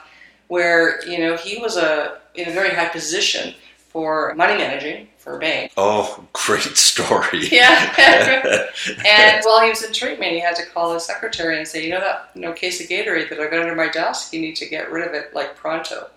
where, 0.47 1.05
you 1.05 1.19
know, 1.19 1.35
he 1.35 1.57
was 1.57 1.77
a 1.77 2.17
in 2.35 2.47
a 2.47 2.51
very 2.51 2.69
high 2.69 2.87
position 2.87 3.53
for 3.89 4.33
money 4.35 4.55
managing 4.57 5.07
for 5.17 5.37
a 5.37 5.39
bank. 5.39 5.71
Oh, 5.75 6.23
great 6.33 6.61
story. 6.77 7.47
Yeah. 7.51 7.93
and 9.05 9.43
while 9.43 9.61
he 9.61 9.69
was 9.69 9.83
in 9.83 9.91
treatment, 9.93 10.33
he 10.33 10.39
had 10.39 10.55
to 10.57 10.65
call 10.65 10.93
his 10.93 11.03
secretary 11.05 11.57
and 11.57 11.67
say, 11.67 11.83
you 11.83 11.91
know 11.91 11.99
that 11.99 12.29
you 12.35 12.41
know 12.41 12.53
case 12.53 12.79
of 12.81 12.87
Gatorade 12.87 13.29
that 13.29 13.39
I 13.39 13.47
got 13.47 13.59
under 13.61 13.75
my 13.75 13.87
desk, 13.89 14.33
you 14.33 14.39
need 14.41 14.55
to 14.57 14.65
get 14.67 14.91
rid 14.91 15.07
of 15.07 15.13
it 15.13 15.33
like 15.33 15.55
pronto. 15.55 16.09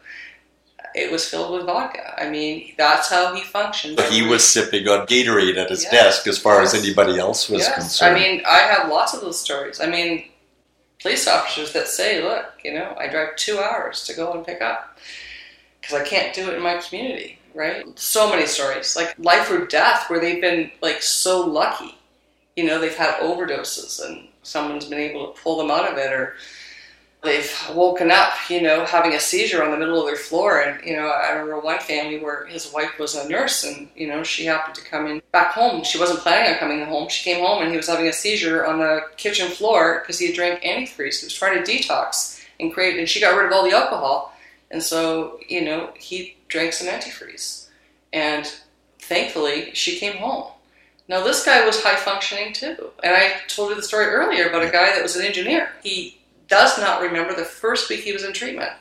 It 0.94 1.10
was 1.10 1.28
filled 1.28 1.52
with 1.52 1.66
vodka. 1.66 2.20
I 2.20 2.28
mean, 2.28 2.74
that's 2.76 3.08
how 3.08 3.34
he 3.34 3.42
functioned. 3.42 3.96
But 3.96 4.10
he 4.10 4.26
was 4.26 4.48
sipping 4.48 4.88
on 4.88 5.06
Gatorade 5.06 5.56
at 5.56 5.70
his 5.70 5.84
Yes, 5.84 5.92
desk 5.92 6.26
as 6.26 6.38
far 6.38 6.62
yes. 6.62 6.74
as 6.74 6.84
anybody 6.84 7.18
else 7.18 7.48
was 7.48 7.62
yes. 7.62 7.74
concerned. 7.74 8.16
I 8.16 8.18
mean, 8.18 8.42
I 8.46 8.58
have 8.58 8.88
lots 8.88 9.14
of 9.14 9.20
those 9.20 9.40
stories. 9.40 9.80
I 9.80 9.86
mean, 9.86 10.28
police 11.00 11.26
officers 11.26 11.72
that 11.72 11.88
say, 11.88 12.22
look, 12.22 12.46
you 12.64 12.74
know, 12.74 12.94
I 12.98 13.08
drive 13.08 13.36
two 13.36 13.58
hours 13.58 14.04
to 14.04 14.14
go 14.14 14.32
and 14.32 14.44
pick 14.44 14.60
up 14.60 14.98
because 15.80 15.94
I 15.94 16.04
can't 16.04 16.34
do 16.34 16.50
it 16.50 16.54
in 16.54 16.62
my 16.62 16.78
community, 16.78 17.38
right? 17.54 17.86
So 17.98 18.28
many 18.28 18.46
stories, 18.46 18.96
like 18.96 19.14
life 19.18 19.50
or 19.50 19.66
death, 19.66 20.10
where 20.10 20.20
they've 20.20 20.40
been 20.40 20.70
like 20.82 21.02
so 21.02 21.40
lucky. 21.46 21.96
You 22.56 22.64
know, 22.64 22.78
they've 22.78 22.94
had 22.94 23.14
overdoses 23.20 24.04
and 24.04 24.28
someone's 24.42 24.84
been 24.84 24.98
able 24.98 25.32
to 25.32 25.40
pull 25.40 25.56
them 25.56 25.70
out 25.70 25.90
of 25.90 25.96
it 25.96 26.12
or 26.12 26.34
they've 27.22 27.52
woken 27.74 28.10
up, 28.10 28.32
you 28.48 28.62
know, 28.62 28.84
having 28.84 29.14
a 29.14 29.20
seizure 29.20 29.62
on 29.62 29.70
the 29.70 29.76
middle 29.76 30.00
of 30.00 30.06
their 30.06 30.16
floor. 30.16 30.60
And, 30.60 30.84
you 30.86 30.96
know, 30.96 31.08
I 31.08 31.32
remember 31.32 31.60
one 31.60 31.78
family 31.80 32.18
where 32.18 32.46
his 32.46 32.72
wife 32.72 32.98
was 32.98 33.14
a 33.14 33.28
nurse 33.28 33.64
and, 33.64 33.88
you 33.94 34.08
know, 34.08 34.22
she 34.22 34.46
happened 34.46 34.74
to 34.76 34.84
come 34.84 35.06
in 35.06 35.20
back 35.32 35.52
home. 35.52 35.84
She 35.84 35.98
wasn't 35.98 36.20
planning 36.20 36.52
on 36.52 36.58
coming 36.58 36.84
home. 36.84 37.08
She 37.08 37.24
came 37.30 37.44
home 37.44 37.62
and 37.62 37.70
he 37.70 37.76
was 37.76 37.88
having 37.88 38.08
a 38.08 38.12
seizure 38.12 38.66
on 38.66 38.78
the 38.78 39.02
kitchen 39.16 39.50
floor 39.50 40.00
because 40.00 40.18
he 40.18 40.26
had 40.26 40.34
drank 40.34 40.62
antifreeze. 40.62 41.20
He 41.20 41.26
was 41.26 41.34
trying 41.34 41.62
to 41.62 41.70
detox 41.70 42.42
and 42.58 42.72
create, 42.72 42.98
and 42.98 43.08
she 43.08 43.20
got 43.20 43.36
rid 43.36 43.46
of 43.46 43.52
all 43.52 43.64
the 43.64 43.76
alcohol. 43.76 44.34
And 44.70 44.82
so, 44.82 45.40
you 45.48 45.64
know, 45.64 45.90
he 45.96 46.36
drank 46.48 46.72
some 46.72 46.88
antifreeze. 46.88 47.68
And 48.12 48.50
thankfully, 48.98 49.70
she 49.74 49.98
came 49.98 50.16
home. 50.16 50.52
Now, 51.08 51.24
this 51.24 51.44
guy 51.44 51.66
was 51.66 51.82
high 51.82 51.96
functioning 51.96 52.52
too. 52.52 52.90
And 53.02 53.14
I 53.14 53.32
told 53.48 53.70
you 53.70 53.76
the 53.76 53.82
story 53.82 54.06
earlier 54.06 54.48
about 54.48 54.62
a 54.62 54.70
guy 54.70 54.94
that 54.94 55.02
was 55.02 55.16
an 55.16 55.24
engineer. 55.24 55.70
He 55.82 56.19
does 56.50 56.78
not 56.78 57.00
remember 57.00 57.34
the 57.34 57.44
first 57.44 57.88
week 57.88 58.00
he 58.00 58.12
was 58.12 58.24
in 58.24 58.32
treatment. 58.32 58.72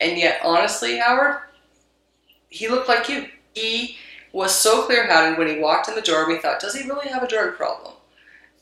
And 0.00 0.18
yet, 0.18 0.40
honestly, 0.42 0.98
Howard, 0.98 1.38
he 2.48 2.68
looked 2.68 2.88
like 2.88 3.08
you. 3.08 3.28
He 3.54 3.96
was 4.32 4.54
so 4.54 4.82
clear 4.82 5.06
headed 5.06 5.38
when 5.38 5.48
he 5.48 5.60
walked 5.60 5.88
in 5.88 5.94
the 5.94 6.00
door, 6.00 6.26
we 6.26 6.38
thought, 6.38 6.60
does 6.60 6.74
he 6.74 6.88
really 6.88 7.08
have 7.08 7.22
a 7.22 7.28
drug 7.28 7.56
problem? 7.56 7.94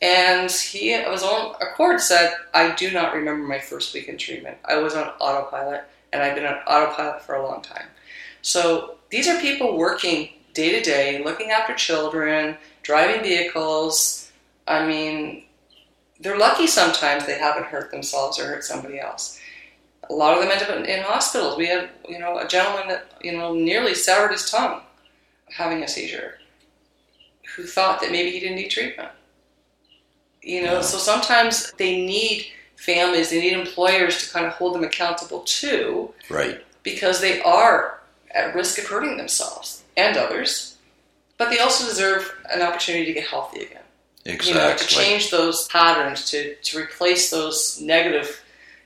And 0.02 0.50
he, 0.50 0.92
of 0.94 1.12
his 1.12 1.22
own 1.22 1.54
accord, 1.60 2.00
said, 2.00 2.34
I 2.52 2.74
do 2.74 2.90
not 2.90 3.14
remember 3.14 3.46
my 3.46 3.58
first 3.58 3.94
week 3.94 4.08
in 4.08 4.18
treatment. 4.18 4.58
I 4.64 4.76
was 4.76 4.94
on 4.94 5.08
autopilot, 5.20 5.84
and 6.12 6.22
I've 6.22 6.34
been 6.34 6.44
on 6.44 6.58
autopilot 6.66 7.22
for 7.22 7.36
a 7.36 7.46
long 7.46 7.62
time. 7.62 7.86
So 8.42 8.96
these 9.10 9.28
are 9.28 9.40
people 9.40 9.78
working 9.78 10.28
day 10.52 10.70
to 10.72 10.82
day, 10.82 11.24
looking 11.24 11.50
after 11.50 11.74
children, 11.74 12.56
driving 12.82 13.22
vehicles. 13.22 14.30
I 14.68 14.86
mean, 14.86 15.44
they're 16.20 16.38
lucky 16.38 16.66
sometimes 16.66 17.26
they 17.26 17.38
haven't 17.38 17.66
hurt 17.66 17.90
themselves 17.90 18.38
or 18.38 18.46
hurt 18.46 18.64
somebody 18.64 18.98
else. 19.00 19.38
A 20.08 20.12
lot 20.14 20.34
of 20.36 20.42
them 20.42 20.50
end 20.52 20.62
up 20.62 20.70
in, 20.70 20.84
in 20.86 21.02
hospitals. 21.02 21.56
We 21.56 21.66
had, 21.66 21.90
you 22.08 22.18
know, 22.18 22.38
a 22.38 22.46
gentleman 22.46 22.88
that, 22.88 23.10
you 23.20 23.36
know, 23.36 23.52
nearly 23.54 23.94
severed 23.94 24.32
his 24.32 24.50
tongue 24.50 24.82
having 25.50 25.82
a 25.82 25.88
seizure 25.88 26.38
who 27.54 27.64
thought 27.64 28.00
that 28.00 28.12
maybe 28.12 28.30
he 28.30 28.40
didn't 28.40 28.56
need 28.56 28.68
treatment. 28.68 29.10
You 30.42 30.62
know, 30.64 30.74
Yeah. 30.74 30.80
so 30.82 30.98
sometimes 30.98 31.72
they 31.72 32.04
need 32.06 32.46
families, 32.76 33.30
they 33.30 33.40
need 33.40 33.52
employers 33.54 34.24
to 34.26 34.32
kind 34.32 34.46
of 34.46 34.52
hold 34.52 34.74
them 34.74 34.84
accountable 34.84 35.40
too 35.40 36.12
right. 36.30 36.64
because 36.82 37.20
they 37.20 37.40
are 37.42 38.00
at 38.30 38.54
risk 38.54 38.78
of 38.78 38.86
hurting 38.86 39.16
themselves 39.16 39.82
and 39.96 40.16
others, 40.16 40.76
but 41.38 41.50
they 41.50 41.58
also 41.58 41.86
deserve 41.86 42.32
an 42.52 42.62
opportunity 42.62 43.06
to 43.06 43.12
get 43.12 43.26
healthy 43.28 43.62
again. 43.64 43.82
Exactly. 44.26 44.48
You 44.48 44.54
know, 44.54 44.76
to 44.76 44.86
change 44.86 45.30
those 45.30 45.68
patterns, 45.68 46.30
to, 46.30 46.54
to 46.56 46.78
replace 46.78 47.30
those 47.30 47.80
negative 47.80 48.42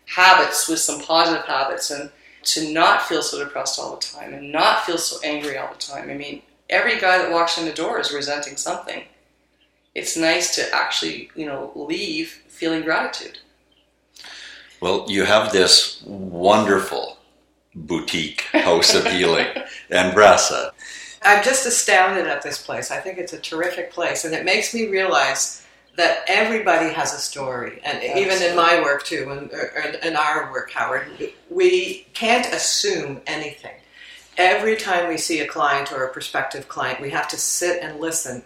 habits 0.06 0.68
with 0.68 0.80
some 0.80 1.00
positive 1.00 1.44
habits, 1.46 1.90
and 1.90 2.10
to 2.42 2.72
not 2.72 3.02
feel 3.02 3.22
so 3.22 3.42
depressed 3.42 3.78
all 3.78 3.94
the 3.94 4.00
time 4.00 4.34
and 4.34 4.52
not 4.52 4.84
feel 4.84 4.98
so 4.98 5.18
angry 5.24 5.56
all 5.56 5.72
the 5.72 5.78
time. 5.78 6.10
I 6.10 6.14
mean, 6.14 6.42
every 6.68 6.98
guy 6.98 7.18
that 7.18 7.30
walks 7.30 7.58
in 7.58 7.64
the 7.64 7.72
door 7.72 8.00
is 8.00 8.12
resenting 8.12 8.56
something. 8.56 9.04
It's 9.94 10.16
nice 10.16 10.54
to 10.54 10.74
actually, 10.74 11.30
you 11.34 11.46
know, 11.46 11.72
leave 11.74 12.42
feeling 12.48 12.82
gratitude. 12.82 13.38
Well, 14.80 15.04
you 15.08 15.24
have 15.24 15.52
this 15.52 16.02
wonderful 16.06 17.18
boutique 17.74 18.42
house 18.52 18.94
of 18.94 19.06
healing 19.06 19.46
and 19.90 20.16
Rasa. 20.16 20.72
I'm 21.22 21.44
just 21.44 21.66
astounded 21.66 22.26
at 22.26 22.42
this 22.42 22.62
place. 22.62 22.90
I 22.90 22.98
think 22.98 23.18
it's 23.18 23.32
a 23.32 23.38
terrific 23.38 23.92
place, 23.92 24.24
and 24.24 24.34
it 24.34 24.44
makes 24.44 24.72
me 24.72 24.86
realize 24.88 25.64
that 25.96 26.24
everybody 26.28 26.92
has 26.94 27.12
a 27.12 27.18
story, 27.18 27.80
and 27.84 28.02
even 28.02 28.40
in 28.42 28.56
my 28.56 28.80
work 28.80 29.04
too, 29.04 29.28
and 29.30 29.50
and 29.50 29.96
in 30.04 30.16
our 30.16 30.50
work, 30.50 30.70
Howard, 30.70 31.08
we 31.50 32.06
can't 32.14 32.46
assume 32.54 33.20
anything. 33.26 33.74
Every 34.38 34.76
time 34.76 35.08
we 35.08 35.18
see 35.18 35.40
a 35.40 35.46
client 35.46 35.92
or 35.92 36.04
a 36.04 36.12
prospective 36.12 36.68
client, 36.68 37.00
we 37.00 37.10
have 37.10 37.28
to 37.28 37.36
sit 37.36 37.82
and 37.82 38.00
listen 38.00 38.44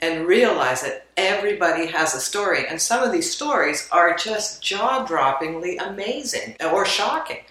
and 0.00 0.26
realize 0.26 0.82
that 0.82 1.06
everybody 1.16 1.86
has 1.86 2.14
a 2.14 2.20
story, 2.20 2.66
and 2.66 2.80
some 2.80 3.02
of 3.02 3.12
these 3.12 3.30
stories 3.34 3.88
are 3.92 4.16
just 4.16 4.62
jaw-droppingly 4.62 5.76
amazing 5.86 6.56
or 6.72 6.86
shocking. 6.86 7.44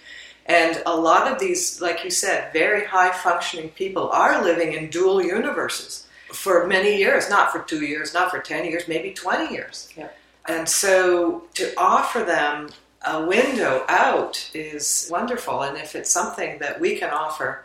And 0.46 0.82
a 0.86 0.96
lot 0.96 1.32
of 1.32 1.40
these, 1.40 1.80
like 1.82 2.04
you 2.04 2.10
said, 2.12 2.52
very 2.52 2.86
high 2.86 3.12
functioning 3.12 3.70
people 3.70 4.10
are 4.10 4.44
living 4.44 4.74
in 4.74 4.90
dual 4.90 5.22
universes 5.24 6.08
for 6.34 6.68
many 6.68 6.98
years, 6.98 7.30
not 7.30 7.52
for 7.52 7.60
two 7.60 7.86
years, 7.86 8.14
not 8.14 8.30
for 8.32 8.40
10 8.40 8.66
years, 8.66 8.88
maybe 8.88 9.12
20 9.14 9.54
years. 9.54 9.90
Yeah. 9.96 10.10
And 10.48 10.68
so 10.68 11.44
to 11.54 11.74
offer 11.78 12.20
them 12.24 12.70
a 13.06 13.26
window 13.26 13.86
out 13.88 14.50
is 14.54 15.08
wonderful. 15.12 15.62
And 15.62 15.78
if 15.78 15.96
it's 15.96 16.10
something 16.10 16.60
that 16.60 16.80
we 16.80 16.98
can 16.98 17.12
offer 17.12 17.64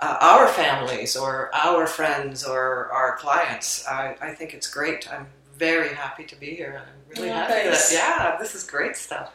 uh, 0.00 0.18
our 0.20 0.48
families 0.48 1.16
or 1.16 1.50
our 1.54 1.86
friends 1.86 2.44
or 2.44 2.90
our 2.92 3.16
clients, 3.16 3.86
I, 3.86 4.16
I 4.20 4.34
think 4.34 4.52
it's 4.52 4.68
great. 4.68 5.10
I'm 5.12 5.26
very 5.56 5.94
happy 5.94 6.24
to 6.24 6.36
be 6.36 6.54
here. 6.54 6.82
I'm 6.84 7.14
really 7.14 7.28
Yeah, 7.28 7.46
happy 7.46 7.68
that, 7.70 7.90
yeah, 7.92 8.36
this 8.38 8.54
is 8.54 8.64
great 8.64 8.96
stuff. 8.96 9.32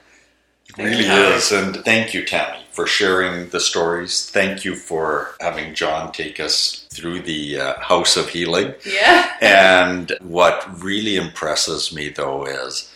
Really 0.77 1.05
is. 1.05 1.51
And 1.51 1.77
thank 1.77 2.13
you, 2.13 2.25
Tammy, 2.25 2.63
for 2.71 2.85
sharing 2.85 3.49
the 3.49 3.59
stories. 3.59 4.29
Thank 4.29 4.65
you 4.65 4.75
for 4.75 5.35
having 5.39 5.73
John 5.73 6.11
take 6.11 6.39
us 6.39 6.87
through 6.91 7.21
the 7.21 7.59
uh, 7.59 7.79
House 7.79 8.17
of 8.17 8.29
Healing. 8.29 8.73
Yeah. 8.85 9.31
And 9.41 10.17
what 10.21 10.83
really 10.83 11.15
impresses 11.15 11.93
me, 11.93 12.09
though, 12.09 12.45
is 12.45 12.91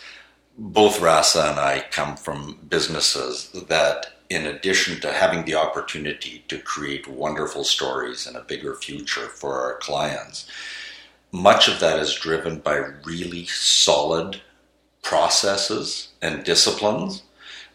both 0.58 1.00
Rasa 1.00 1.50
and 1.50 1.60
I 1.60 1.84
come 1.90 2.16
from 2.16 2.58
businesses 2.68 3.50
that, 3.68 4.06
in 4.28 4.46
addition 4.46 5.00
to 5.00 5.12
having 5.12 5.44
the 5.44 5.54
opportunity 5.54 6.44
to 6.48 6.58
create 6.58 7.08
wonderful 7.08 7.64
stories 7.64 8.26
and 8.26 8.36
a 8.36 8.42
bigger 8.42 8.74
future 8.74 9.28
for 9.28 9.60
our 9.60 9.78
clients, 9.78 10.46
much 11.32 11.68
of 11.68 11.80
that 11.80 11.98
is 11.98 12.14
driven 12.14 12.58
by 12.58 12.76
really 13.04 13.46
solid 13.46 14.40
processes 15.02 16.08
and 16.20 16.44
disciplines. 16.44 17.22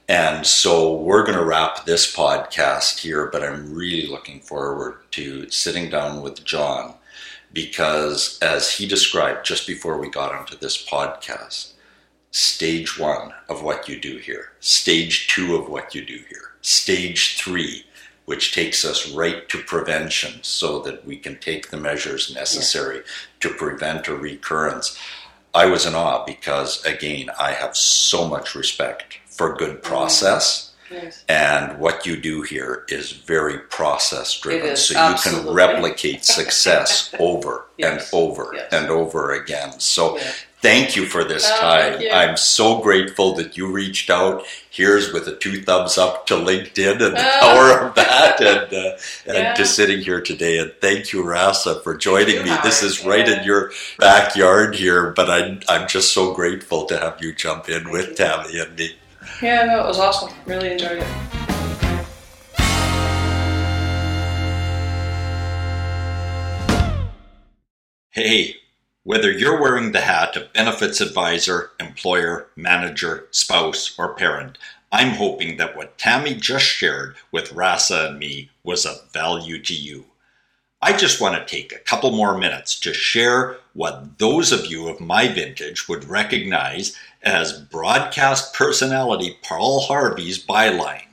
And 0.09 0.47
so 0.47 0.93
we're 0.93 1.25
going 1.25 1.37
to 1.37 1.43
wrap 1.43 1.83
this 1.83 2.15
podcast 2.15 2.99
here, 2.99 3.25
but 3.25 3.43
I'm 3.43 3.73
really 3.73 4.07
looking 4.07 4.39
forward 4.39 4.99
to 5.11 5.49
sitting 5.49 5.89
down 5.89 6.21
with 6.21 6.45
John 6.45 6.93
because, 7.51 8.39
as 8.41 8.71
he 8.71 8.87
described 8.87 9.45
just 9.45 9.67
before 9.67 9.97
we 9.97 10.09
got 10.09 10.33
onto 10.33 10.55
this 10.55 10.81
podcast, 10.81 11.73
stage 12.31 12.97
one 12.97 13.33
of 13.49 13.63
what 13.63 13.89
you 13.89 13.99
do 13.99 14.17
here, 14.17 14.53
stage 14.61 15.27
two 15.27 15.57
of 15.57 15.67
what 15.67 15.93
you 15.93 16.05
do 16.05 16.19
here, 16.29 16.53
stage 16.61 17.37
three, 17.37 17.83
which 18.23 18.53
takes 18.53 18.85
us 18.85 19.11
right 19.11 19.49
to 19.49 19.57
prevention 19.57 20.41
so 20.41 20.79
that 20.79 21.05
we 21.05 21.17
can 21.17 21.37
take 21.37 21.69
the 21.69 21.77
measures 21.77 22.33
necessary 22.33 23.01
to 23.41 23.49
prevent 23.49 24.07
a 24.07 24.15
recurrence. 24.15 24.97
I 25.53 25.65
was 25.65 25.85
in 25.85 25.95
awe 25.95 26.23
because, 26.23 26.81
again, 26.85 27.29
I 27.37 27.51
have 27.51 27.75
so 27.75 28.25
much 28.25 28.55
respect 28.55 29.17
for 29.37 29.55
good 29.55 29.81
process. 29.83 30.71
Yes. 30.89 31.23
And 31.27 31.79
what 31.79 32.05
you 32.05 32.15
do 32.15 32.43
here 32.43 32.85
is 32.87 33.11
very 33.11 33.57
process 33.59 34.39
driven. 34.39 34.77
So 34.77 34.93
you 35.09 35.15
can 35.17 35.53
replicate 35.53 36.23
success 36.39 37.13
over 37.19 37.65
Yes, 37.77 38.11
and 38.11 38.19
over 38.23 38.51
yes. 38.55 38.71
and 38.73 38.89
over 38.89 39.33
again. 39.33 39.79
So 39.81 40.17
thank 40.61 40.95
you 40.95 41.05
for 41.05 41.25
this 41.25 41.45
Oh, 41.45 41.59
time. 41.59 42.01
I'm 42.11 42.37
so 42.37 42.79
grateful 42.79 43.35
that 43.35 43.57
you 43.57 43.67
reached 43.69 44.09
out. 44.09 44.45
Here's 44.69 45.11
with 45.11 45.27
a 45.27 45.35
two 45.35 45.61
thumbs 45.61 45.97
up 45.97 46.25
to 46.27 46.35
LinkedIn 46.35 46.91
and 47.01 47.17
the 47.17 47.31
Oh. 47.35 47.39
power 47.41 47.87
of 47.89 47.95
that 47.95 48.39
and, 48.53 48.73
uh, 48.73 48.97
and 49.27 49.37
Yeah. 49.37 49.53
to 49.55 49.65
sitting 49.65 49.99
here 49.99 50.21
today. 50.21 50.57
And 50.57 50.71
thank 50.79 51.11
you, 51.11 51.21
Rasa, 51.21 51.81
for 51.81 51.97
joining 51.97 52.43
me. 52.45 52.55
This 52.63 52.81
is 52.81 53.03
right 53.03 53.27
Yeah. 53.27 53.39
in 53.39 53.43
your 53.43 53.73
backyard 53.99 54.73
here, 54.75 55.11
but 55.11 55.29
I'm, 55.29 55.59
I'm 55.67 55.85
just 55.89 56.13
so 56.13 56.33
grateful 56.33 56.85
to 56.85 56.97
have 56.97 57.17
you 57.21 57.33
jump 57.35 57.67
in 57.67 57.81
Thank 57.83 57.91
with 57.91 58.07
you. 58.11 58.15
Tammy 58.15 58.57
and 58.59 58.75
me. 58.77 58.95
Yeah, 59.41 59.65
no, 59.65 59.83
it 59.83 59.87
was 59.87 59.99
awesome. 59.99 60.33
Really 60.45 60.71
enjoyed 60.71 60.99
it. 60.99 61.07
Hey, 68.09 68.55
whether 69.03 69.31
you're 69.31 69.61
wearing 69.61 69.91
the 69.91 70.01
hat 70.01 70.35
of 70.35 70.51
benefits 70.51 70.99
advisor, 70.99 71.69
employer, 71.79 72.47
manager, 72.55 73.27
spouse, 73.31 73.93
or 73.97 74.15
parent, 74.15 74.57
I'm 74.91 75.15
hoping 75.15 75.57
that 75.57 75.77
what 75.77 75.97
Tammy 75.97 76.33
just 76.33 76.65
shared 76.65 77.15
with 77.31 77.53
Rasa 77.53 78.07
and 78.09 78.19
me 78.19 78.49
was 78.63 78.85
of 78.85 79.11
value 79.11 79.61
to 79.61 79.73
you. 79.73 80.05
I 80.81 80.97
just 80.97 81.21
want 81.21 81.35
to 81.35 81.45
take 81.45 81.71
a 81.71 81.79
couple 81.79 82.11
more 82.11 82.37
minutes 82.37 82.79
to 82.79 82.93
share 82.93 83.57
what 83.77 84.17
those 84.17 84.51
of 84.51 84.65
you 84.65 84.89
of 84.89 84.99
my 84.99 85.27
vintage 85.27 85.87
would 85.87 86.03
recognize 86.03 86.97
as 87.21 87.61
broadcast 87.61 88.51
personality 88.55 89.37
Paul 89.43 89.81
Harvey's 89.81 90.43
byline. 90.43 91.05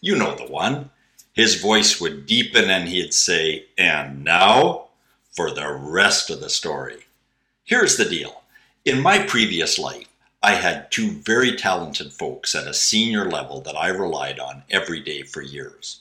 You 0.00 0.16
know 0.16 0.34
the 0.34 0.50
one. 0.50 0.90
His 1.34 1.62
voice 1.62 2.00
would 2.00 2.26
deepen 2.26 2.68
and 2.68 2.88
he'd 2.88 3.14
say, 3.14 3.66
And 3.78 4.24
now 4.24 4.88
for 5.36 5.52
the 5.52 5.72
rest 5.72 6.30
of 6.30 6.40
the 6.40 6.50
story. 6.50 7.04
Here's 7.62 7.96
the 7.96 8.04
deal. 8.04 8.42
In 8.84 9.00
my 9.00 9.20
previous 9.20 9.78
life, 9.78 10.08
I 10.42 10.54
had 10.54 10.90
two 10.90 11.12
very 11.12 11.54
talented 11.54 12.12
folks 12.12 12.56
at 12.56 12.66
a 12.66 12.74
senior 12.74 13.30
level 13.30 13.60
that 13.60 13.76
I 13.76 13.86
relied 13.86 14.40
on 14.40 14.64
every 14.68 14.98
day 14.98 15.22
for 15.22 15.42
years. 15.42 16.00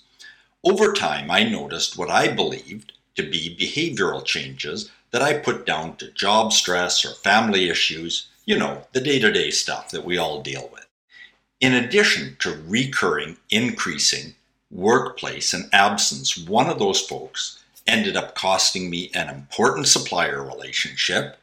Over 0.64 0.92
time, 0.92 1.30
I 1.30 1.44
noticed 1.44 2.00
what 2.00 2.10
I 2.10 2.30
believed 2.30 2.94
to 3.16 3.22
be 3.22 3.56
behavioral 3.56 4.26
changes 4.26 4.90
that 5.14 5.22
I 5.22 5.38
put 5.38 5.66
down 5.66 5.96
to 5.98 6.12
job 6.12 6.52
stress 6.52 7.06
or 7.06 7.14
family 7.14 7.70
issues, 7.70 8.28
you 8.46 8.58
know, 8.58 8.88
the 8.94 9.00
day 9.00 9.20
to 9.20 9.32
day 9.32 9.52
stuff 9.52 9.92
that 9.92 10.04
we 10.04 10.18
all 10.18 10.42
deal 10.42 10.70
with. 10.74 10.88
In 11.62 11.76
addition 11.76 12.36
to 12.40 12.62
recurring, 12.68 13.38
increasing 13.52 14.34
workplace 14.72 15.54
and 15.54 15.70
absence, 15.72 16.36
one 16.36 16.68
of 16.68 16.80
those 16.80 17.00
folks 17.00 17.64
ended 17.86 18.18
up 18.18 18.34
costing 18.34 18.90
me 18.90 19.12
an 19.14 19.30
important 19.30 19.88
supplier 19.88 20.42
relationship. 20.42 21.38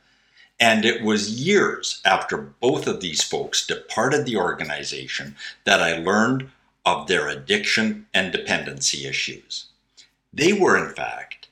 And 0.59 0.85
it 0.85 1.03
was 1.03 1.41
years 1.41 2.03
after 2.05 2.37
both 2.37 2.89
of 2.89 3.01
these 3.01 3.23
folks 3.23 3.65
departed 3.65 4.27
the 4.27 4.37
organization 4.37 5.37
that 5.65 5.81
I 5.81 5.97
learned 5.97 6.51
of 6.85 7.07
their 7.07 7.29
addiction 7.29 8.07
and 8.13 8.33
dependency 8.33 9.07
issues. 9.07 9.67
They 10.33 10.53
were, 10.53 10.77
in 10.77 10.93
fact, 10.93 11.47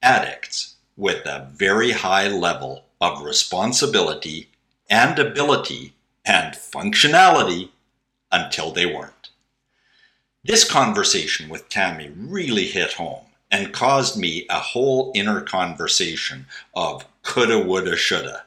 addicts 0.00 0.76
with 1.00 1.24
a 1.24 1.48
very 1.54 1.92
high 1.92 2.28
level 2.28 2.84
of 3.00 3.22
responsibility 3.22 4.50
and 4.90 5.18
ability 5.18 5.94
and 6.26 6.54
functionality 6.54 7.70
until 8.30 8.70
they 8.70 8.84
weren't. 8.84 9.30
This 10.44 10.70
conversation 10.70 11.48
with 11.48 11.70
Tammy 11.70 12.12
really 12.14 12.66
hit 12.66 12.92
home 12.92 13.24
and 13.50 13.72
caused 13.72 14.20
me 14.20 14.44
a 14.50 14.60
whole 14.60 15.10
inner 15.14 15.40
conversation 15.40 16.44
of 16.74 17.06
coulda, 17.22 17.58
woulda, 17.58 17.96
shoulda. 17.96 18.44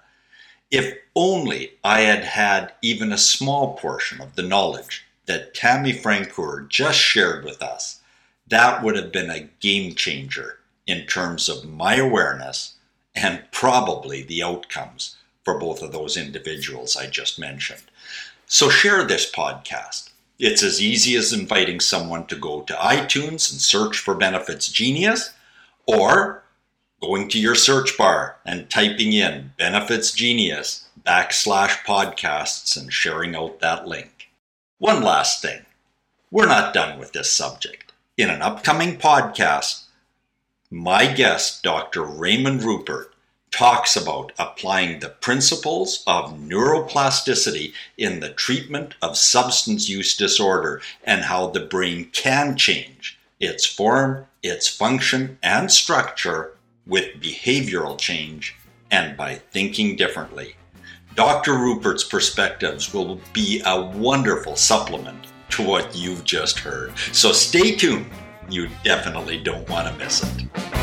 If 0.70 0.96
only 1.16 1.72
I 1.84 2.02
had 2.02 2.24
had 2.24 2.74
even 2.84 3.12
a 3.12 3.18
small 3.18 3.76
portion 3.78 4.22
of 4.22 4.36
the 4.36 4.44
knowledge 4.44 5.04
that 5.26 5.56
Tammy 5.56 5.92
Francoeur 5.92 6.68
just 6.70 7.00
shared 7.00 7.44
with 7.46 7.64
us, 7.64 8.00
that 8.48 8.84
would 8.84 8.96
have 8.96 9.12
been 9.12 9.32
a 9.32 9.50
game 9.60 9.96
changer 9.96 10.60
in 10.86 11.06
terms 11.06 11.50
of 11.50 11.66
my 11.66 11.96
awareness 11.96 12.74
and 13.16 13.44
probably 13.52 14.24
the 14.24 14.44
outcomes 14.44 15.18
for 15.44 15.58
both 15.60 15.82
of 15.82 15.92
those 15.92 16.18
individuals 16.18 16.96
I 16.96 17.08
just 17.08 17.40
mentioned. 17.40 17.84
So 18.48 18.70
share 18.70 19.04
this 19.04 19.30
podcast. 19.30 20.10
It's 20.40 20.64
as 20.64 20.82
easy 20.82 21.16
as 21.16 21.32
inviting 21.32 21.80
someone 21.80 22.26
to 22.28 22.36
go 22.36 22.62
to 22.62 22.74
iTunes 22.74 23.52
and 23.52 23.62
search 23.62 23.98
for 23.98 24.16
Benefits 24.16 24.68
Genius 24.70 25.32
or 25.86 26.44
going 27.02 27.28
to 27.30 27.40
your 27.40 27.56
search 27.56 27.98
bar 27.98 28.38
and 28.46 28.70
typing 28.70 29.14
in 29.14 29.54
Benefits 29.58 30.12
Genius 30.12 30.88
backslash 31.06 31.84
podcasts 31.86 32.78
and 32.78 32.92
sharing 32.92 33.36
out 33.36 33.60
that 33.60 33.88
link. 33.88 34.30
One 34.80 35.04
last 35.04 35.42
thing. 35.42 35.66
We're 36.32 36.48
not 36.48 36.74
done 36.74 36.98
with 36.98 37.14
this 37.14 37.32
subject. 37.32 37.92
In 38.18 38.30
an 38.30 38.42
upcoming 38.42 38.98
podcast, 38.98 39.83
my 40.74 41.06
guest, 41.06 41.62
Dr. 41.62 42.02
Raymond 42.02 42.64
Rupert, 42.64 43.14
talks 43.52 43.96
about 43.96 44.32
applying 44.40 45.00
the 45.00 45.10
principles 45.10 46.04
of 46.08 46.40
neuroplasticity 46.40 47.74
in 47.96 48.20
the 48.20 48.32
treatment 48.32 48.96
of 49.00 49.16
substance 49.16 49.88
use 49.88 50.18
disorder 50.18 50.82
and 51.04 51.22
how 51.22 51.46
the 51.46 51.60
brain 51.60 52.10
can 52.12 52.58
change 52.58 53.20
its 53.40 53.68
form, 53.68 54.26
its 54.42 54.68
function, 54.68 55.38
and 55.44 55.72
structure 55.72 56.58
with 56.88 57.22
behavioral 57.22 57.96
change 57.96 58.56
and 58.90 59.16
by 59.16 59.36
thinking 59.36 59.96
differently. 59.96 60.56
Dr. 61.14 61.54
Rupert's 61.54 62.04
perspectives 62.04 62.92
will 62.92 63.22
be 63.32 63.62
a 63.68 63.80
wonderful 63.80 64.56
supplement 64.56 65.28
to 65.50 65.62
what 65.62 65.96
you've 65.96 66.24
just 66.24 66.58
heard. 66.58 66.98
So 67.12 67.32
stay 67.32 67.76
tuned. 67.76 68.08
You 68.50 68.70
definitely 68.84 69.40
don't 69.42 69.68
want 69.70 69.88
to 69.88 70.04
miss 70.04 70.24
it. 70.24 70.83